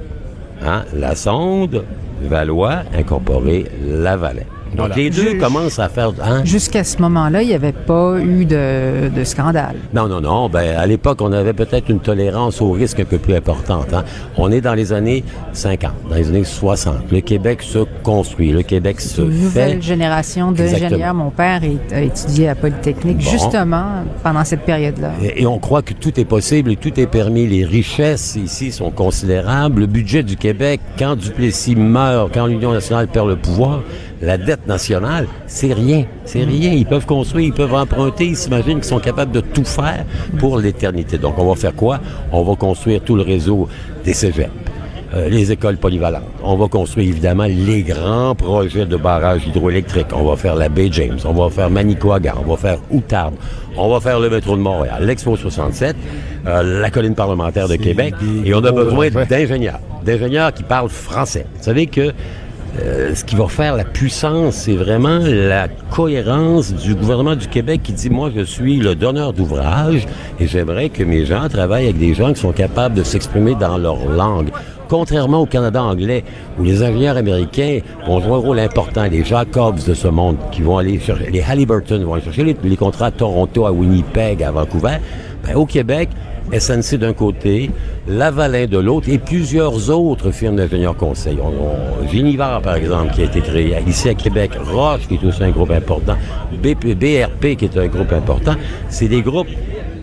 Hein? 0.65 0.85
La 0.95 1.15
sonde, 1.15 1.85
Valois, 2.23 2.83
incorporé 2.95 3.67
Lavalin. 3.85 4.47
Donc, 4.77 4.89
Voilà. 4.89 4.95
les 4.97 5.11
deux 5.11 5.35
commencent 5.39 5.79
à 5.79 5.89
faire... 5.89 6.13
hein? 6.25 6.43
Jusqu'à 6.45 6.83
ce 6.85 6.99
moment-là, 7.03 7.43
il 7.43 7.49
n'y 7.49 7.55
avait 7.55 7.73
pas 7.73 8.19
eu 8.21 8.45
de, 8.47 9.09
de 9.15 9.25
scandale. 9.25 9.75
Non, 9.95 10.09
non, 10.09 10.21
non. 10.21 10.49
Ben, 10.49 10.77
à 10.79 10.87
l'époque, 10.87 11.21
on 11.21 11.33
avait 11.33 11.53
peut-être 11.53 11.91
une 11.91 12.01
tolérance 12.01 12.61
au 12.63 12.71
risque 12.73 13.01
un 13.01 13.05
peu 13.05 13.19
plus 13.19 13.35
importante. 13.35 13.93
hein. 13.93 14.05
On 14.39 14.51
est 14.51 14.61
dans 14.63 14.75
les 14.75 14.93
années 14.93 15.25
50, 15.53 15.93
dans 16.09 16.17
les 16.17 16.29
années 16.29 16.45
60. 16.45 16.95
Le 17.11 17.21
Québec 17.21 17.63
se 17.63 17.81
construit, 18.03 18.51
le 18.51 18.63
Québec 18.63 19.01
se 19.01 19.21
Une 19.23 19.31
fait. 19.33 19.39
nouvelle 19.43 19.83
génération 19.83 20.53
d'ingénieurs. 20.53 21.15
Mon 21.15 21.31
père 21.31 21.63
est- 21.65 21.93
a 21.95 22.01
étudié 22.01 22.49
à 22.49 22.55
Polytechnique 22.55 23.19
Bon. 23.19 23.31
justement 23.31 23.85
pendant 24.23 24.45
cette 24.45 24.63
période-là. 24.63 25.11
Et, 25.23 25.43
et 25.43 25.47
on 25.47 25.59
croit 25.59 25.83
que 25.83 25.93
tout 25.93 26.19
est 26.19 26.25
possible 26.25 26.73
et 26.73 26.77
tout 26.77 26.99
est 26.99 27.07
permis. 27.07 27.47
Les 27.47 27.65
richesses 27.65 28.37
ici 28.37 28.73
sont 28.73 28.91
considérables. 28.91 29.81
Le 29.81 29.87
budget 29.87 30.23
du 30.23 30.37
Québec, 30.37 30.81
quand 30.99 31.17
Duplessis 31.17 31.77
meurt, 31.77 32.31
quand 32.33 32.47
l'Union 32.47 32.73
nationale 32.73 33.09
perd 33.09 33.29
le 33.29 33.37
pouvoir, 33.37 33.81
la 34.23 34.39
dette 34.39 34.67
nationale, 34.67 35.27
c'est 35.47 35.73
rien. 35.73 36.05
C'est 36.25 36.45
rien. 36.45 36.73
Ils 36.73 36.87
peuvent 36.87 37.07
construire, 37.07 37.47
ils 37.47 37.53
peuvent 37.53 37.75
emprunter. 37.75 38.27
Ils 38.27 38.37
s'imaginent 38.37 38.77
qu'ils 38.77 38.85
sont 38.85 39.01
capables 39.01 39.33
de 39.33 39.41
tout 39.41 39.65
faire 39.65 40.05
pour 40.39 40.59
l'éternité. 40.59 41.19
Donc, 41.19 41.39
on 41.39 41.49
va 41.49 41.55
faire 41.57 41.75
quoi? 41.75 42.01
On 42.31 42.43
va 42.43 42.55
construire 42.55 43.01
tout 43.03 43.17
le 43.17 43.23
réseau 43.23 43.69
des 44.05 44.15
cégeps. 44.15 44.49
euh, 45.15 45.29
les 45.29 45.53
écoles 45.53 45.77
polyvalentes. 45.77 46.23
On 46.43 46.57
va 46.57 46.69
construire 46.69 47.09
évidemment 47.09 47.45
les 47.45 47.83
grands 47.83 48.35
projets 48.35 48.87
de 48.87 48.97
barrages 48.97 49.47
hydroélectriques. 49.47 50.07
On 50.15 50.25
va 50.25 50.37
faire 50.37 50.55
la 50.55 50.69
baie 50.69 50.89
James, 50.91 51.19
on 51.25 51.33
va 51.35 51.51
faire 51.51 51.69
Manicouagan, 51.71 52.35
on 52.45 52.49
va 52.51 52.57
faire 52.57 52.79
Outarde, 52.91 53.35
on 53.77 53.91
va 53.91 54.01
faire 54.01 54.21
le 54.21 54.31
métro 54.31 54.57
de 54.57 54.63
Montréal, 54.63 55.05
l'Expo 55.05 55.37
67, 55.37 55.97
euh, 56.47 56.81
la 56.81 56.91
colline 56.91 57.15
parlementaire 57.15 57.69
de 57.69 57.77
Québec. 57.77 58.15
Et 58.45 58.55
on 58.55 58.65
a 58.65 58.73
besoin 58.73 59.11
d'ingénieurs, 59.11 59.81
d'ingénieurs 60.05 60.53
qui 60.53 60.63
parlent 60.63 60.89
français. 60.89 61.47
Vous 61.59 61.65
savez 61.65 61.87
que 61.87 62.13
euh, 62.81 63.15
ce 63.15 63.23
qui 63.25 63.37
va 63.37 63.49
faire 63.49 63.77
la 63.77 63.85
puissance, 63.85 64.55
c'est 64.55 64.77
vraiment 64.77 65.19
la 65.19 65.69
cohérence 65.91 66.73
du 66.73 66.95
gouvernement 66.95 67.37
du 67.37 67.47
Québec 67.47 67.83
qui 67.83 67.93
dit, 67.93 68.09
moi, 68.09 68.31
je 68.35 68.43
suis 68.43 68.77
le 68.77 68.95
donneur 68.95 69.35
d'ouvrage 69.35 70.07
et 70.41 70.47
j'aimerais 70.47 70.89
que 70.89 71.03
mes 71.03 71.27
gens 71.27 71.49
travaillent 71.51 71.85
avec 71.85 71.99
des 71.99 72.15
gens 72.15 72.33
qui 72.33 72.41
sont 72.41 72.53
capables 72.53 72.95
de 72.95 73.03
s'exprimer 73.03 73.55
dans 73.55 73.77
leur 73.77 74.07
langue. 74.07 74.49
Contrairement 74.89 75.43
au 75.43 75.47
Canada 75.47 75.83
anglais, 75.83 76.25
où 76.59 76.65
les 76.65 76.83
ingénieurs 76.83 77.19
américains 77.19 77.81
vont 78.07 78.21
jouer 78.21 78.33
un 78.33 78.37
rôle 78.37 78.59
important, 78.59 79.05
les 79.05 79.25
Jacobs 79.25 79.85
de 79.87 79.93
ce 79.93 80.09
monde, 80.09 80.37
qui 80.51 80.63
vont 80.63 80.79
aller 80.79 80.99
chercher, 80.99 81.31
les 81.31 81.43
Halliburton 81.43 82.03
vont 82.05 82.15
aller 82.15 82.25
chercher 82.25 82.45
les, 82.45 82.57
les 82.65 82.77
contrats 82.77 83.07
à 83.07 83.11
Toronto, 83.11 83.67
à 83.67 83.73
Winnipeg, 83.73 84.43
à 84.43 84.51
Vancouver, 84.51 84.97
ben, 85.45 85.57
au 85.57 85.67
Québec, 85.67 86.09
SNC 86.53 86.97
d'un 86.99 87.13
côté, 87.13 87.71
Lavalin 88.09 88.67
de 88.67 88.79
l'autre 88.79 89.09
et 89.09 89.19
plusieurs 89.19 89.91
autres 89.91 90.31
firmes 90.33 90.57
d'ingénieurs 90.57 90.97
conseils. 90.97 91.39
On, 91.43 91.49
on- 91.49 92.09
Génivard, 92.09 92.61
par 92.63 92.77
exemple, 92.77 93.13
qui 93.15 93.23
a 93.23 93.25
été 93.25 93.41
créé 93.41 93.75
ici 93.87 94.09
à 94.09 94.15
Québec, 94.15 94.51
Roche, 94.73 95.07
qui 95.09 95.15
est 95.15 95.25
aussi 95.25 95.43
un 95.43 95.51
groupe 95.51 95.71
important, 95.71 96.17
BRP, 96.63 97.57
qui 97.57 97.65
est 97.65 97.77
un 97.79 97.87
groupe 97.87 98.13
important. 98.13 98.55
C'est 98.89 99.09
des 99.09 99.23
groupes 99.23 99.49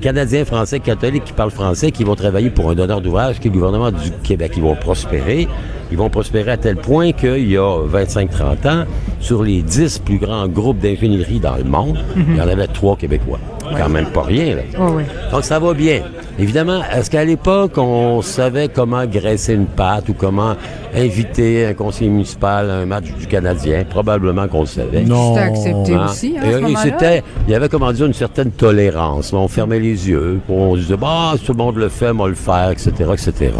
Canadiens, 0.02 0.46
Français, 0.46 0.80
catholiques 0.80 1.26
qui 1.26 1.34
parlent 1.34 1.52
français, 1.52 1.92
qui 1.92 2.06
vont 2.06 2.16
travailler 2.16 2.50
pour 2.50 2.70
un 2.72 2.76
donneur 2.76 3.02
d'ouvrage 3.02 3.40
qui 3.40 3.48
est 3.50 3.52
le 3.52 3.58
gouvernement 3.58 3.92
du 3.92 4.12
Québec. 4.24 4.54
Ils 4.56 4.64
vont 4.64 4.76
prospérer. 4.76 5.48
Ils 5.92 5.98
vont 5.98 6.10
prospérer 6.10 6.52
à 6.52 6.58
tel 6.58 6.78
point 6.78 7.12
qu'il 7.12 7.50
y 7.50 7.58
a 7.58 7.80
25-30 7.88 8.70
ans, 8.70 8.84
sur 9.20 9.44
les 9.44 9.62
10 9.62 10.00
plus 10.00 10.20
grands 10.20 10.48
groupes 10.48 10.78
d'ingénierie 10.80 11.40
dans 11.40 11.56
le 11.58 11.64
monde, 11.64 11.98
il 12.16 12.38
y 12.38 12.42
en 12.42 12.48
avait 12.48 12.68
trois 12.68 12.96
Québécois. 12.96 13.40
Quand 13.78 13.90
même 13.90 14.08
pas 14.08 14.24
rien, 14.24 14.56
là. 14.56 14.62
Oui, 14.78 14.92
oui. 14.98 15.04
Donc 15.32 15.44
ça 15.44 15.60
va 15.60 15.74
bien. 15.74 16.02
Évidemment, 16.40 16.82
est-ce 16.96 17.10
qu'à 17.10 17.24
l'époque, 17.26 17.74
on 17.78 18.22
savait 18.22 18.68
comment 18.70 19.06
graisser 19.06 19.54
une 19.54 19.66
pâte 19.66 20.10
ou 20.10 20.14
comment 20.14 20.56
inviter 20.96 21.66
un 21.66 21.74
conseiller 21.74 22.10
municipal 22.10 22.70
à 22.70 22.76
un 22.76 22.86
match 22.86 23.06
du 23.20 23.28
Canadien? 23.28 23.84
Probablement 23.90 24.48
qu'on 24.48 24.62
le 24.62 24.66
savait. 24.66 25.02
Non. 25.04 25.36
C'était 25.36 25.46
accepté 25.46 25.94
Hein? 25.94 26.06
aussi 26.10 26.36
hein, 26.38 26.42
à 26.44 26.48
Et- 26.48 26.52
ce 26.54 26.58
et 26.58 26.62
moment-là? 26.62 26.80
c'était, 26.84 27.24
il 27.48 27.52
y 27.52 27.56
avait, 27.56 27.70
comment 27.70 27.92
dire, 27.92 28.06
une 28.06 28.14
certaine 28.14 28.52
tolérance. 28.52 29.34
On 29.34 29.48
fermait 29.48 29.80
les 29.80 30.10
yeux, 30.10 30.40
on 30.50 30.76
disait, 30.76 30.98
bah, 30.98 31.34
si 31.38 31.46
tout 31.46 31.52
le 31.54 31.58
monde 31.58 31.76
le 31.78 31.90
fait, 31.90 32.10
on 32.12 32.16
va 32.16 32.28
le 32.28 32.36
faire, 32.36 32.72
etc., 32.72 32.92
etc. 33.14 33.52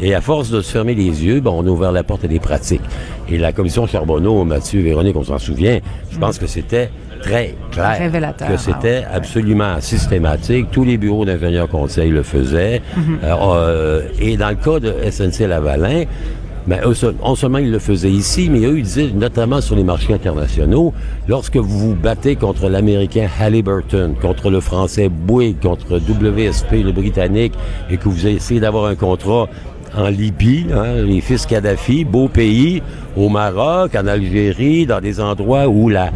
Et 0.00 0.14
à 0.14 0.20
force 0.20 0.50
de 0.50 0.60
se 0.60 0.70
fermer 0.72 0.94
les 0.94 1.24
yeux, 1.24 1.40
ben, 1.40 1.50
on 1.52 1.66
a 1.66 1.70
ouvert 1.70 1.92
la 1.92 2.02
porte 2.02 2.24
à 2.24 2.28
des 2.28 2.38
pratiques. 2.40 2.82
Et 3.28 3.38
la 3.38 3.52
commission 3.52 3.86
Charbonneau, 3.86 4.44
Mathieu, 4.44 4.80
Véronique, 4.82 5.16
on 5.16 5.24
s'en 5.24 5.38
souvient, 5.38 5.78
je 6.10 6.18
pense 6.18 6.38
que 6.38 6.46
c'était 6.46 6.90
très 7.22 7.54
clair. 7.70 7.96
Révélateur, 7.98 8.48
Que 8.48 8.56
c'était 8.56 9.04
ah 9.06 9.10
ouais. 9.10 9.16
absolument 9.16 9.80
systématique. 9.80 10.68
Tous 10.70 10.84
les 10.84 10.96
bureaux 10.96 11.24
d'ingénieurs 11.24 11.68
conseils 11.68 12.10
le 12.10 12.22
faisaient. 12.22 12.82
Euh, 13.22 13.34
euh, 13.42 14.02
et 14.18 14.36
dans 14.36 14.50
le 14.50 14.56
cas 14.56 14.80
de 14.80 14.92
SNC-Lavalin, 15.10 16.04
ben, 16.66 16.80
non 17.22 17.34
seulement 17.34 17.58
ils 17.58 17.70
le 17.70 17.78
faisaient 17.78 18.10
ici, 18.10 18.48
mais 18.50 18.60
eux, 18.60 18.78
ils 18.78 18.84
disaient, 18.84 19.10
notamment 19.14 19.60
sur 19.60 19.76
les 19.76 19.84
marchés 19.84 20.14
internationaux, 20.14 20.92
lorsque 21.26 21.56
vous 21.56 21.78
vous 21.78 21.94
battez 21.94 22.36
contre 22.36 22.68
l'Américain 22.68 23.28
Halliburton, 23.40 24.14
contre 24.20 24.50
le 24.50 24.60
Français 24.60 25.08
Bouygues, 25.08 25.60
contre 25.60 25.98
WSP, 25.98 26.84
le 26.84 26.92
Britannique, 26.92 27.54
et 27.90 27.96
que 27.96 28.08
vous 28.08 28.26
essayez 28.26 28.60
d'avoir 28.60 28.86
un 28.86 28.94
contrat 28.94 29.48
en 29.96 30.08
Libye, 30.08 30.66
hein, 30.72 31.02
les 31.04 31.20
fils 31.20 31.46
Kadhafi, 31.46 32.04
beau 32.04 32.28
pays, 32.28 32.82
au 33.16 33.28
Maroc, 33.28 33.94
en 33.96 34.06
Algérie, 34.06 34.86
dans 34.86 35.00
des 35.00 35.20
endroits 35.20 35.66
où 35.66 35.88
la... 35.88 36.10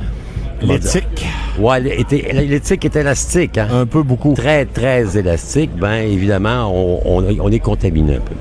L'éthique, 0.66 1.27
Ouais, 1.59 1.81
l'éthique 1.81 2.85
est 2.85 2.96
élastique, 2.96 3.59
hein? 3.59 3.68
un 3.72 3.87
peu 3.87 4.03
beaucoup. 4.03 4.35
Très, 4.35 4.64
très 4.64 5.16
élastique. 5.16 5.70
Ben, 5.79 6.03
évidemment, 6.07 6.72
on, 6.74 7.00
on- 7.20 7.37
on 7.40 7.50
est 7.53 7.59
contaminé 7.61 8.16
un 8.16 8.20
peu. 8.20 8.35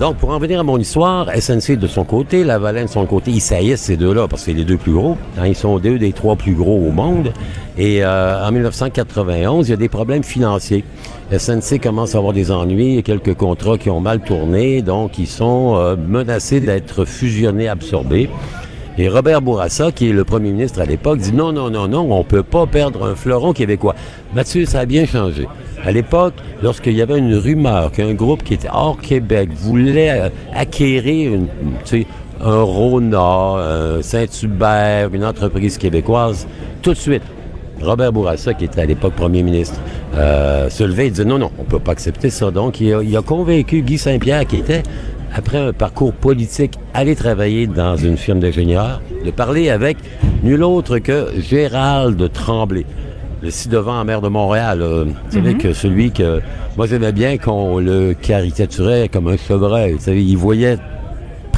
Donc, 0.00 0.16
pour 0.16 0.30
en 0.30 0.38
venir 0.38 0.58
à 0.58 0.62
mon 0.64 0.78
histoire, 0.78 1.28
SNC 1.38 1.76
de 1.76 1.86
son 1.86 2.02
côté, 2.02 2.42
Lavalin 2.42 2.84
de 2.84 2.88
son 2.90 3.06
côté, 3.06 3.30
ils 3.30 3.40
saillissent 3.40 3.82
ces 3.82 3.96
deux-là 3.96 4.26
parce 4.26 4.42
que 4.42 4.46
c'est 4.50 4.56
les 4.56 4.64
deux 4.64 4.76
plus 4.78 4.92
gros. 4.92 5.16
Hein, 5.38 5.46
ils 5.46 5.54
sont 5.54 5.78
deux 5.78 5.98
des 5.98 6.12
trois 6.12 6.34
plus 6.34 6.54
gros 6.54 6.78
au 6.88 6.90
monde. 6.90 7.32
Et 7.78 8.02
euh, 8.02 8.44
en 8.44 8.50
1991, 8.50 9.68
il 9.68 9.70
y 9.70 9.74
a 9.74 9.76
des 9.76 9.88
problèmes 9.88 10.24
financiers. 10.24 10.82
SNC 11.30 11.78
commence 11.80 12.16
à 12.16 12.18
avoir 12.18 12.32
des 12.32 12.50
ennuis, 12.50 12.86
il 12.88 12.94
y 12.96 12.98
a 12.98 13.02
quelques 13.02 13.34
contrats 13.34 13.78
qui 13.78 13.90
ont 13.90 14.00
mal 14.00 14.20
tourné, 14.20 14.82
donc 14.82 15.18
ils 15.18 15.26
sont 15.28 15.76
euh, 15.76 15.94
menacés 15.96 16.60
d'être 16.60 17.04
fusionnés, 17.04 17.68
absorbés. 17.68 18.28
Et 18.98 19.08
Robert 19.08 19.40
Bourassa, 19.40 19.90
qui 19.90 20.10
est 20.10 20.12
le 20.12 20.24
premier 20.24 20.50
ministre 20.50 20.80
à 20.80 20.84
l'époque, 20.84 21.18
dit 21.18 21.32
non, 21.32 21.52
non, 21.52 21.70
non, 21.70 21.88
non, 21.88 22.12
on 22.12 22.24
peut 22.24 22.42
pas 22.42 22.66
perdre 22.66 23.06
un 23.06 23.14
fleuron 23.14 23.52
québécois. 23.52 23.94
Mathieu, 24.34 24.66
ça 24.66 24.80
a 24.80 24.86
bien 24.86 25.06
changé. 25.06 25.48
À 25.84 25.92
l'époque, 25.92 26.34
lorsqu'il 26.62 26.92
y 26.92 27.02
avait 27.02 27.18
une 27.18 27.34
rumeur 27.34 27.90
qu'un 27.90 28.12
groupe 28.12 28.42
qui 28.42 28.54
était 28.54 28.68
hors 28.70 28.98
Québec 29.00 29.48
voulait 29.54 30.10
euh, 30.10 30.28
acquérir 30.54 31.40
un 32.40 32.62
Rona, 32.62 33.18
un 33.18 34.02
Saint-Hubert, 34.02 35.10
une 35.14 35.24
entreprise 35.24 35.78
québécoise, 35.78 36.46
tout 36.82 36.92
de 36.92 36.98
suite, 36.98 37.22
Robert 37.80 38.12
Bourassa, 38.12 38.54
qui 38.54 38.66
était 38.66 38.80
à 38.82 38.86
l'époque 38.86 39.14
premier 39.14 39.42
ministre, 39.42 39.80
euh, 40.14 40.68
se 40.68 40.84
levait 40.84 41.06
et 41.06 41.10
disait 41.10 41.24
non, 41.24 41.38
non, 41.38 41.50
on 41.58 41.64
peut 41.64 41.78
pas 41.78 41.92
accepter 41.92 42.30
ça. 42.30 42.50
Donc, 42.50 42.80
il 42.80 42.92
a, 42.92 43.02
il 43.02 43.16
a 43.16 43.22
convaincu 43.22 43.82
Guy 43.82 43.98
Saint-Pierre, 43.98 44.46
qui 44.46 44.56
était, 44.56 44.82
après 45.34 45.58
un 45.58 45.72
parcours 45.72 46.12
politique, 46.12 46.74
aller 46.94 47.14
travailler 47.16 47.66
dans 47.66 47.96
une 47.96 48.16
firme 48.16 48.40
d'ingénieurs, 48.40 49.00
de 49.24 49.30
parler 49.30 49.70
avec 49.70 49.96
nul 50.42 50.62
autre 50.62 50.98
que 50.98 51.28
Gérald 51.38 52.30
Tremblay, 52.32 52.84
le 53.42 53.50
ci-devant 53.50 54.04
maire 54.04 54.20
de 54.20 54.28
Montréal. 54.28 54.78
là. 54.80 55.04
Vous 55.04 55.12
savez 55.30 55.54
Mhm. 55.54 55.58
que 55.58 55.72
celui 55.72 56.10
que... 56.12 56.40
Moi, 56.76 56.86
j'aimais 56.86 57.12
bien 57.12 57.38
qu'on 57.38 57.78
le 57.78 58.14
caricaturait 58.14 59.08
comme 59.08 59.28
un 59.28 59.36
chevreuil. 59.36 59.92
Vous 59.92 60.00
savez, 60.00 60.22
il 60.22 60.36
voyait 60.36 60.76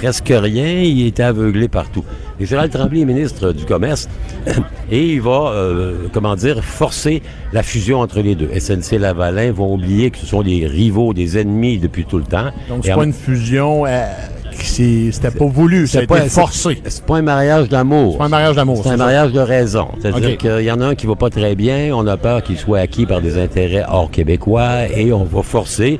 presque 0.05 0.33
rien, 0.35 0.83
il 0.83 1.07
était 1.07 1.23
aveuglé 1.23 1.67
partout. 1.67 2.05
Et 2.39 2.45
Gérald 2.45 2.71
Tremblay 2.71 3.01
est 3.01 3.05
ministre 3.07 3.53
du 3.53 3.65
Commerce 3.65 4.07
et 4.91 5.15
il 5.15 5.21
va, 5.23 5.53
euh, 5.55 5.95
comment 6.13 6.37
dire, 6.37 6.63
forcer 6.63 7.23
la 7.55 7.63
fusion 7.63 8.01
entre 8.01 8.21
les 8.21 8.35
deux. 8.35 8.51
SNC 8.59 8.99
Lavalin 8.99 9.51
vont 9.53 9.73
oublier 9.73 10.11
que 10.11 10.19
ce 10.19 10.27
sont 10.27 10.43
des 10.43 10.67
rivaux, 10.67 11.15
des 11.15 11.39
ennemis 11.39 11.79
depuis 11.79 12.05
tout 12.05 12.19
le 12.19 12.25
temps. 12.25 12.51
Donc, 12.69 12.81
c'est 12.85 12.93
en- 12.93 12.97
pas 12.99 13.05
une 13.05 13.15
fusion, 13.15 13.87
euh, 13.87 14.05
c'était 14.53 15.31
pas 15.31 15.47
voulu, 15.47 15.87
c'est 15.87 16.07
pas- 16.07 16.21
forcé. 16.29 16.83
C'est 16.87 17.05
pas 17.07 17.17
un 17.17 17.23
mariage 17.23 17.71
d'amour. 17.71 18.13
C'est 18.13 18.19
pas 18.19 18.25
un 18.27 18.29
mariage 18.29 18.57
d'amour. 18.57 18.81
C'est 18.83 18.89
un 18.91 18.93
ça. 18.93 18.97
mariage 18.99 19.33
de 19.33 19.41
raison. 19.41 19.89
C'est-à-dire 20.03 20.37
qu'il 20.37 20.65
y 20.65 20.71
en 20.71 20.83
a 20.83 20.87
un 20.89 20.95
qui 20.95 21.07
va 21.07 21.15
pas 21.17 21.31
très 21.31 21.55
bien, 21.55 21.93
on 21.95 22.07
a 22.07 22.19
peur 22.19 22.43
qu'il 22.43 22.59
soit 22.59 22.81
acquis 22.81 23.07
par 23.07 23.23
des 23.23 23.39
intérêts 23.39 23.85
hors 23.89 24.11
québécois 24.11 24.87
et 24.95 25.15
on 25.15 25.25
va 25.25 25.43
forcer 25.43 25.99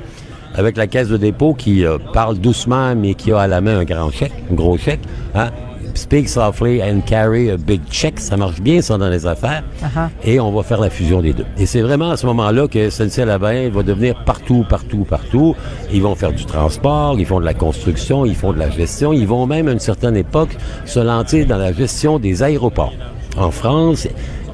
avec 0.57 0.77
la 0.77 0.87
caisse 0.87 1.09
de 1.09 1.17
dépôt 1.17 1.53
qui 1.53 1.85
euh, 1.85 1.97
parle 2.13 2.37
doucement 2.37 2.95
mais 2.95 3.13
qui 3.13 3.31
a 3.31 3.39
à 3.39 3.47
la 3.47 3.61
main 3.61 3.79
un 3.79 3.83
grand 3.83 4.11
chèque, 4.11 4.33
un 4.51 4.55
gros 4.55 4.77
chèque. 4.77 5.01
Hein? 5.33 5.49
Speak 5.95 6.27
softly 6.27 6.81
and 6.83 7.01
carry 7.05 7.49
a 7.49 7.57
big 7.57 7.81
check. 7.89 8.19
Ça 8.19 8.35
marche 8.35 8.59
bien, 8.59 8.81
ça, 8.81 8.97
dans 8.97 9.07
les 9.07 9.25
affaires. 9.25 9.63
Ah 9.81 10.09
Et 10.25 10.41
on 10.41 10.51
va 10.51 10.61
faire 10.61 10.81
la 10.81 10.89
fusion 10.89 11.21
des 11.21 11.31
deux. 11.31 11.45
Et 11.57 11.65
c'est 11.65 11.81
vraiment 11.81 12.09
à 12.09 12.17
ce 12.17 12.25
moment-là 12.25 12.67
que 12.67 12.89
SNC 12.89 13.19
Lavalin 13.25 13.69
va 13.69 13.81
devenir 13.81 14.21
partout, 14.25 14.65
partout, 14.67 15.05
partout. 15.09 15.55
Ils 15.93 16.01
vont 16.01 16.13
faire 16.15 16.33
du 16.33 16.45
transport, 16.45 17.15
ils 17.17 17.25
font 17.25 17.39
de 17.39 17.45
la 17.45 17.53
construction, 17.53 18.25
ils 18.25 18.35
font 18.35 18.51
de 18.51 18.59
la 18.59 18.69
gestion. 18.69 19.13
Ils 19.13 19.25
vont 19.25 19.47
même, 19.47 19.69
à 19.69 19.71
une 19.71 19.79
certaine 19.79 20.17
époque, 20.17 20.57
se 20.85 20.99
lancer 20.99 21.45
dans 21.45 21.57
la 21.57 21.71
gestion 21.71 22.19
des 22.19 22.43
aéroports. 22.43 22.93
En 23.37 23.51
France, 23.51 24.05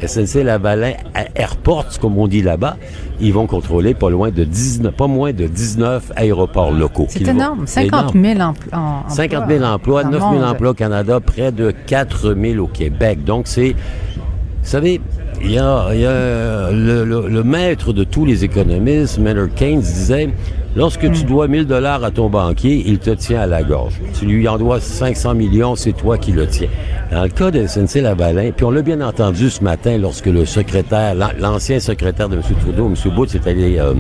SNC 0.08 0.43
Lavalin 0.43 0.93
Airports, 1.36 1.99
comme 1.99 2.18
on 2.18 2.28
dit 2.28 2.41
là-bas, 2.41 2.78
ils 3.20 3.34
vont 3.34 3.47
contrôler 3.47 3.93
pas 3.93 4.10
loin 4.10 4.30
de 4.32 4.43
19, 4.43 4.93
pas 4.95 5.08
moins 5.08 5.32
de 5.34 5.45
19 5.47 6.12
aéroports 6.16 6.72
locaux. 6.72 7.06
C'est 7.10 7.28
énorme. 7.28 7.64
C'est 7.68 7.84
50 7.89 8.16
énorme. 8.16 8.38
000 8.38 8.39
empl- 8.39 8.76
en- 8.76 8.97
emplois. 8.99 9.10
50 9.16 9.43
000 9.49 9.64
emplois, 9.64 10.04
Dans 10.04 10.10
le 10.10 10.18
9 10.18 10.22
000 10.24 10.34
monde. 10.34 10.43
emplois 10.43 10.70
au 10.72 10.74
Canada, 10.74 11.20
près 11.20 11.52
de 11.52 11.72
4 11.72 12.34
000 12.39 12.64
au 12.64 12.68
Québec. 12.68 13.24
Donc, 13.24 13.47
c'est... 13.47 13.70
Vous 13.72 14.68
savez, 14.70 15.02
il 15.43 15.52
y 15.52 15.58
a, 15.58 15.88
il 15.93 16.02
y 16.02 16.06
a 16.06 16.72
le, 16.72 17.04
le- 17.04 17.28
le 17.28 17.43
maître 17.43 17.93
de 17.93 18.04
tous 18.04 18.26
les 18.26 18.43
économistes, 18.43 19.18
Maynard 19.18 19.54
Keynes, 19.56 19.80
disait, 19.82 20.30
lorsque 20.76 21.03
Hmm. 21.03 21.11
tu 21.13 21.24
dois 21.24 21.47
1000 21.47 21.65
dollars 21.67 22.03
à 22.03 22.11
ton 22.11 22.30
banquier, 22.30 22.84
il 22.88 22.99
te 22.99 23.09
tient 23.11 23.41
à 23.41 23.45
la 23.45 23.63
gorge. 23.63 23.99
Tu 24.17 24.26
lui 24.26 24.47
en 24.47 24.57
dois 24.57 24.80
500 24.80 25.34
millions, 25.36 25.76
c'est 25.76 25.93
toi 25.93 26.17
qui 26.17 26.32
le 26.32 26.47
tiens. 26.47 26.69
Dans 27.11 27.24
le 27.24 27.30
cas 27.30 27.51
de 27.51 27.65
SNC 27.65 28.01
Lavalin, 28.01 28.51
puis 28.55 28.65
on 28.65 28.72
l'a 28.72 28.82
bien 28.82 29.01
entendu 29.01 29.49
ce 29.49 29.63
matin 29.63 29.97
lorsque 29.97 30.28
le 30.28 30.45
secrétaire, 30.45 31.13
l'an- 31.15 31.32
l'ancien 31.39 31.80
secrétaire 31.80 32.30
de 32.30 32.36
M. 32.38 32.41
Trudeau, 32.61 32.88
M. 32.88 32.95
Booth, 33.15 33.36
est 33.36 33.47
allé 33.47 33.80
euh, 33.80 33.93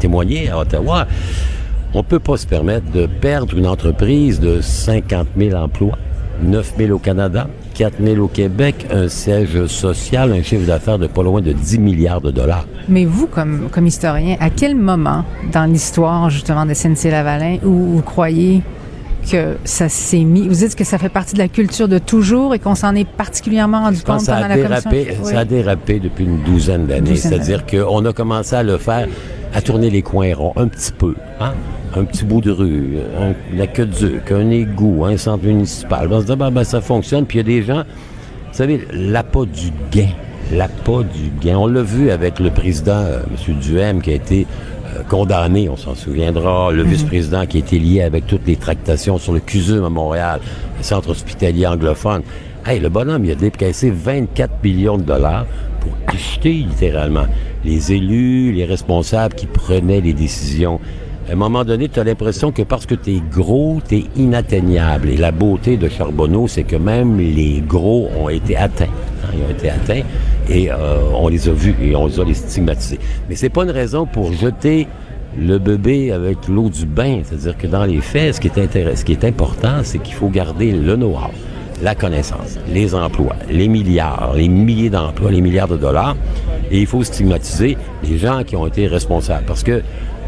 témoigner 0.00 0.50
à 0.50 0.58
Ottawa, 0.58 1.06
on 1.94 1.98
ne 1.98 2.02
peut 2.04 2.18
pas 2.18 2.36
se 2.36 2.46
permettre 2.46 2.90
de 2.92 3.06
perdre 3.06 3.56
une 3.56 3.66
entreprise 3.66 4.40
de 4.40 4.60
50 4.60 5.28
000 5.38 5.54
emplois, 5.56 5.96
9 6.42 6.74
000 6.76 6.90
au 6.92 6.98
Canada, 6.98 7.46
4 7.76 8.02
000 8.02 8.24
au 8.24 8.28
Québec, 8.28 8.86
un 8.90 9.08
siège 9.08 9.66
social, 9.66 10.32
un 10.32 10.42
chiffre 10.42 10.66
d'affaires 10.66 10.98
de 10.98 11.06
pas 11.06 11.22
loin 11.22 11.42
de 11.42 11.52
10 11.52 11.78
milliards 11.78 12.22
de 12.22 12.30
dollars. 12.30 12.66
Mais 12.88 13.04
vous, 13.04 13.26
comme, 13.26 13.68
comme 13.70 13.86
historien, 13.86 14.36
à 14.40 14.48
quel 14.50 14.74
moment 14.74 15.24
dans 15.52 15.70
l'histoire, 15.70 16.30
justement, 16.30 16.64
de 16.64 16.72
SNC-Lavalin, 16.72 17.58
où 17.64 17.96
vous 17.96 18.02
croyez 18.02 18.62
que 19.30 19.56
ça 19.64 19.88
s'est 19.88 20.24
mis... 20.24 20.48
Vous 20.48 20.54
dites 20.54 20.74
que 20.74 20.84
ça 20.84 20.98
fait 20.98 21.08
partie 21.08 21.34
de 21.34 21.38
la 21.38 21.48
culture 21.48 21.88
de 21.88 21.98
toujours 21.98 22.54
et 22.54 22.58
qu'on 22.58 22.74
s'en 22.74 22.94
est 22.94 23.08
particulièrement 23.08 23.82
rendu 23.82 24.02
compte 24.02 24.20
ça 24.20 24.34
pendant 24.34 24.46
a, 24.46 24.56
la 24.56 24.80
commission? 24.80 24.90
dérapé, 24.90 25.24
ça 25.24 25.40
a 25.40 25.44
dérapé 25.44 26.00
depuis 26.00 26.24
une 26.24 26.42
douzaine 26.42 26.86
d'années. 26.86 27.16
C'est-à-dire 27.16 27.66
qu'on 27.66 28.04
a 28.04 28.12
commencé 28.12 28.54
à 28.54 28.62
le 28.62 28.78
faire, 28.78 29.08
à 29.54 29.60
tourner 29.60 29.90
les 29.90 30.02
coins 30.02 30.34
ronds, 30.34 30.52
un 30.56 30.68
petit 30.68 30.92
peu. 30.92 31.14
Hein? 31.40 31.52
Un 31.94 32.04
petit 32.04 32.24
bout 32.24 32.40
de 32.40 32.50
rue, 32.50 32.98
un, 33.18 33.32
la 33.56 33.66
queue 33.66 33.86
de 33.86 34.20
un 34.30 34.50
égout, 34.50 35.04
un 35.04 35.16
centre 35.16 35.44
municipal. 35.44 36.08
On 36.10 36.20
se 36.20 36.26
dit, 36.26 36.36
ben, 36.36 36.50
ben, 36.50 36.64
ça 36.64 36.80
fonctionne. 36.80 37.24
Puis 37.24 37.38
il 37.38 37.48
y 37.48 37.56
a 37.56 37.60
des 37.60 37.66
gens, 37.66 37.82
vous 37.82 38.52
savez, 38.56 38.86
l'appât 38.92 39.46
du 39.46 39.72
gain. 39.90 40.10
L'appât 40.52 41.02
du 41.02 41.30
gain. 41.40 41.56
On 41.56 41.66
l'a 41.66 41.82
vu 41.82 42.10
avec 42.10 42.38
le 42.38 42.50
président, 42.50 42.92
euh, 42.92 43.20
M. 43.48 43.54
Duhem, 43.60 44.02
qui 44.02 44.10
a 44.10 44.14
été 44.14 44.46
condamné, 45.08 45.68
on 45.68 45.76
s'en 45.76 45.94
souviendra. 45.94 46.70
Le 46.72 46.84
Mhm. 46.84 46.90
vice-président 46.90 47.46
qui 47.46 47.58
été 47.58 47.78
lié 47.78 48.02
avec 48.02 48.26
toutes 48.26 48.46
les 48.46 48.56
tractations 48.56 49.18
sur 49.18 49.32
le 49.32 49.40
CUSUM 49.40 49.84
à 49.84 49.88
Montréal, 49.90 50.40
le 50.78 50.82
centre 50.82 51.10
hospitalier 51.10 51.66
anglophone. 51.66 52.22
Hey, 52.66 52.80
le 52.80 52.88
bonhomme, 52.88 53.24
il 53.24 53.30
a 53.30 53.34
décaissé 53.34 53.90
24 53.90 54.62
millions 54.62 54.98
de 54.98 55.02
dollars 55.04 55.46
pour 55.80 55.92
acheter 56.08 56.52
littéralement 56.52 57.26
les 57.64 57.92
élus, 57.92 58.52
les 58.52 58.64
responsables 58.64 59.34
qui 59.34 59.46
prenaient 59.46 60.00
les 60.00 60.12
décisions. 60.12 60.80
À 61.28 61.32
un 61.32 61.34
moment 61.34 61.64
donné, 61.64 61.88
tu 61.88 61.98
as 61.98 62.04
l'impression 62.04 62.52
que 62.52 62.62
parce 62.62 62.86
que 62.86 62.94
tu 62.94 63.16
es 63.16 63.22
gros, 63.32 63.80
tu 63.88 63.96
es 63.96 64.04
inatteignable. 64.16 65.08
Et 65.10 65.16
la 65.16 65.32
beauté 65.32 65.76
de 65.76 65.88
Charbonneau, 65.88 66.46
c'est 66.46 66.62
que 66.62 66.76
même 66.76 67.18
les 67.18 67.60
gros 67.66 68.08
ont 68.16 68.28
été 68.28 68.56
atteints. 68.56 68.84
hein, 69.24 69.30
ils 69.34 69.42
ont 69.42 69.50
été 69.50 69.70
atteints 69.70 70.02
et 70.48 70.70
euh, 70.70 70.98
on 71.14 71.26
les 71.26 71.48
a 71.48 71.52
vus 71.52 71.74
et 71.82 71.96
on 71.96 72.06
les 72.06 72.20
a 72.20 72.24
les 72.24 72.34
stigmatisés. 72.34 73.00
Mais 73.28 73.34
c'est 73.34 73.48
pas 73.48 73.64
une 73.64 73.72
raison 73.72 74.06
pour 74.06 74.32
jeter 74.32 74.86
le 75.36 75.58
bébé 75.58 76.12
avec 76.12 76.46
l'eau 76.46 76.68
du 76.70 76.86
bain. 76.86 77.22
C'est-à-dire 77.24 77.58
que 77.58 77.66
dans 77.66 77.84
les 77.84 78.00
faits, 78.00 78.36
ce 78.36 78.40
qui 78.40 78.46
est, 78.46 78.96
ce 78.96 79.04
qui 79.04 79.10
est 79.10 79.24
important, 79.24 79.80
c'est 79.82 79.98
qu'il 79.98 80.14
faut 80.14 80.28
garder 80.28 80.70
le 80.70 80.94
know-how, 80.94 81.32
la 81.82 81.96
connaissance, 81.96 82.56
les 82.72 82.94
emplois, 82.94 83.34
les 83.50 83.66
milliards, 83.66 84.32
les 84.36 84.48
milliers 84.48 84.90
d'emplois, 84.90 85.32
les 85.32 85.40
milliards 85.40 85.66
de 85.66 85.76
dollars. 85.76 86.14
Et 86.70 86.80
il 86.80 86.86
faut 86.86 87.02
stigmatiser 87.02 87.76
les 88.04 88.16
gens 88.16 88.44
qui 88.44 88.54
ont 88.54 88.68
été 88.68 88.86
responsables. 88.86 89.44
Parce 89.44 89.64
que 89.64 89.82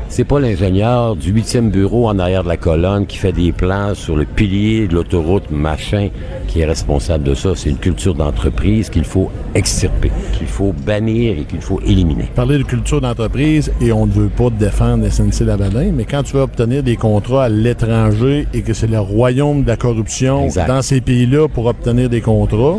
c'est 0.09 0.25
pas 0.25 0.41
l'ingénieur 0.41 1.17
du 1.17 1.31
huitième 1.33 1.71
bureau 1.71 2.09
en 2.09 2.19
arrière 2.19 2.43
de 2.43 2.49
la 2.49 2.57
colonne 2.57 3.07
qui 3.07 3.19
fait 3.19 3.33
des 3.33 3.53
plans 3.53 3.95
sur 3.95 4.17
le 4.17 4.25
pilier 4.25 4.89
de 4.89 4.95
l'autoroute 4.95 5.51
machin 5.51 6.09
qui 6.47 6.61
est 6.61 6.65
responsable 6.65 7.25
de 7.25 7.35
ça. 7.35 7.51
C'est 7.55 7.71
une 7.71 7.77
culture 7.77 8.15
d'entreprise 8.15 8.89
qu'il 8.89 9.05
faut 9.05 9.31
extirper, 9.55 10.11
qu'il 10.33 10.47
faut 10.47 10.73
bannir 10.87 11.39
et 11.39 11.45
qu'il 11.45 11.61
faut 11.61 11.81
éliminer. 11.87 12.25
Parler 12.35 12.59
de 12.59 12.63
culture 12.63 13.01
d'entreprise 13.01 13.71
et 13.81 13.93
on 13.93 14.07
ne 14.07 14.13
veut 14.13 14.29
pas 14.29 14.51
défendre 14.51 15.07
SNC 15.09 15.45
Lavalin, 15.45 15.93
mais 15.93 16.05
quand 16.05 16.23
tu 16.23 16.35
vas 16.35 16.43
obtenir 16.43 16.83
des 16.83 16.97
contrats 16.97 17.45
à 17.45 17.49
l'étranger 17.49 18.47
et 18.55 18.63
que 18.63 18.73
c'est 18.73 18.87
le 18.87 19.01
royaume 19.01 19.63
de 19.63 19.69
la 19.69 19.77
corruption 19.77 20.45
Exact. 20.45 20.69
dans 20.69 20.83
ces 20.83 21.01
pays-là 21.01 21.49
pour 21.49 21.67
obtenir 21.67 22.09
des 22.09 22.23
contrats, 22.23 22.79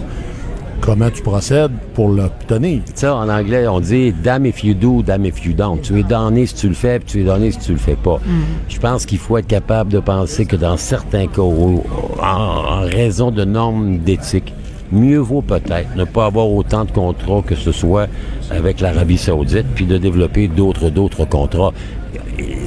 comment 0.81 1.09
tu 1.09 1.21
procèdes 1.21 1.71
pour 1.93 2.09
l'obtenir? 2.09 2.81
Ça, 2.95 3.15
en 3.15 3.29
anglais, 3.29 3.67
on 3.67 3.79
dit 3.79 4.13
damn 4.23 4.45
if 4.45 4.63
you 4.63 4.73
do, 4.73 5.01
damn 5.01 5.25
if 5.25 5.45
you 5.45 5.53
don't. 5.53 5.81
Tu 5.81 5.99
es 5.99 6.03
donné 6.03 6.45
si 6.45 6.55
tu 6.55 6.67
le 6.69 6.73
fais, 6.73 6.99
puis 6.99 7.07
tu 7.07 7.21
es 7.21 7.23
donné 7.23 7.51
si 7.51 7.59
tu 7.59 7.71
le 7.71 7.77
fais 7.77 7.95
pas. 7.95 8.19
Je 8.67 8.79
pense 8.79 9.05
qu'il 9.05 9.17
faut 9.17 9.37
être 9.37 9.47
capable 9.47 9.91
de 9.91 9.99
penser 9.99 10.45
que 10.45 10.55
dans 10.55 10.77
certains 10.77 11.27
cas, 11.27 11.41
en, 11.41 11.83
en 12.21 12.81
raison 12.81 13.31
de 13.31 13.45
normes 13.45 13.99
d'éthique, 13.99 14.53
mieux 14.91 15.19
vaut 15.19 15.41
peut-être 15.41 15.95
ne 15.95 16.03
pas 16.03 16.25
avoir 16.25 16.49
autant 16.49 16.85
de 16.85 16.91
contrats 16.91 17.43
que 17.45 17.55
ce 17.55 17.71
soit 17.71 18.07
avec 18.49 18.81
l'Arabie 18.81 19.17
Saoudite, 19.17 19.67
puis 19.75 19.85
de 19.85 19.97
développer 19.97 20.47
d'autres 20.47 20.89
d'autres 20.89 21.25
contrats. 21.25 21.73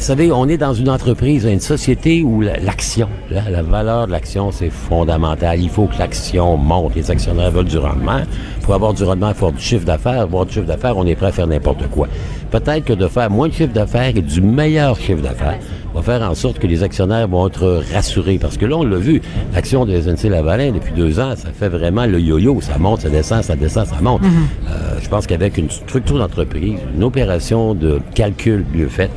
Et 0.03 0.05
savez, 0.05 0.32
on 0.32 0.48
est 0.48 0.57
dans 0.59 0.74
une 0.74 0.88
entreprise, 0.90 1.44
une 1.44 1.61
société 1.61 2.24
où 2.24 2.40
la- 2.40 2.57
l'action, 2.59 3.07
la, 3.30 3.48
la 3.48 3.62
valeur 3.62 4.09
de 4.09 4.11
l'action, 4.11 4.50
c'est 4.50 4.68
fondamental. 4.68 5.61
Il 5.61 5.68
faut 5.68 5.86
que 5.86 5.96
l'action 5.96 6.57
monte. 6.57 6.96
Les 6.96 7.09
actionnaires 7.12 7.53
veulent 7.53 7.66
du 7.66 7.78
rendement. 7.78 8.18
Pour 8.62 8.74
avoir 8.74 8.94
du 8.94 9.05
rendement, 9.05 9.28
il 9.28 9.34
faut 9.36 9.46
avoir 9.46 9.61
du 9.61 9.64
chiffre 9.64 9.84
d'affaires. 9.84 10.26
Pour 10.26 10.40
avoir 10.40 10.46
du 10.46 10.55
chiffre 10.55 10.66
d'affaires, 10.66 10.96
on 10.96 11.07
est 11.07 11.14
prêt 11.14 11.28
à 11.28 11.30
faire 11.30 11.46
n'importe 11.46 11.86
quoi. 11.86 12.09
Peut-être 12.50 12.84
que 12.84 12.94
de 12.94 13.07
faire 13.07 13.30
moins 13.30 13.46
de 13.46 13.53
chiffre 13.53 13.72
d'affaires 13.72 14.11
et 14.16 14.22
du 14.22 14.40
meilleur 14.40 14.98
chiffre 14.98 15.22
d'affaires 15.22 15.61
va 15.94 16.03
faire 16.03 16.28
en 16.28 16.34
sorte 16.34 16.59
que 16.59 16.66
les 16.66 16.82
actionnaires 16.82 17.28
vont 17.28 17.46
être 17.46 17.84
rassurés. 17.94 18.38
Parce 18.38 18.57
que 18.57 18.66
là, 18.66 18.78
on 18.78 18.82
l'a 18.82 18.96
vu, 18.98 19.22
l'action 19.55 19.84
de 19.86 19.94
SNC 20.00 20.28
Lavalin, 20.30 20.72
depuis 20.72 20.94
deux 20.94 21.20
ans, 21.20 21.34
ça 21.36 21.50
fait 21.57 21.68
vraiment 21.68 22.07
le 22.07 22.18
yo-yo. 22.20 22.61
Ça 22.61 22.76
monte, 22.76 23.03
ça 23.03 23.09
descend, 23.09 23.44
ça 23.44 23.55
descend, 23.55 23.86
ça 23.86 24.00
monte. 24.03 24.22
Euh, 24.68 24.98
je 25.00 25.09
pense 25.09 25.28
qu'avec 25.28 25.59
une 25.59 25.70
structure 25.70 26.18
d'entreprise, 26.18 26.80
une 26.96 27.05
opération 27.05 27.76
de 27.76 28.00
calcul 28.16 28.64
mieux 28.74 28.88
faite, 28.88 29.12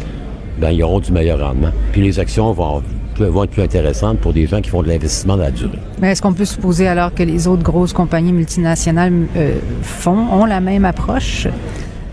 ben, 0.59 0.71
ils 0.71 0.83
auront 0.83 0.99
du 0.99 1.11
meilleur 1.11 1.39
rendement. 1.39 1.71
Puis 1.91 2.01
les 2.01 2.19
actions 2.19 2.51
vont, 2.53 2.81
vont 3.19 3.43
être 3.43 3.51
plus 3.51 3.63
intéressantes 3.63 4.19
pour 4.19 4.33
des 4.33 4.45
gens 4.47 4.61
qui 4.61 4.69
font 4.69 4.83
de 4.83 4.87
l'investissement 4.87 5.37
dans 5.37 5.43
la 5.43 5.51
durée. 5.51 5.79
Mais 6.01 6.11
est-ce 6.11 6.21
qu'on 6.21 6.33
peut 6.33 6.45
supposer 6.45 6.87
alors 6.87 7.13
que 7.13 7.23
les 7.23 7.47
autres 7.47 7.63
grosses 7.63 7.93
compagnies 7.93 8.33
multinationales 8.33 9.13
euh, 9.35 9.55
font, 9.81 10.17
ont 10.31 10.45
la 10.45 10.59
même 10.61 10.85
approche? 10.85 11.47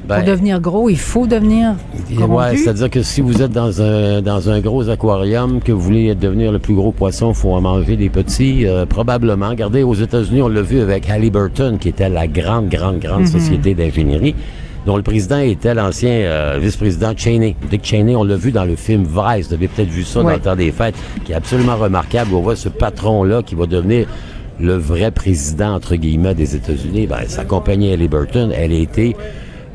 Ben, 0.09 0.17
Pour 0.17 0.25
devenir 0.27 0.61
gros, 0.61 0.91
il 0.91 0.99
faut 0.99 1.29
devenir? 1.29 1.75
Ouais, 2.19 2.57
c'est-à-dire 2.57 2.91
que 2.91 3.03
si 3.03 3.21
vous 3.21 3.41
êtes 3.41 3.53
dans 3.53 3.81
un, 3.81 4.21
dans 4.21 4.51
un 4.51 4.59
gros 4.61 4.89
aquarium, 4.89 5.61
que 5.61 5.71
vous 5.71 5.81
voulez 5.81 6.13
devenir 6.17 6.51
le 6.51 6.59
plus 6.59 6.75
gros 6.75 6.91
poisson, 6.91 7.29
il 7.31 7.37
faut 7.37 7.53
en 7.53 7.61
manger 7.61 7.97
des 7.97 8.09
petits, 8.09 8.67
euh, 8.67 8.85
probablement. 8.85 9.51
Regardez, 9.51 9.85
aux 9.85 9.95
États-Unis, 9.95 10.43
on 10.43 10.49
l'a 10.49 10.63
vu 10.63 10.81
avec 10.81 11.09
Halliburton, 11.09 11.79
qui 11.81 11.89
était 11.91 12.09
la 12.09 12.27
grande, 12.27 12.69
grande, 12.69 12.99
grande 12.99 13.21
Mhm. 13.23 13.27
société 13.29 13.75
d'ingénierie, 13.75 14.35
dont 14.87 14.97
le 14.97 15.03
président 15.03 15.39
était 15.39 15.75
l'ancien 15.75 16.11
euh, 16.11 16.59
vice-président 16.61 17.13
Cheney. 17.17 17.57
Dick 17.71 17.85
Cheney, 17.85 18.17
on 18.17 18.25
l'a 18.25 18.37
vu 18.37 18.53
dans 18.53 18.65
le 18.65 18.77
film 18.77 19.05
Vice, 19.05 19.49
vous 19.49 19.55
avez 19.55 19.69
peut-être 19.69 19.89
vu 19.89 20.05
ça 20.05 20.23
dans 20.23 20.31
le 20.31 20.41
temps 20.41 20.57
des 20.57 20.73
fêtes, 20.73 20.95
qui 21.25 21.33
est 21.33 21.37
absolument 21.37 21.77
remarquable. 21.77 22.35
On 22.35 22.41
voit 22.41 22.57
ce 22.57 22.69
patron-là 22.69 23.43
qui 23.43 23.55
va 23.55 23.67
devenir 23.67 24.07
le 24.61 24.75
vrai 24.75 25.11
président, 25.11 25.75
entre 25.75 25.97
guillemets, 25.97 26.35
des 26.35 26.57
États-Unis. 26.57 27.07
Ben, 27.07 27.27
sa 27.27 27.45
compagnie 27.45 27.93
Halliburton, 27.93 28.51
elle 28.55 28.73
a 28.73 28.77
été 28.77 29.17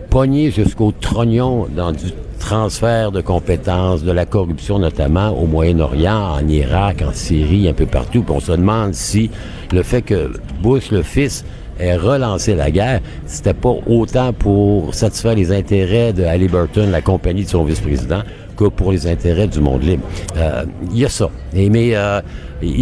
pogné 0.09 0.51
jusqu'au 0.51 0.91
trognon 0.91 1.67
dans 1.75 1.91
du 1.91 2.11
transfert 2.39 3.11
de 3.11 3.21
compétences, 3.21 4.03
de 4.03 4.11
la 4.11 4.25
corruption 4.25 4.79
notamment 4.79 5.29
au 5.29 5.47
Moyen-Orient, 5.47 6.35
en 6.35 6.47
Irak, 6.47 7.03
en 7.05 7.11
Syrie, 7.11 7.67
un 7.67 7.73
peu 7.73 7.85
partout. 7.85 8.21
Puis 8.21 8.33
on 8.35 8.39
se 8.39 8.51
demande 8.51 8.93
si 8.93 9.29
le 9.73 9.83
fait 9.83 10.01
que 10.01 10.31
Bush, 10.61 10.91
le 10.91 11.01
fils, 11.01 11.43
ait 11.79 11.95
relancé 11.95 12.55
la 12.55 12.71
guerre, 12.71 13.01
c'était 13.25 13.53
pas 13.53 13.75
autant 13.85 14.33
pour 14.33 14.93
satisfaire 14.93 15.35
les 15.35 15.51
intérêts 15.51 16.13
de 16.13 16.23
Halliburton, 16.23 16.89
la 16.91 17.01
compagnie 17.01 17.43
de 17.43 17.49
son 17.49 17.63
vice-président, 17.63 18.23
que 18.57 18.65
pour 18.65 18.91
les 18.91 19.07
intérêts 19.07 19.47
du 19.47 19.59
monde 19.61 19.83
libre. 19.83 20.03
Euh, 20.35 20.65
Il 20.91 20.97
y 20.97 21.05
a 21.05 21.09
ça. 21.09 21.29
Mais 21.53 21.95
euh, 21.95 22.21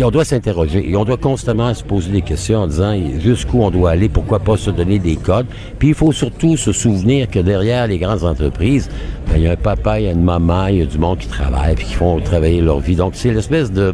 on 0.04 0.10
doit 0.10 0.26
s'interroger 0.26 0.96
on 0.96 1.04
doit 1.04 1.18
constamment 1.18 1.74
se 1.74 1.84
poser 1.84 2.12
des 2.12 2.22
questions 2.22 2.60
en 2.60 2.68
disant 2.68 2.96
jusqu'où 3.20 3.62
on 3.62 3.70
doit 3.70 3.92
aller, 3.92 4.10
pourquoi 4.10 4.40
pas 4.40 4.58
se 4.58 4.72
donner 4.72 5.00
des 5.00 5.18
codes. 5.18 5.48
Puis 5.78 5.90
il 5.90 5.94
faut 5.94 6.14
surtout 6.14 6.56
se 6.58 6.72
souvenir 6.72 7.30
que 7.30 7.40
derrière 7.40 7.88
les 7.88 7.98
grandes 7.98 8.24
entreprises, 8.24 8.90
ben, 9.28 9.34
il 9.38 9.44
y 9.44 9.48
a 9.48 9.52
un 9.52 9.58
papa, 9.58 10.00
il 10.00 10.06
y 10.06 10.08
a 10.08 10.12
une 10.12 10.24
maman, 10.24 10.68
il 10.68 10.78
y 10.78 10.82
a 10.82 10.86
du 10.86 10.98
monde 10.98 11.18
qui 11.18 11.28
travaille 11.28 11.76
puis 11.76 11.86
qui 11.86 11.94
font 11.94 12.20
travailler 12.22 12.62
leur 12.62 12.80
vie. 12.80 12.96
Donc 12.96 13.14
c'est 13.16 13.32
l'espèce 13.32 13.72
de 13.72 13.94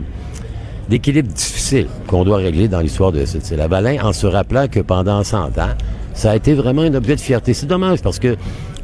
d'équilibre 0.91 1.29
difficile 1.29 1.87
qu'on 2.05 2.25
doit 2.25 2.37
régler 2.37 2.67
dans 2.67 2.81
l'histoire 2.81 3.13
de 3.13 3.23
cette 3.23 3.49
Lavalin 3.51 4.03
en 4.03 4.11
se 4.11 4.27
rappelant 4.27 4.67
que 4.67 4.81
pendant 4.81 5.23
100 5.23 5.57
ans, 5.57 5.73
ça 6.13 6.31
a 6.31 6.35
été 6.35 6.53
vraiment 6.53 6.81
un 6.81 6.93
objet 6.93 7.15
de 7.15 7.21
fierté. 7.21 7.53
C'est 7.53 7.65
dommage 7.65 8.01
parce 8.01 8.19
que 8.19 8.35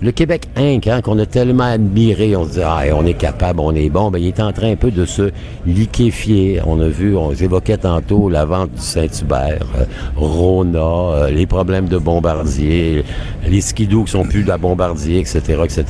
le 0.01 0.11
Québec 0.13 0.47
Inc., 0.55 0.87
hein, 0.87 1.01
qu'on 1.01 1.19
a 1.19 1.25
tellement 1.25 1.65
admiré, 1.65 2.33
on 2.37 2.45
se 2.45 2.51
dit, 2.51 2.59
ah, 2.63 2.83
on 2.95 3.05
est 3.05 3.15
capable, 3.15 3.59
on 3.59 3.75
est 3.75 3.89
bon, 3.89 4.09
ben, 4.09 4.19
il 4.19 4.27
est 4.27 4.39
en 4.39 4.53
train 4.53 4.71
un 4.71 4.77
peu 4.77 4.89
de 4.89 5.03
se 5.03 5.31
liquéfier. 5.65 6.61
On 6.65 6.79
a 6.79 6.87
vu, 6.87 7.17
on 7.17 7.33
évoquait 7.33 7.77
tantôt 7.77 8.29
la 8.29 8.45
vente 8.45 8.71
du 8.71 8.81
Saint-Hubert, 8.81 9.65
euh, 9.77 9.83
Rona, 10.15 10.79
euh, 10.79 11.29
les 11.29 11.45
problèmes 11.45 11.89
de 11.89 11.97
Bombardier, 11.97 13.03
les 13.45 13.61
skidoo 13.61 14.05
qui 14.05 14.11
sont 14.11 14.23
plus 14.23 14.43
de 14.43 14.47
la 14.47 14.57
Bombardier, 14.57 15.19
etc., 15.19 15.41
etc. 15.65 15.83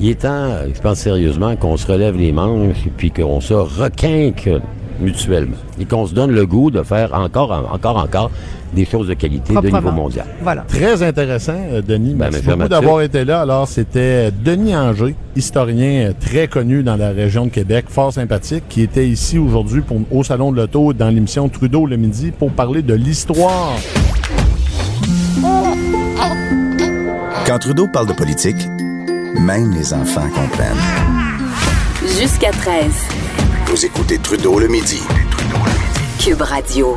Il 0.00 0.08
est 0.08 0.22
temps, 0.22 0.48
je 0.74 0.80
pense 0.80 0.98
sérieusement, 0.98 1.54
qu'on 1.54 1.76
se 1.76 1.86
relève 1.86 2.16
les 2.16 2.32
manches 2.32 2.86
et 2.86 2.92
puis 2.96 3.12
qu'on 3.12 3.40
se 3.40 3.54
requinque 3.54 4.50
mutuellement 5.00 5.56
et 5.80 5.84
qu'on 5.84 6.06
se 6.06 6.14
donne 6.14 6.30
le 6.32 6.46
goût 6.46 6.70
de 6.70 6.82
faire 6.82 7.12
encore, 7.14 7.50
encore, 7.72 7.96
encore 7.96 8.30
des 8.74 8.84
choses 8.84 9.06
de 9.06 9.14
qualité 9.14 9.54
de 9.54 9.60
niveau 9.60 9.92
mondial. 9.92 10.26
Voilà. 10.42 10.62
Très 10.62 11.00
intéressant, 11.02 11.54
euh, 11.70 11.80
Denis. 11.80 12.14
Ben, 12.14 12.28
Merci 12.32 12.46
beaucoup 12.48 12.68
d'avoir 12.68 13.02
été 13.02 13.24
là. 13.24 13.42
Alors, 13.42 13.68
c'était 13.68 14.32
Denis 14.32 14.74
Anger, 14.76 15.14
historien 15.36 16.08
euh, 16.08 16.12
très 16.18 16.48
connu 16.48 16.82
dans 16.82 16.96
la 16.96 17.10
région 17.10 17.44
de 17.44 17.50
Québec, 17.50 17.84
fort 17.88 18.12
sympathique, 18.12 18.64
qui 18.68 18.82
était 18.82 19.06
ici 19.06 19.38
aujourd'hui 19.38 19.80
pour- 19.82 20.00
au 20.10 20.24
Salon 20.24 20.50
de 20.50 20.56
l'Auto 20.56 20.92
dans 20.92 21.08
l'émission 21.08 21.48
Trudeau 21.48 21.86
le 21.86 21.96
midi 21.96 22.32
pour 22.36 22.50
parler 22.50 22.82
de 22.82 22.94
l'histoire. 22.94 23.74
Quand 27.46 27.58
Trudeau 27.58 27.86
parle 27.92 28.08
de 28.08 28.12
politique, 28.14 28.56
même 29.38 29.72
les 29.72 29.92
enfants 29.92 30.28
comprennent. 30.34 30.76
Jusqu'à 32.20 32.50
13. 32.50 32.84
Vous 33.74 33.84
écoutez 33.84 34.18
Trudeau 34.18 34.60
le 34.60 34.68
midi. 34.68 35.00
Cube 36.20 36.42
Radio. 36.42 36.96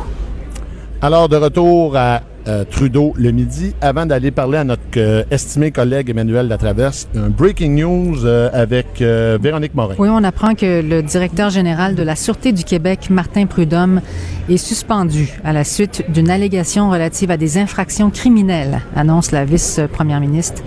Alors, 1.02 1.28
de 1.28 1.34
retour 1.34 1.96
à 1.96 2.22
euh, 2.46 2.62
Trudeau 2.62 3.14
le 3.16 3.32
midi, 3.32 3.74
avant 3.80 4.06
d'aller 4.06 4.30
parler 4.30 4.58
à 4.58 4.62
notre 4.62 4.82
euh, 4.96 5.24
estimé 5.32 5.72
collègue 5.72 6.10
Emmanuel 6.10 6.46
Latraverse, 6.46 7.08
un 7.16 7.30
breaking 7.30 7.74
news 7.74 8.24
euh, 8.24 8.48
avec 8.52 9.02
euh, 9.02 9.38
Véronique 9.42 9.74
Morin. 9.74 9.96
Oui, 9.98 10.08
on 10.08 10.22
apprend 10.22 10.54
que 10.54 10.80
le 10.80 11.02
directeur 11.02 11.50
général 11.50 11.96
de 11.96 12.04
la 12.04 12.14
Sûreté 12.14 12.52
du 12.52 12.62
Québec, 12.62 13.10
Martin 13.10 13.46
Prudhomme, 13.46 14.00
est 14.48 14.56
suspendu 14.56 15.36
à 15.42 15.52
la 15.52 15.64
suite 15.64 16.04
d'une 16.12 16.30
allégation 16.30 16.90
relative 16.90 17.32
à 17.32 17.36
des 17.36 17.58
infractions 17.58 18.10
criminelles, 18.10 18.82
annonce 18.94 19.32
la 19.32 19.44
vice-première 19.44 20.20
ministre 20.20 20.62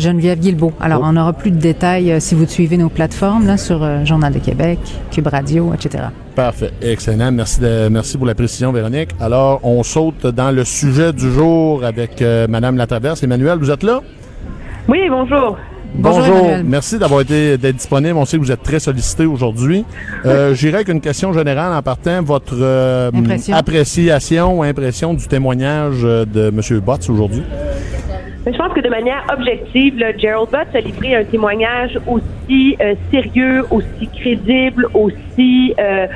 Geneviève 0.00 0.38
Guilbeault. 0.40 0.72
Alors, 0.80 1.02
on 1.04 1.12
n'aura 1.12 1.32
plus 1.32 1.50
de 1.50 1.58
détails 1.58 2.10
euh, 2.12 2.20
si 2.20 2.34
vous 2.34 2.46
suivez 2.46 2.76
nos 2.76 2.88
plateformes 2.88 3.46
là, 3.46 3.56
sur 3.56 3.82
euh, 3.82 4.04
Journal 4.04 4.32
de 4.32 4.38
Québec, 4.38 4.78
Cube 5.10 5.26
Radio, 5.28 5.72
etc. 5.74 6.04
Parfait. 6.34 6.70
Excellent. 6.82 7.30
Merci, 7.32 7.60
de- 7.60 7.88
merci 7.90 8.16
pour 8.16 8.26
la 8.26 8.34
précision, 8.34 8.72
Véronique. 8.72 9.10
Alors, 9.20 9.60
on 9.62 9.82
saute 9.82 10.26
dans 10.26 10.50
le 10.50 10.64
sujet 10.64 11.12
du 11.12 11.30
jour 11.30 11.84
avec 11.84 12.20
euh, 12.22 12.46
Madame 12.48 12.76
Latraverse. 12.76 13.22
Emmanuel, 13.22 13.58
vous 13.58 13.70
êtes 13.70 13.82
là? 13.82 14.00
Oui, 14.88 14.98
bonjour. 15.10 15.56
Bonjour. 15.92 16.46
Merci 16.64 16.98
d'avoir 17.00 17.20
été 17.22 17.58
d'être 17.58 17.74
disponible. 17.76 18.16
On 18.16 18.24
sait 18.24 18.38
que 18.38 18.42
vous 18.42 18.52
êtes 18.52 18.62
très 18.62 18.78
sollicité 18.78 19.26
aujourd'hui. 19.26 19.84
Euh, 20.24 20.54
J'irai 20.54 20.76
avec 20.76 20.88
une 20.88 21.00
question 21.00 21.32
générale 21.32 21.72
en 21.76 21.82
partant. 21.82 22.22
Votre 22.22 22.54
euh, 22.60 23.10
Impression. 23.12 23.56
appréciation 23.56 24.58
ou 24.58 24.62
impression 24.62 25.14
du 25.14 25.26
témoignage 25.26 26.02
de 26.02 26.48
M. 26.48 26.80
Botts 26.80 27.10
aujourd'hui? 27.10 27.42
Je 28.46 28.56
pense 28.56 28.72
que 28.72 28.80
de 28.80 28.88
manière 28.88 29.22
objective, 29.32 29.98
là, 29.98 30.16
Gerald 30.16 30.48
Butts 30.50 30.74
a 30.74 30.80
livré 30.80 31.14
un 31.14 31.24
témoignage 31.24 31.98
aussi 32.06 32.76
euh, 32.80 32.94
sérieux, 33.10 33.64
aussi 33.70 34.10
crédible, 34.10 34.86
aussi 34.94 35.74
euh, 35.78 36.06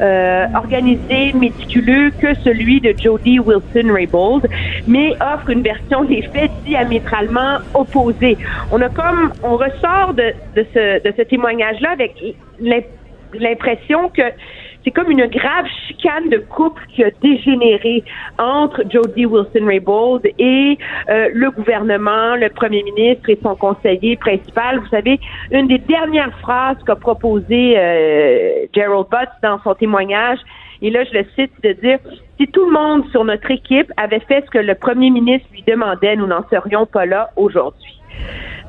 euh, 0.00 0.44
organisé, 0.54 1.32
méticuleux 1.34 2.12
que 2.20 2.34
celui 2.44 2.80
de 2.80 2.94
Jody 2.98 3.40
Wilson-Raybould, 3.40 4.46
mais 4.86 5.16
offre 5.20 5.50
une 5.50 5.62
version 5.62 6.04
des 6.04 6.22
faits 6.32 6.52
diamétralement 6.64 7.58
opposée. 7.74 8.38
On 8.70 8.80
a 8.80 8.88
comme, 8.88 9.32
on 9.42 9.56
ressort 9.56 10.14
de, 10.14 10.32
de 10.54 10.66
ce, 10.72 11.02
de 11.02 11.12
ce 11.16 11.22
témoignage-là 11.22 11.90
avec 11.90 12.14
l'im- 12.58 12.80
l'impression 13.34 14.08
que 14.10 14.22
c'est 14.84 14.90
comme 14.90 15.10
une 15.10 15.26
grave 15.26 15.66
chicane 15.86 16.28
de 16.28 16.38
couple 16.38 16.82
qui 16.94 17.04
a 17.04 17.10
dégénéré 17.22 18.04
entre 18.38 18.82
Jody 18.90 19.26
Wilson-Raybould 19.26 20.26
et 20.38 20.78
euh, 21.08 21.28
le 21.32 21.50
gouvernement, 21.50 22.36
le 22.36 22.48
premier 22.48 22.82
ministre 22.82 23.28
et 23.30 23.38
son 23.42 23.54
conseiller 23.54 24.16
principal. 24.16 24.80
Vous 24.80 24.88
savez, 24.88 25.20
une 25.50 25.68
des 25.68 25.78
dernières 25.78 26.36
phrases 26.40 26.78
qu'a 26.84 26.96
proposé 26.96 27.74
euh, 27.76 28.66
Gerald 28.74 29.06
Butts 29.10 29.30
dans 29.42 29.60
son 29.62 29.74
témoignage, 29.74 30.38
et 30.80 30.90
là 30.90 31.04
je 31.04 31.18
le 31.18 31.24
cite, 31.36 31.52
de 31.62 31.72
dire 31.72 31.98
si 32.38 32.48
tout 32.48 32.66
le 32.66 32.72
monde 32.72 33.08
sur 33.10 33.24
notre 33.24 33.50
équipe 33.50 33.92
avait 33.96 34.20
fait 34.20 34.44
ce 34.44 34.50
que 34.50 34.58
le 34.58 34.74
premier 34.74 35.10
ministre 35.10 35.48
lui 35.52 35.62
demandait, 35.66 36.16
nous 36.16 36.26
n'en 36.26 36.44
serions 36.50 36.86
pas 36.86 37.06
là 37.06 37.30
aujourd'hui. 37.36 38.01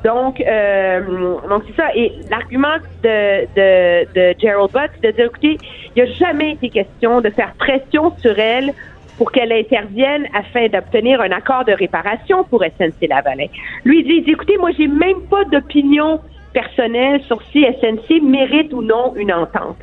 Donc, 0.04 0.40
euh, 0.40 1.00
donc 1.48 1.62
c'est 1.66 1.76
ça. 1.76 1.88
Et 1.94 2.12
l'argument 2.30 2.76
de, 3.02 3.46
de, 3.56 4.04
de 4.14 4.34
Gerald 4.38 4.70
Butts, 4.70 4.90
c'est 5.02 5.12
de 5.12 5.16
dire, 5.16 5.26
écoutez, 5.26 5.58
il 5.96 6.02
n'y 6.04 6.10
a 6.10 6.12
jamais 6.12 6.52
été 6.52 6.68
question 6.68 7.20
de 7.22 7.30
faire 7.30 7.54
pression 7.54 8.12
sur 8.18 8.38
elle 8.38 8.72
pour 9.16 9.32
qu'elle 9.32 9.52
intervienne 9.52 10.26
afin 10.34 10.66
d'obtenir 10.68 11.20
un 11.20 11.30
accord 11.30 11.64
de 11.64 11.72
réparation 11.72 12.44
pour 12.44 12.62
SNC 12.62 13.08
Lavalin. 13.08 13.46
Lui, 13.84 14.00
il 14.00 14.04
dit, 14.04 14.14
il 14.18 14.24
dit, 14.24 14.32
écoutez, 14.32 14.58
moi, 14.58 14.70
j'ai 14.76 14.88
même 14.88 15.22
pas 15.30 15.44
d'opinion 15.44 16.20
personnelle 16.52 17.22
sur 17.22 17.40
si 17.50 17.64
SNC 17.64 18.20
mérite 18.22 18.72
ou 18.72 18.82
non 18.82 19.14
une 19.16 19.32
entente. 19.32 19.78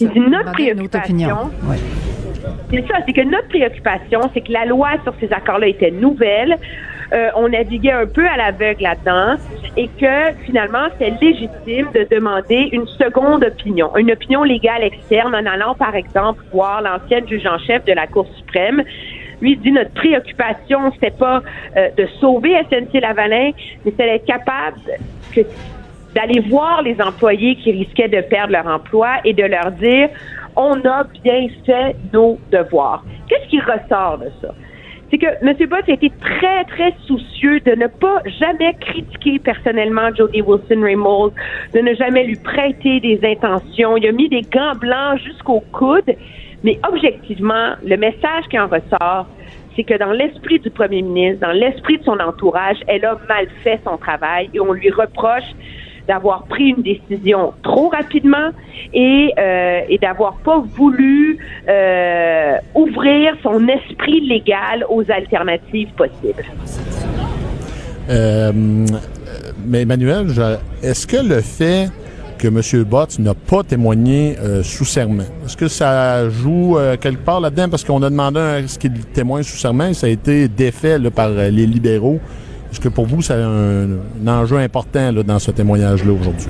Il 0.00 0.08
dit, 0.10 0.20
notre 0.20 0.52
préoccupation, 0.52 1.50
Ouais. 1.68 1.76
c'est 2.70 2.86
ça, 2.86 2.98
c'est 3.06 3.12
que 3.12 3.22
notre 3.22 3.48
préoccupation, 3.48 4.20
c'est 4.32 4.42
que 4.42 4.52
la 4.52 4.64
loi 4.64 4.90
sur 5.02 5.14
ces 5.20 5.32
accords-là 5.32 5.66
était 5.68 5.90
nouvelle. 5.90 6.56
Euh, 7.12 7.30
on 7.36 7.48
naviguait 7.48 7.92
un 7.92 8.06
peu 8.06 8.26
à 8.26 8.36
l'aveugle 8.36 8.82
là-dedans 8.82 9.36
et 9.76 9.88
que 9.88 10.40
finalement, 10.44 10.88
c'est 10.98 11.10
légitime 11.20 11.88
de 11.94 12.06
demander 12.10 12.68
une 12.72 12.86
seconde 12.86 13.44
opinion, 13.44 13.96
une 13.96 14.10
opinion 14.10 14.42
légale 14.42 14.84
externe 14.84 15.34
en 15.34 15.46
allant, 15.46 15.74
par 15.74 15.94
exemple, 15.94 16.42
voir 16.52 16.82
l'ancienne 16.82 17.28
juge 17.28 17.46
en 17.46 17.58
chef 17.58 17.84
de 17.84 17.92
la 17.92 18.06
Cour 18.06 18.26
suprême 18.36 18.82
lui 19.40 19.56
dit 19.56 19.70
notre 19.70 19.92
préoccupation, 19.92 20.92
c'était 20.92 21.10
pas 21.10 21.42
euh, 21.76 21.88
de 21.96 22.06
sauver 22.20 22.54
SNC 22.70 23.00
Lavalin, 23.00 23.50
mais 23.84 23.90
c'était 23.90 24.06
d'être 24.06 24.24
capable 24.24 24.78
d'aller 26.14 26.40
voir 26.48 26.82
les 26.82 26.98
employés 27.00 27.56
qui 27.56 27.72
risquaient 27.72 28.08
de 28.08 28.22
perdre 28.22 28.52
leur 28.52 28.66
emploi 28.66 29.16
et 29.24 29.34
de 29.34 29.44
leur 29.44 29.72
dire 29.72 30.08
on 30.56 30.80
a 30.86 31.04
bien 31.22 31.48
fait 31.66 31.94
nos 32.12 32.38
devoirs. 32.50 33.04
Qu'est-ce 33.28 33.48
qui 33.48 33.60
ressort 33.60 34.18
de 34.18 34.30
ça? 34.40 34.54
C'est 35.10 35.18
que 35.18 35.26
M. 35.40 35.54
Bott 35.68 35.88
a 35.88 35.92
été 35.92 36.10
très, 36.20 36.64
très 36.64 36.92
soucieux 37.06 37.60
de 37.60 37.72
ne 37.72 37.86
pas 37.86 38.22
jamais 38.40 38.74
critiquer 38.80 39.38
personnellement 39.38 40.12
Jody 40.14 40.42
Wilson-Raymould, 40.42 41.32
de 41.74 41.80
ne 41.80 41.94
jamais 41.94 42.24
lui 42.24 42.36
prêter 42.36 42.98
des 43.00 43.20
intentions. 43.22 43.96
Il 43.96 44.06
a 44.06 44.12
mis 44.12 44.28
des 44.28 44.42
gants 44.42 44.74
blancs 44.74 45.20
jusqu'au 45.24 45.60
coude, 45.72 46.12
mais 46.64 46.80
objectivement, 46.88 47.74
le 47.84 47.96
message 47.96 48.44
qui 48.50 48.58
en 48.58 48.66
ressort, 48.66 49.26
c'est 49.76 49.84
que 49.84 49.96
dans 49.96 50.10
l'esprit 50.10 50.58
du 50.58 50.70
premier 50.70 51.02
ministre, 51.02 51.46
dans 51.46 51.52
l'esprit 51.52 51.98
de 51.98 52.04
son 52.04 52.18
entourage, 52.18 52.78
elle 52.88 53.04
a 53.04 53.16
mal 53.28 53.46
fait 53.62 53.78
son 53.84 53.98
travail 53.98 54.50
et 54.54 54.58
on 54.58 54.72
lui 54.72 54.90
reproche 54.90 55.44
d'avoir 56.06 56.44
pris 56.44 56.74
une 56.76 56.82
décision 56.82 57.52
trop 57.62 57.88
rapidement 57.88 58.50
et, 58.92 59.32
euh, 59.38 59.80
d'avoir 60.00 60.34
pas 60.36 60.62
voulu 60.76 61.38
euh, 61.68 62.56
ouvrir 62.74 63.34
son 63.42 63.66
esprit 63.68 64.20
légal 64.20 64.84
aux 64.88 65.04
alternatives 65.10 65.90
possibles. 65.96 66.44
Euh, 68.08 68.52
mais 69.64 69.82
Emmanuel, 69.82 70.28
est-ce 70.82 71.06
que 71.06 71.16
le 71.16 71.40
fait 71.40 71.88
que 72.38 72.48
M. 72.48 72.84
Bott 72.84 73.18
n'a 73.18 73.34
pas 73.34 73.62
témoigné 73.62 74.36
sous 74.62 74.84
serment, 74.84 75.24
est-ce 75.44 75.56
que 75.56 75.68
ça 75.68 76.28
joue 76.28 76.76
quelque 77.00 77.24
part 77.24 77.40
là-dedans? 77.40 77.68
Parce 77.70 77.82
qu'on 77.82 78.02
a 78.02 78.10
demandé 78.10 78.38
à 78.38 78.68
ce 78.68 78.78
qu'il 78.78 78.92
témoigne 79.06 79.42
sous 79.42 79.56
serment 79.56 79.94
ça 79.94 80.06
a 80.06 80.10
été 80.10 80.46
défait 80.46 80.98
par 81.10 81.30
les 81.30 81.66
libéraux. 81.66 82.20
Est-ce 82.76 82.82
que 82.82 82.90
pour 82.90 83.06
vous, 83.06 83.22
c'est 83.22 83.32
un, 83.32 83.88
un 84.22 84.28
enjeu 84.28 84.58
important 84.58 85.10
dans 85.10 85.38
ce 85.38 85.50
témoignage-là 85.50 86.12
aujourd'hui? 86.12 86.46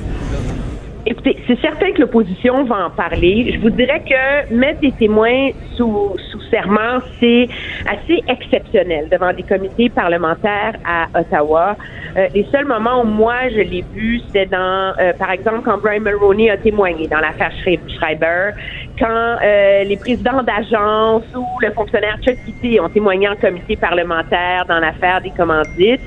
C'est 1.49 1.61
certain 1.61 1.91
que 1.91 2.03
l'opposition 2.03 2.63
va 2.65 2.87
en 2.87 2.91
parler. 2.91 3.51
Je 3.53 3.59
vous 3.59 3.71
dirais 3.71 4.01
que 4.09 4.55
mettre 4.55 4.81
des 4.81 4.93
témoins 4.93 5.51
sous, 5.75 6.15
sous 6.31 6.41
serment, 6.43 7.01
c'est 7.19 7.49
assez 7.91 8.23
exceptionnel 8.29 9.09
devant 9.11 9.33
des 9.33 9.43
comités 9.43 9.89
parlementaires 9.89 10.75
à 10.85 11.09
Ottawa. 11.19 11.77
Euh, 12.17 12.29
les 12.33 12.47
seuls 12.53 12.65
moments 12.67 13.03
où 13.03 13.07
moi 13.07 13.49
je 13.51 13.59
l'ai 13.61 13.85
vu, 13.93 14.21
c'était 14.27 14.47
dans, 14.47 14.93
euh, 15.01 15.13
par 15.19 15.33
exemple, 15.33 15.63
quand 15.65 15.79
Brian 15.79 16.01
Mulroney 16.01 16.49
a 16.49 16.59
témoigné 16.59 17.09
dans 17.09 17.19
l'affaire 17.19 17.51
Schrei- 17.65 17.81
Schreiber, 17.97 18.51
quand 18.97 19.37
euh, 19.43 19.83
les 19.83 19.97
présidents 19.97 20.45
d'agences 20.45 21.25
ou 21.35 21.45
le 21.61 21.73
fonctionnaire 21.73 22.19
Chuck 22.23 22.37
Kitty 22.45 22.79
ont 22.79 22.89
témoigné 22.89 23.29
en 23.29 23.35
comité 23.37 23.75
parlementaire 23.75 24.65
dans 24.69 24.79
l'affaire 24.79 25.21
des 25.23 25.31
commandites. 25.31 26.01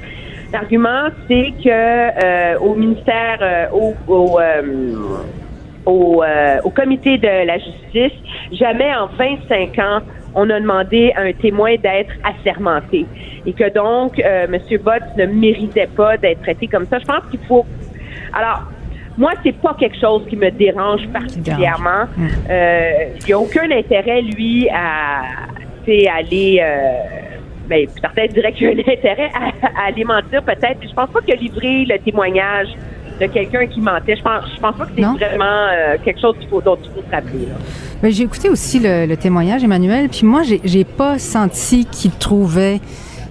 L'argument, 0.51 1.09
c'est 1.27 1.53
que 1.63 1.69
euh, 1.69 2.59
au 2.59 2.73
ministère, 2.75 3.37
euh, 3.41 3.65
au, 3.71 3.93
au, 4.07 4.39
euh, 4.39 4.95
au, 5.85 6.23
euh, 6.23 6.57
au 6.63 6.69
comité 6.71 7.17
de 7.17 7.45
la 7.45 7.57
justice, 7.57 8.17
jamais 8.53 8.91
en 8.95 9.07
25 9.07 9.77
ans, 9.79 9.99
on 10.33 10.49
a 10.49 10.59
demandé 10.59 11.11
à 11.15 11.21
un 11.21 11.33
témoin 11.33 11.75
d'être 11.75 12.13
assermenté. 12.23 13.05
Et 13.45 13.53
que 13.53 13.71
donc, 13.73 14.19
euh, 14.19 14.47
M. 14.51 14.77
Bott 14.83 15.03
ne 15.17 15.25
méritait 15.25 15.87
pas 15.87 16.17
d'être 16.17 16.41
traité 16.41 16.67
comme 16.67 16.85
ça. 16.87 16.99
Je 16.99 17.05
pense 17.05 17.23
qu'il 17.29 17.39
faut... 17.47 17.65
Alors, 18.33 18.63
moi, 19.17 19.33
c'est 19.43 19.55
pas 19.55 19.75
quelque 19.79 19.99
chose 19.99 20.25
qui 20.29 20.35
me 20.35 20.49
dérange 20.49 21.07
particulièrement. 21.09 22.05
Euh, 22.49 22.91
Il 23.21 23.25
n'y 23.25 23.33
a 23.33 23.39
aucun 23.39 23.69
intérêt, 23.71 24.21
lui, 24.21 24.67
à 24.69 25.21
tu 25.85 25.91
sais, 25.91 26.07
aller... 26.07 26.63
Ben, 27.69 27.87
certains 28.01 28.25
diraient 28.27 28.51
qu'il 28.51 28.67
y 28.67 28.69
a 28.69 28.73
un 28.73 28.79
intérêt 28.79 29.29
à, 29.33 29.83
à 29.83 29.87
aller 29.87 30.03
mentir 30.03 30.41
peut-être. 30.43 30.79
Je 30.81 30.93
pense 30.93 31.09
pas 31.09 31.21
que 31.21 31.37
livrer 31.37 31.85
le 31.85 31.99
témoignage 31.99 32.69
de 33.21 33.25
quelqu'un 33.27 33.67
qui 33.67 33.81
mentait, 33.81 34.15
je 34.15 34.23
pense, 34.23 34.45
je 34.55 34.59
pense 34.59 34.75
pas 34.75 34.85
que 34.85 34.91
c'est 34.95 35.01
vraiment 35.01 35.43
euh, 35.71 35.97
quelque 36.03 36.21
chose 36.21 36.35
qu'il 36.39 36.47
faut, 36.49 36.61
dont 36.61 36.77
il 36.81 36.89
faut 36.89 37.05
se 37.07 37.11
rappeler. 37.13 37.47
Ben, 38.01 38.11
j'ai 38.11 38.23
écouté 38.23 38.49
aussi 38.49 38.79
le, 38.79 39.05
le 39.05 39.17
témoignage, 39.17 39.63
Emmanuel, 39.63 40.07
puis 40.09 40.25
moi, 40.25 40.43
j'ai, 40.43 40.61
j'ai 40.63 40.85
pas 40.85 41.19
senti 41.19 41.85
qu'il 41.85 42.11
trouvait 42.11 42.79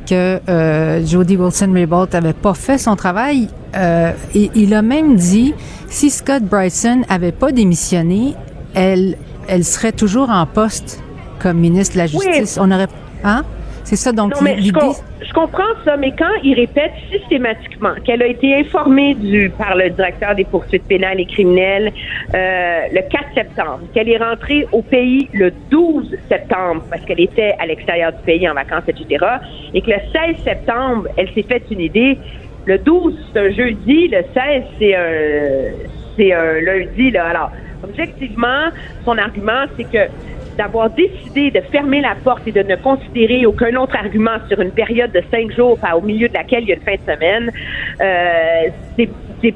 que 0.09 0.41
euh, 0.49 1.05
Jody 1.07 1.37
Wilson-Raybould 1.37 2.15
avait 2.15 2.33
pas 2.35 2.55
fait 2.55 2.79
son 2.79 2.97
travail. 2.97 3.49
Euh, 3.77 4.13
et 4.35 4.51
il 4.55 4.75
a 4.75 4.83
même 4.83 5.17
dit, 5.17 5.55
si 5.89 6.11
Scott 6.11 6.43
Bryson 6.43 7.03
avait 7.09 7.33
pas 7.33 7.51
démissionné, 7.51 8.35
elle, 8.75 9.17
elle 9.49 9.65
serait 9.65 9.93
toujours 9.93 10.31
en 10.31 10.47
poste 10.47 11.03
comme 11.41 11.59
ministre 11.59 11.95
de 11.95 11.99
la 11.99 12.07
Justice. 12.07 12.59
On 12.61 12.71
aurait, 12.71 12.89
hein? 13.25 13.43
C'est 13.89 13.97
ça, 13.97 14.13
donc 14.13 14.35
Non, 14.35 14.43
mais 14.43 14.57
je, 14.57 14.65
l'idée. 14.65 14.79
com- 14.79 14.93
je 15.23 15.33
comprends 15.33 15.75
ça, 15.83 15.97
mais 15.97 16.13
quand 16.19 16.35
il 16.45 16.53
répète 16.55 16.93
systématiquement 17.11 17.95
qu'elle 18.05 18.23
a 18.23 18.27
été 18.27 18.55
informée 18.55 19.15
du, 19.15 19.49
par 19.57 19.75
le 19.77 19.89
directeur 19.89 20.35
des 20.35 20.45
poursuites 20.45 20.87
pénales 20.87 21.19
et 21.21 21.25
criminelles 21.25 21.91
euh, 22.35 22.81
le 22.93 23.01
4 23.11 23.25
septembre, 23.35 23.81
qu'elle 23.95 24.11
est 24.11 24.19
rentrée 24.19 24.67
au 24.73 24.83
pays 24.83 25.31
le 25.33 25.51
12 25.71 26.15
septembre 26.29 26.85
parce 26.91 27.03
qu'elle 27.07 27.21
était 27.21 27.55
à 27.59 27.65
l'extérieur 27.65 28.13
du 28.13 28.23
pays 28.27 28.47
en 28.47 28.53
vacances, 28.53 28.85
etc., 28.89 29.25
et 29.73 29.81
que 29.81 29.91
le 29.91 29.97
16 30.13 30.37
septembre, 30.45 31.09
elle 31.17 31.31
s'est 31.33 31.47
fait 31.49 31.65
une 31.71 31.81
idée. 31.81 32.21
Le 32.67 32.77
12, 32.79 33.15
c'est 33.33 33.39
un 33.41 33.51
jeudi, 33.51 34.09
le 34.09 34.23
16, 34.35 34.65
c'est 34.79 34.95
un, 34.95 35.73
c'est 36.15 36.33
un 36.35 36.61
lundi. 36.61 37.11
Là. 37.11 37.25
Alors, 37.29 37.51
objectivement, 37.83 38.65
son 39.07 39.17
argument, 39.17 39.65
c'est 39.79 39.85
que 39.87 40.11
d'avoir 40.59 40.91
décidé 40.91 41.51
de 41.51 41.61
fermer 41.73 42.01
la 42.01 42.17
porte 42.17 42.43
et 42.47 42.53
de 42.53 42.63
ne 42.63 42.77
considérer 42.77 43.47
aucun 43.47 43.75
autre 43.77 43.97
argument 43.97 44.39
sur 44.49 44.61
une 44.61 44.73
période 44.73 45.13
de 45.13 45.23
cinq 45.31 45.53
jours, 45.53 45.79
au 45.95 46.03
milieu 46.03 46.29
de 46.29 46.35
laquelle 46.35 46.65
il 46.65 46.69
y 46.69 46.73
a 46.73 46.75
une 46.75 46.83
fin 46.83 46.97
de 46.97 47.13
semaine, 47.15 47.51
euh, 48.03 49.07
c'est 49.41 49.55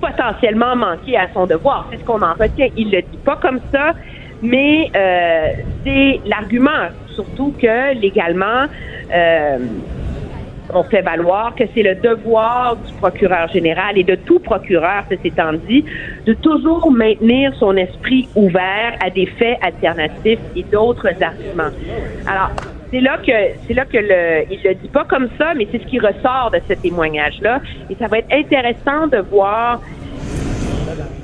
potentiellement 0.00 0.76
manqué 0.76 1.16
à 1.16 1.28
son 1.32 1.46
devoir. 1.46 1.88
C'est 1.90 1.98
ce 1.98 2.04
qu'on 2.04 2.22
en 2.22 2.34
retient. 2.34 2.68
Il 2.76 2.90
le 2.90 3.02
dit 3.02 3.18
pas 3.24 3.36
comme 3.36 3.60
ça, 3.72 3.94
mais 4.42 4.90
euh, 4.94 5.48
c'est 5.84 6.20
l'argument, 6.24 6.88
surtout 7.14 7.54
que 7.60 7.94
légalement, 7.94 8.66
euh, 9.14 9.58
on 10.74 10.84
fait 10.84 11.02
valoir 11.02 11.54
que 11.54 11.64
c'est 11.74 11.82
le 11.82 11.94
devoir 11.94 12.76
du 12.76 12.92
procureur 12.94 13.48
général 13.48 13.98
et 13.98 14.04
de 14.04 14.14
tout 14.14 14.38
procureur, 14.38 15.04
ceci 15.10 15.28
étant 15.28 15.52
dit, 15.52 15.84
de 16.26 16.34
toujours 16.34 16.90
maintenir 16.90 17.54
son 17.56 17.76
esprit 17.76 18.28
ouvert 18.34 18.96
à 19.04 19.10
des 19.10 19.26
faits 19.26 19.58
alternatifs 19.62 20.40
et 20.56 20.62
d'autres 20.64 21.08
arguments. 21.22 21.74
Alors, 22.26 22.50
c'est 22.90 23.00
là 23.00 23.18
que 23.18 23.32
c'est 23.66 23.74
là 23.74 23.84
que 23.84 23.98
le 23.98 24.52
il 24.52 24.60
le 24.64 24.74
dit 24.74 24.88
pas 24.88 25.04
comme 25.04 25.28
ça, 25.38 25.54
mais 25.54 25.68
c'est 25.70 25.80
ce 25.80 25.86
qui 25.86 25.98
ressort 25.98 26.50
de 26.52 26.60
ce 26.68 26.74
témoignage-là. 26.74 27.60
Et 27.88 27.94
ça 27.94 28.08
va 28.08 28.18
être 28.18 28.32
intéressant 28.32 29.06
de 29.06 29.18
voir 29.18 29.80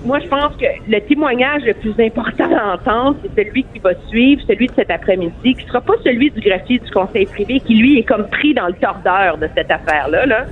moi, 0.07 0.21
je 0.21 0.29
pense 0.29 0.57
que 0.57 0.67
le 0.89 1.01
témoignage 1.01 1.63
le 1.65 1.75
plus 1.75 1.95
important 1.99 2.49
à 2.57 2.75
entendre, 2.75 3.17
c'est 3.23 3.45
celui 3.45 3.65
qui 3.65 3.79
va 3.81 3.91
suivre, 4.09 4.41
celui 4.47 4.69
de 4.69 4.75
cet 4.75 4.91
après-midi, 4.91 5.55
qui 5.55 5.67
sera 5.67 5.81
pas 5.81 5.95
celui 6.05 6.31
du 6.31 6.41
greffier 6.41 6.79
du 6.79 6.91
conseil 6.91 7.27
privé, 7.27 7.61
qui 7.61 7.75
lui 7.75 7.99
est 7.99 8.05
comme 8.05 8.27
pris 8.29 8.55
dans 8.55 8.69
le 8.69 8.75
tordeur 8.75 9.37
de 9.39 9.49
cette 9.55 9.71
affaire-là, 9.71 10.27
là. 10.27 10.45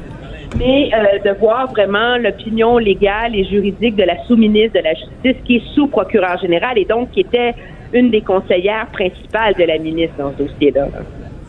Mais 0.58 0.90
euh, 0.92 1.32
de 1.32 1.38
voir 1.38 1.70
vraiment 1.70 2.16
l'opinion 2.16 2.78
légale 2.78 3.34
et 3.34 3.44
juridique 3.44 3.96
de 3.96 4.04
la 4.04 4.22
sous-ministre 4.24 4.78
de 4.78 4.84
la 4.84 4.94
Justice, 4.94 5.42
qui 5.44 5.56
est 5.56 5.74
sous-procureur 5.74 6.38
général 6.38 6.78
et 6.78 6.84
donc 6.84 7.10
qui 7.12 7.20
était 7.20 7.54
une 7.92 8.10
des 8.10 8.20
conseillères 8.20 8.86
principales 8.92 9.54
de 9.54 9.64
la 9.64 9.78
ministre 9.78 10.14
dans 10.18 10.32
ce 10.32 10.44
dossier-là. 10.44 10.82
là. 10.82 11.00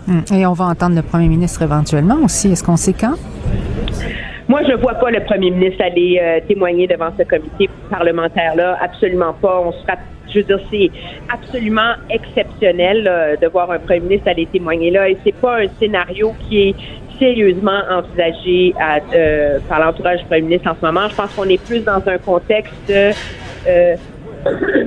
Hum, 0.07 0.23
Et 0.33 0.45
on 0.45 0.53
va 0.53 0.65
entendre 0.65 0.95
le 0.95 1.01
premier 1.01 1.27
ministre 1.27 1.61
éventuellement 1.63 2.17
aussi. 2.23 2.51
Est-ce 2.51 2.63
qu'on 2.63 2.77
sait 2.77 2.93
quand? 2.93 3.15
Moi, 4.47 4.61
je 4.63 4.71
ne 4.73 4.77
vois 4.77 4.93
pas 4.93 5.09
le 5.09 5.21
premier 5.21 5.49
ministre 5.49 5.83
aller 5.83 6.19
euh, 6.21 6.39
témoigner 6.47 6.85
devant 6.85 7.09
ce 7.17 7.23
comité 7.23 7.67
parlementaire-là. 7.89 8.77
Absolument 8.79 9.33
pas. 9.33 9.59
On 9.59 9.71
sera, 9.71 9.95
je 10.31 10.39
veux 10.39 10.43
dire, 10.43 10.59
c'est 10.69 10.91
absolument 11.33 11.93
exceptionnel 12.11 13.03
là, 13.03 13.35
de 13.37 13.47
voir 13.47 13.71
un 13.71 13.79
premier 13.79 14.01
ministre 14.01 14.27
aller 14.27 14.45
témoigner 14.45 14.91
là. 14.91 15.09
Et 15.09 15.17
c'est 15.23 15.35
pas 15.35 15.61
un 15.61 15.67
scénario 15.79 16.33
qui 16.47 16.69
est 16.69 16.75
sérieusement 17.17 17.81
envisagé 17.89 18.75
à, 18.79 18.99
euh, 19.15 19.57
par 19.67 19.79
l'entourage 19.79 20.19
du 20.19 20.25
premier 20.25 20.41
ministre 20.41 20.69
en 20.69 20.75
ce 20.79 20.85
moment. 20.85 21.09
Je 21.09 21.15
pense 21.15 21.33
qu'on 21.33 21.49
est 21.49 21.63
plus 21.63 21.83
dans 21.83 22.07
un 22.07 22.17
contexte 22.19 22.75
de, 22.87 23.11
euh, 23.67 23.95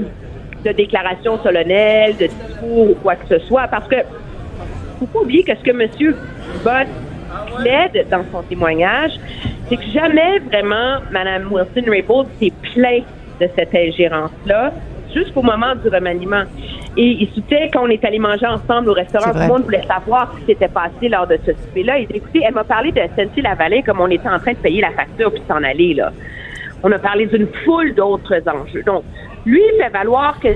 de 0.65 0.73
déclaration 0.73 1.37
solennelle, 1.43 2.17
de 2.17 2.27
discours 2.27 2.91
ou 2.91 2.95
quoi 3.03 3.17
que 3.17 3.27
ce 3.27 3.45
soit, 3.47 3.67
parce 3.67 3.89
que 3.89 3.97
faut 5.01 5.07
pas 5.07 5.21
oublier 5.21 5.43
que 5.43 5.57
ce 5.57 5.63
que 5.63 5.71
M. 5.71 6.15
Bott 6.65 6.87
plaide 7.57 8.07
dans 8.11 8.25
son 8.33 8.43
témoignage, 8.43 9.13
c'est 9.69 9.77
que 9.77 9.91
jamais 9.93 10.39
vraiment 10.41 10.99
Mme 11.11 11.53
Wilson-Raybould 11.53 12.27
s'est 12.41 12.53
plaint 12.75 13.05
de 13.41 13.49
cette 13.57 13.75
ingérence-là 13.75 14.73
jusqu'au 15.15 15.43
moment 15.43 15.75
du 15.75 15.89
remaniement. 15.89 16.43
Et 16.97 17.17
il 17.21 17.29
soutenait 17.35 17.71
qu'on 17.71 17.89
est 17.89 18.05
allé 18.05 18.19
manger 18.19 18.47
ensemble 18.47 18.91
au 18.91 18.93
restaurant, 18.93 19.33
tout 19.33 19.39
le 19.39 19.47
monde 19.47 19.63
voulait 19.63 19.87
savoir 19.87 20.33
ce 20.33 20.41
qui 20.41 20.47
s'était 20.47 20.69
passé 20.69 21.09
lors 21.09 21.27
de 21.27 21.39
ce 21.47 21.53
souper-là. 21.53 22.01
Et 22.01 22.09
écoutez, 22.13 22.43
elle 22.47 22.55
m'a 22.55 22.65
parlé 22.65 22.93
de 22.93 23.01
SNC 23.01 23.43
Lavalin 23.43 23.83
comme 23.83 24.01
on 24.01 24.09
était 24.09 24.29
en 24.29 24.39
train 24.39 24.53
de 24.53 24.59
payer 24.59 24.81
la 24.81 24.91
facture 24.91 25.33
puis 25.33 25.43
s'en 25.49 25.63
aller, 25.63 25.95
là. 25.95 26.13
On 26.83 26.93
a 26.93 26.99
parlé 26.99 27.27
d'une 27.27 27.49
foule 27.65 27.95
d'autres 27.95 28.41
enjeux. 28.49 28.83
Donc, 28.85 29.03
lui, 29.45 29.61
il 29.61 29.83
fait 29.83 29.91
valoir 29.91 30.39
que 30.41 30.49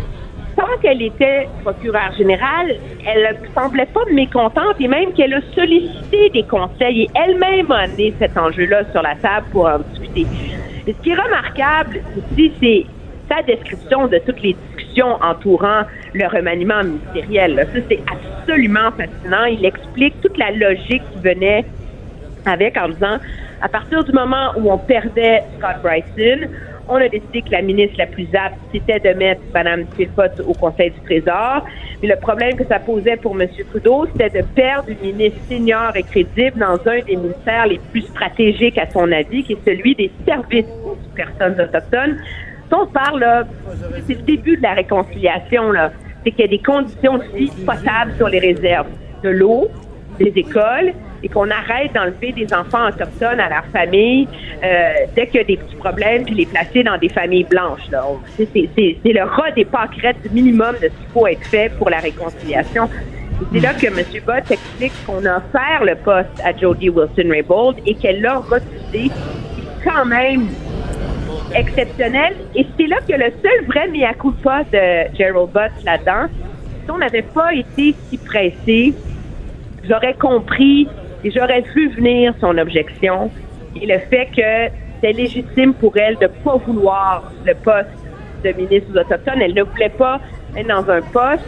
tant 0.62 0.78
qu'elle 0.80 1.02
était 1.02 1.48
procureure 1.62 2.12
générale, 2.16 2.76
elle 3.04 3.36
semblait 3.52 3.86
pas 3.86 4.04
mécontente 4.12 4.76
et 4.78 4.86
même 4.86 5.12
qu'elle 5.12 5.34
a 5.34 5.40
sollicité 5.54 6.30
des 6.30 6.44
conseils 6.44 7.02
et 7.02 7.10
elle-même 7.16 7.70
a 7.72 7.80
amené 7.80 8.14
cet 8.20 8.36
enjeu-là 8.38 8.84
sur 8.92 9.02
la 9.02 9.16
table 9.16 9.46
pour 9.50 9.66
en 9.66 9.80
discuter. 9.80 10.26
Ce 10.86 10.92
qui 11.02 11.10
est 11.10 11.20
remarquable 11.20 12.00
aussi, 12.16 12.52
c'est 12.60 12.86
sa 13.28 13.42
description 13.42 14.06
de 14.06 14.18
toutes 14.18 14.40
les 14.42 14.54
discussions 14.54 15.18
entourant 15.20 15.82
le 16.14 16.26
remaniement 16.28 16.84
ministériel. 16.84 17.66
Ça, 17.72 17.80
c'est 17.88 18.00
absolument 18.06 18.90
fascinant. 18.92 19.44
Il 19.46 19.64
explique 19.64 20.20
toute 20.20 20.38
la 20.38 20.52
logique 20.52 21.02
qui 21.12 21.18
venait 21.24 21.64
avec 22.46 22.76
en 22.76 22.88
disant, 22.88 23.18
à 23.60 23.68
partir 23.68 24.04
du 24.04 24.12
moment 24.12 24.52
où 24.56 24.70
on 24.70 24.78
perdait 24.78 25.42
Scott 25.58 25.76
Bryson, 25.82 26.48
on 26.89 26.97
a 26.97 27.09
décidé 27.09 27.43
que 27.43 27.51
la 27.51 27.62
ministre 27.62 27.97
la 27.99 28.07
plus 28.07 28.28
apte, 28.35 28.57
c'était 28.72 29.01
de 29.01 29.16
mettre 29.16 29.41
Mme 29.55 29.85
Philpott 29.97 30.33
au 30.47 30.53
Conseil 30.55 30.91
du 30.91 31.01
Trésor. 31.01 31.64
Mais 32.03 32.09
le 32.09 32.16
problème 32.16 32.57
que 32.57 32.64
ça 32.64 32.78
posait 32.78 33.16
pour 33.16 33.41
M. 33.41 33.49
Trudeau, 33.70 34.07
c'était 34.12 34.41
de 34.41 34.47
perdre 34.55 34.89
une 34.91 35.16
ministre 35.16 35.39
senior 35.49 35.97
et 35.97 36.03
crédible 36.03 36.59
dans 36.59 36.78
un 36.87 37.01
des 37.07 37.16
ministères 37.16 37.66
les 37.66 37.78
plus 37.91 38.03
stratégiques, 38.03 38.78
à 38.78 38.91
son 38.91 39.11
avis, 39.12 39.45
qui 39.45 39.53
est 39.55 39.64
celui 39.64 39.95
des 39.95 40.11
services 40.26 40.66
aux 40.85 40.97
personnes 41.14 41.61
autochtones. 41.61 42.18
On 42.74 42.87
parle, 42.87 43.47
c'est 44.07 44.14
le 44.14 44.22
début 44.22 44.57
de 44.57 44.62
la 44.62 44.72
réconciliation, 44.72 45.72
là. 45.72 45.93
C'est 46.24 46.30
qu'il 46.30 46.41
y 46.41 46.45
a 46.45 46.49
des 46.49 46.59
conditions 46.59 47.16
aussi 47.16 47.51
potables 47.66 48.14
sur 48.16 48.28
les 48.28 48.39
réserves. 48.39 48.87
De 49.22 49.28
l'eau, 49.28 49.68
des 50.18 50.33
écoles 50.37 50.95
et 51.23 51.29
qu'on 51.29 51.51
arrête 51.51 51.93
d'enlever 51.93 52.33
des 52.33 52.53
enfants 52.53 52.89
autochtones 52.89 53.41
à 53.41 53.49
leur 53.49 53.64
famille 53.73 54.29
euh, 54.62 54.93
dès 55.14 55.27
qu'il 55.27 55.37
y 55.37 55.41
a 55.41 55.45
des 55.45 55.57
petits 55.57 55.77
problèmes 55.77 56.25
puis 56.25 56.35
les 56.35 56.47
placer 56.47 56.83
dans 56.83 56.99
des 56.99 57.09
familles 57.09 57.45
blanches. 57.45 57.89
C'est, 58.37 58.49
le 59.05 59.23
rat 59.23 59.51
des 59.53 59.64
pâquerettes 59.64 60.31
minimum 60.33 60.75
de 60.83 60.89
ce 60.89 60.89
qu'il 60.89 61.09
faut 61.12 61.27
être 61.27 61.45
fait 61.47 61.73
pour 61.79 61.91
la 61.91 61.99
réconciliation. 61.99 62.89
C'est 63.53 63.61
là 63.61 63.75
que 63.75 63.87
M. 63.87 64.05
Bott 64.25 64.51
explique 64.51 64.93
qu'on 65.05 65.25
a 65.25 65.39
offert 65.39 65.85
le 65.85 65.97
poste 65.97 66.41
à 66.45 66.57
Jodie 66.57 66.91
Wilson-Raybould 66.91 67.77
et 67.87 67.95
qu'elle 67.95 68.20
l'a 68.20 68.39
refusé. 68.39 69.11
C'est 69.11 69.91
quand 69.91 70.05
même 70.05 70.49
exceptionnel. 71.55 72.35
Et 72.55 72.66
c'est 72.77 72.87
là 72.87 72.97
que 73.01 73.14
le 73.14 73.33
seul 73.43 73.66
vrai 73.66 73.89
mea 73.89 74.14
culpa 74.14 74.62
de 74.73 75.16
Gerald 75.16 75.51
Butts 75.53 75.85
là-dedans, 75.85 76.27
si 76.85 76.91
on 76.91 76.99
n'avait 76.99 77.23
pas 77.23 77.53
été 77.53 77.95
si 78.09 78.18
pressé, 78.18 78.95
j'aurais 79.89 80.14
compris 80.14 80.89
et 81.25 81.31
j'aurais 81.31 81.62
vu 81.75 81.89
venir 81.91 82.35
son 82.41 82.57
objection 82.59 83.31
et 83.81 83.87
le 83.87 83.99
fait 84.11 84.29
que 84.37 84.75
c'est 85.01 85.12
légitime 85.12 85.75
pour 85.75 85.97
elle 85.97 86.16
de 86.16 86.27
pas 86.27 86.57
vouloir 86.57 87.33
le 87.45 87.55
poste 87.55 87.89
de 88.45 88.53
ministre 88.53 88.89
aux 88.95 88.99
Autochtones. 88.99 89.41
Elle 89.41 89.55
ne 89.55 89.62
voulait 89.62 89.89
pas 89.89 90.20
être 90.57 90.68
dans 90.68 90.89
un 90.91 91.01
poste 91.01 91.45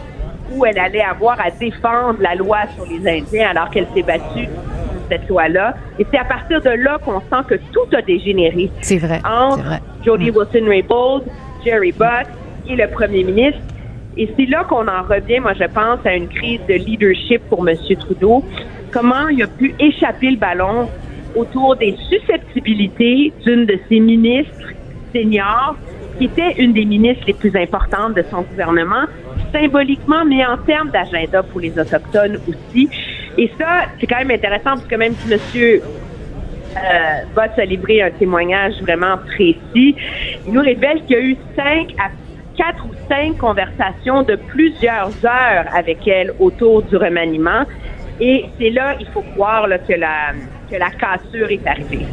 où 0.51 0.65
elle 0.65 0.77
allait 0.77 1.03
avoir 1.03 1.39
à 1.39 1.51
défendre 1.51 2.19
la 2.19 2.35
loi 2.35 2.59
sur 2.75 2.85
les 2.85 3.19
Indiens 3.19 3.49
alors 3.49 3.69
qu'elle 3.69 3.87
s'est 3.93 4.03
battue 4.03 4.47
pour 4.47 5.01
cette 5.09 5.27
loi-là. 5.27 5.75
Et 5.99 6.05
c'est 6.11 6.17
à 6.17 6.25
partir 6.25 6.61
de 6.61 6.69
là 6.69 6.97
qu'on 7.03 7.19
sent 7.19 7.47
que 7.47 7.55
tout 7.71 7.95
a 7.95 8.01
dégénéré. 8.01 8.69
C'est 8.81 8.97
vrai. 8.97 9.21
Entre 9.25 9.63
vrai. 9.63 9.79
Jody 10.03 10.31
Wilson-Raybould, 10.31 11.23
Jerry 11.63 11.91
Buck 11.91 12.27
et 12.69 12.75
le 12.75 12.87
premier 12.87 13.23
ministre. 13.23 13.59
Et 14.17 14.31
c'est 14.37 14.45
là 14.45 14.63
qu'on 14.63 14.87
en 14.87 15.03
revient, 15.03 15.39
moi, 15.39 15.53
je 15.53 15.65
pense, 15.65 15.99
à 16.05 16.15
une 16.15 16.29
crise 16.29 16.61
de 16.69 16.75
leadership 16.75 17.41
pour 17.49 17.67
M. 17.67 17.75
Trudeau. 17.99 18.43
Comment 18.95 19.27
il 19.27 19.43
a 19.43 19.47
pu 19.47 19.75
échapper 19.77 20.31
le 20.31 20.37
ballon 20.37 20.89
autour 21.35 21.75
des 21.75 21.97
susceptibilités 22.07 23.33
d'une 23.45 23.65
de 23.65 23.77
ses 23.89 23.99
ministres 23.99 24.71
seniors, 25.13 25.75
qui 26.17 26.25
était 26.25 26.53
une 26.57 26.71
des 26.71 26.85
ministres 26.85 27.25
les 27.27 27.33
plus 27.33 27.53
importantes 27.57 28.13
de 28.15 28.23
son 28.31 28.43
gouvernement, 28.43 29.03
symboliquement, 29.51 30.23
mais 30.23 30.45
en 30.45 30.55
termes 30.59 30.91
d'agenda 30.91 31.43
pour 31.43 31.59
les 31.59 31.77
Autochtones 31.77 32.37
aussi. 32.47 32.89
Et 33.37 33.51
ça, 33.57 33.87
c'est 33.99 34.07
quand 34.07 34.19
même 34.19 34.31
intéressant, 34.31 34.75
parce 34.75 34.87
que 34.87 34.95
même 34.95 35.13
si 35.15 35.33
M. 35.33 35.39
Euh, 36.77 36.79
Bott 37.35 37.51
a 37.57 37.65
livré 37.65 38.01
un 38.01 38.11
témoignage 38.11 38.75
vraiment 38.81 39.17
précis. 39.17 39.97
Il 40.47 40.53
nous 40.53 40.61
révèle 40.61 41.03
qu'il 41.03 41.17
y 41.17 41.19
a 41.19 41.21
eu 41.21 41.35
cinq 41.53 41.93
à 41.99 42.11
quatre 42.55 42.85
ou 42.85 42.91
cinq 43.09 43.37
conversations 43.37 44.23
de 44.23 44.35
plusieurs 44.35 45.11
heures 45.25 45.65
avec 45.73 46.07
elle 46.07 46.31
autour 46.39 46.83
du 46.83 46.95
remaniement. 46.95 47.65
Et 48.19 48.45
c'est 48.59 48.69
là, 48.69 48.95
il 48.99 49.07
faut 49.07 49.23
croire 49.33 49.67
là, 49.67 49.77
que, 49.79 49.93
la, 49.93 50.31
que 50.69 50.75
la 50.75 50.89
cassure 50.91 51.49
est 51.49 51.67
arrivée. 51.67 52.05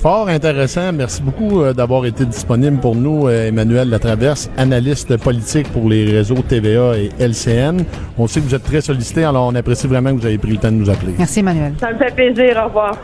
Fort 0.00 0.28
intéressant. 0.28 0.92
Merci 0.92 1.20
beaucoup 1.22 1.60
euh, 1.60 1.72
d'avoir 1.72 2.06
été 2.06 2.24
disponible 2.24 2.78
pour 2.78 2.94
nous, 2.94 3.26
euh, 3.26 3.48
Emmanuel 3.48 3.90
Latraverse, 3.90 4.48
analyste 4.56 5.16
politique 5.16 5.68
pour 5.72 5.88
les 5.88 6.04
réseaux 6.04 6.36
TVA 6.36 6.96
et 6.96 7.10
LCN. 7.18 7.84
On 8.16 8.28
sait 8.28 8.40
que 8.40 8.44
vous 8.46 8.54
êtes 8.54 8.62
très 8.62 8.80
sollicité, 8.80 9.24
alors 9.24 9.48
on 9.48 9.54
apprécie 9.56 9.88
vraiment 9.88 10.14
que 10.14 10.20
vous 10.20 10.26
ayez 10.28 10.38
pris 10.38 10.52
le 10.52 10.58
temps 10.58 10.70
de 10.70 10.76
nous 10.76 10.88
appeler. 10.88 11.14
Merci, 11.18 11.40
Emmanuel. 11.40 11.74
Ça 11.80 11.92
me 11.92 11.98
fait 11.98 12.14
plaisir. 12.14 12.60
Au 12.62 12.68
revoir. 12.68 12.96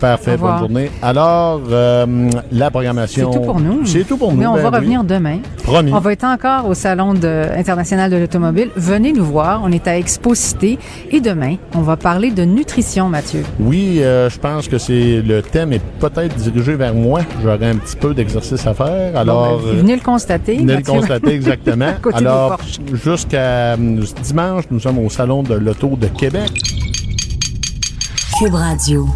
Parfait, 0.00 0.36
bonne 0.36 0.58
journée. 0.58 0.90
Alors, 1.02 1.60
euh, 1.70 2.30
la 2.52 2.70
programmation... 2.70 3.32
C'est 3.32 3.38
tout 3.38 3.44
pour 3.44 3.60
nous. 3.60 3.84
C'est 3.86 4.04
tout 4.04 4.16
pour 4.16 4.32
nous. 4.32 4.38
Mais 4.38 4.46
on 4.46 4.54
ben 4.54 4.62
va 4.62 4.70
oui. 4.70 4.76
revenir 4.76 5.04
demain. 5.04 5.38
Promis. 5.64 5.92
On 5.92 5.98
va 5.98 6.12
être 6.12 6.24
encore 6.24 6.66
au 6.68 6.74
Salon 6.74 7.14
de- 7.14 7.46
international 7.56 8.10
de 8.10 8.16
l'automobile. 8.16 8.70
Venez 8.76 9.12
nous 9.12 9.24
voir. 9.24 9.60
On 9.64 9.72
est 9.72 9.86
à 9.88 9.98
Expo 9.98 10.34
Cité. 10.34 10.78
Et 11.10 11.20
demain, 11.20 11.56
on 11.74 11.80
va 11.80 11.96
parler 11.96 12.30
de 12.30 12.44
nutrition, 12.44 13.08
Mathieu. 13.08 13.42
Oui, 13.60 13.98
euh, 14.02 14.30
je 14.30 14.38
pense 14.38 14.68
que 14.68 14.78
c'est 14.78 15.20
le 15.22 15.42
thème 15.42 15.72
est 15.72 15.82
peut-être 15.98 16.36
dirigé 16.36 16.74
vers 16.76 16.94
moi. 16.94 17.20
J'aurais 17.42 17.70
un 17.70 17.76
petit 17.76 17.96
peu 17.96 18.14
d'exercice 18.14 18.66
à 18.66 18.74
faire. 18.74 19.16
Alors, 19.16 19.58
Bon, 19.58 19.66
ben, 19.66 19.76
venez 19.78 19.96
le 19.96 20.02
constater. 20.02 20.56
Venez 20.58 20.76
le 20.76 20.82
constater 20.82 21.34
exactement. 21.34 21.92
Alors, 22.14 22.58
jusqu'à 22.92 23.74
euh, 23.74 23.76
dimanche, 24.22 24.64
nous 24.70 24.80
sommes 24.80 24.98
au 24.98 25.10
Salon 25.10 25.42
de 25.42 25.54
l'Auto 25.54 25.96
de 26.00 26.06
Québec. 26.06 26.50
Cube 28.38 28.54
Radio. 28.54 29.08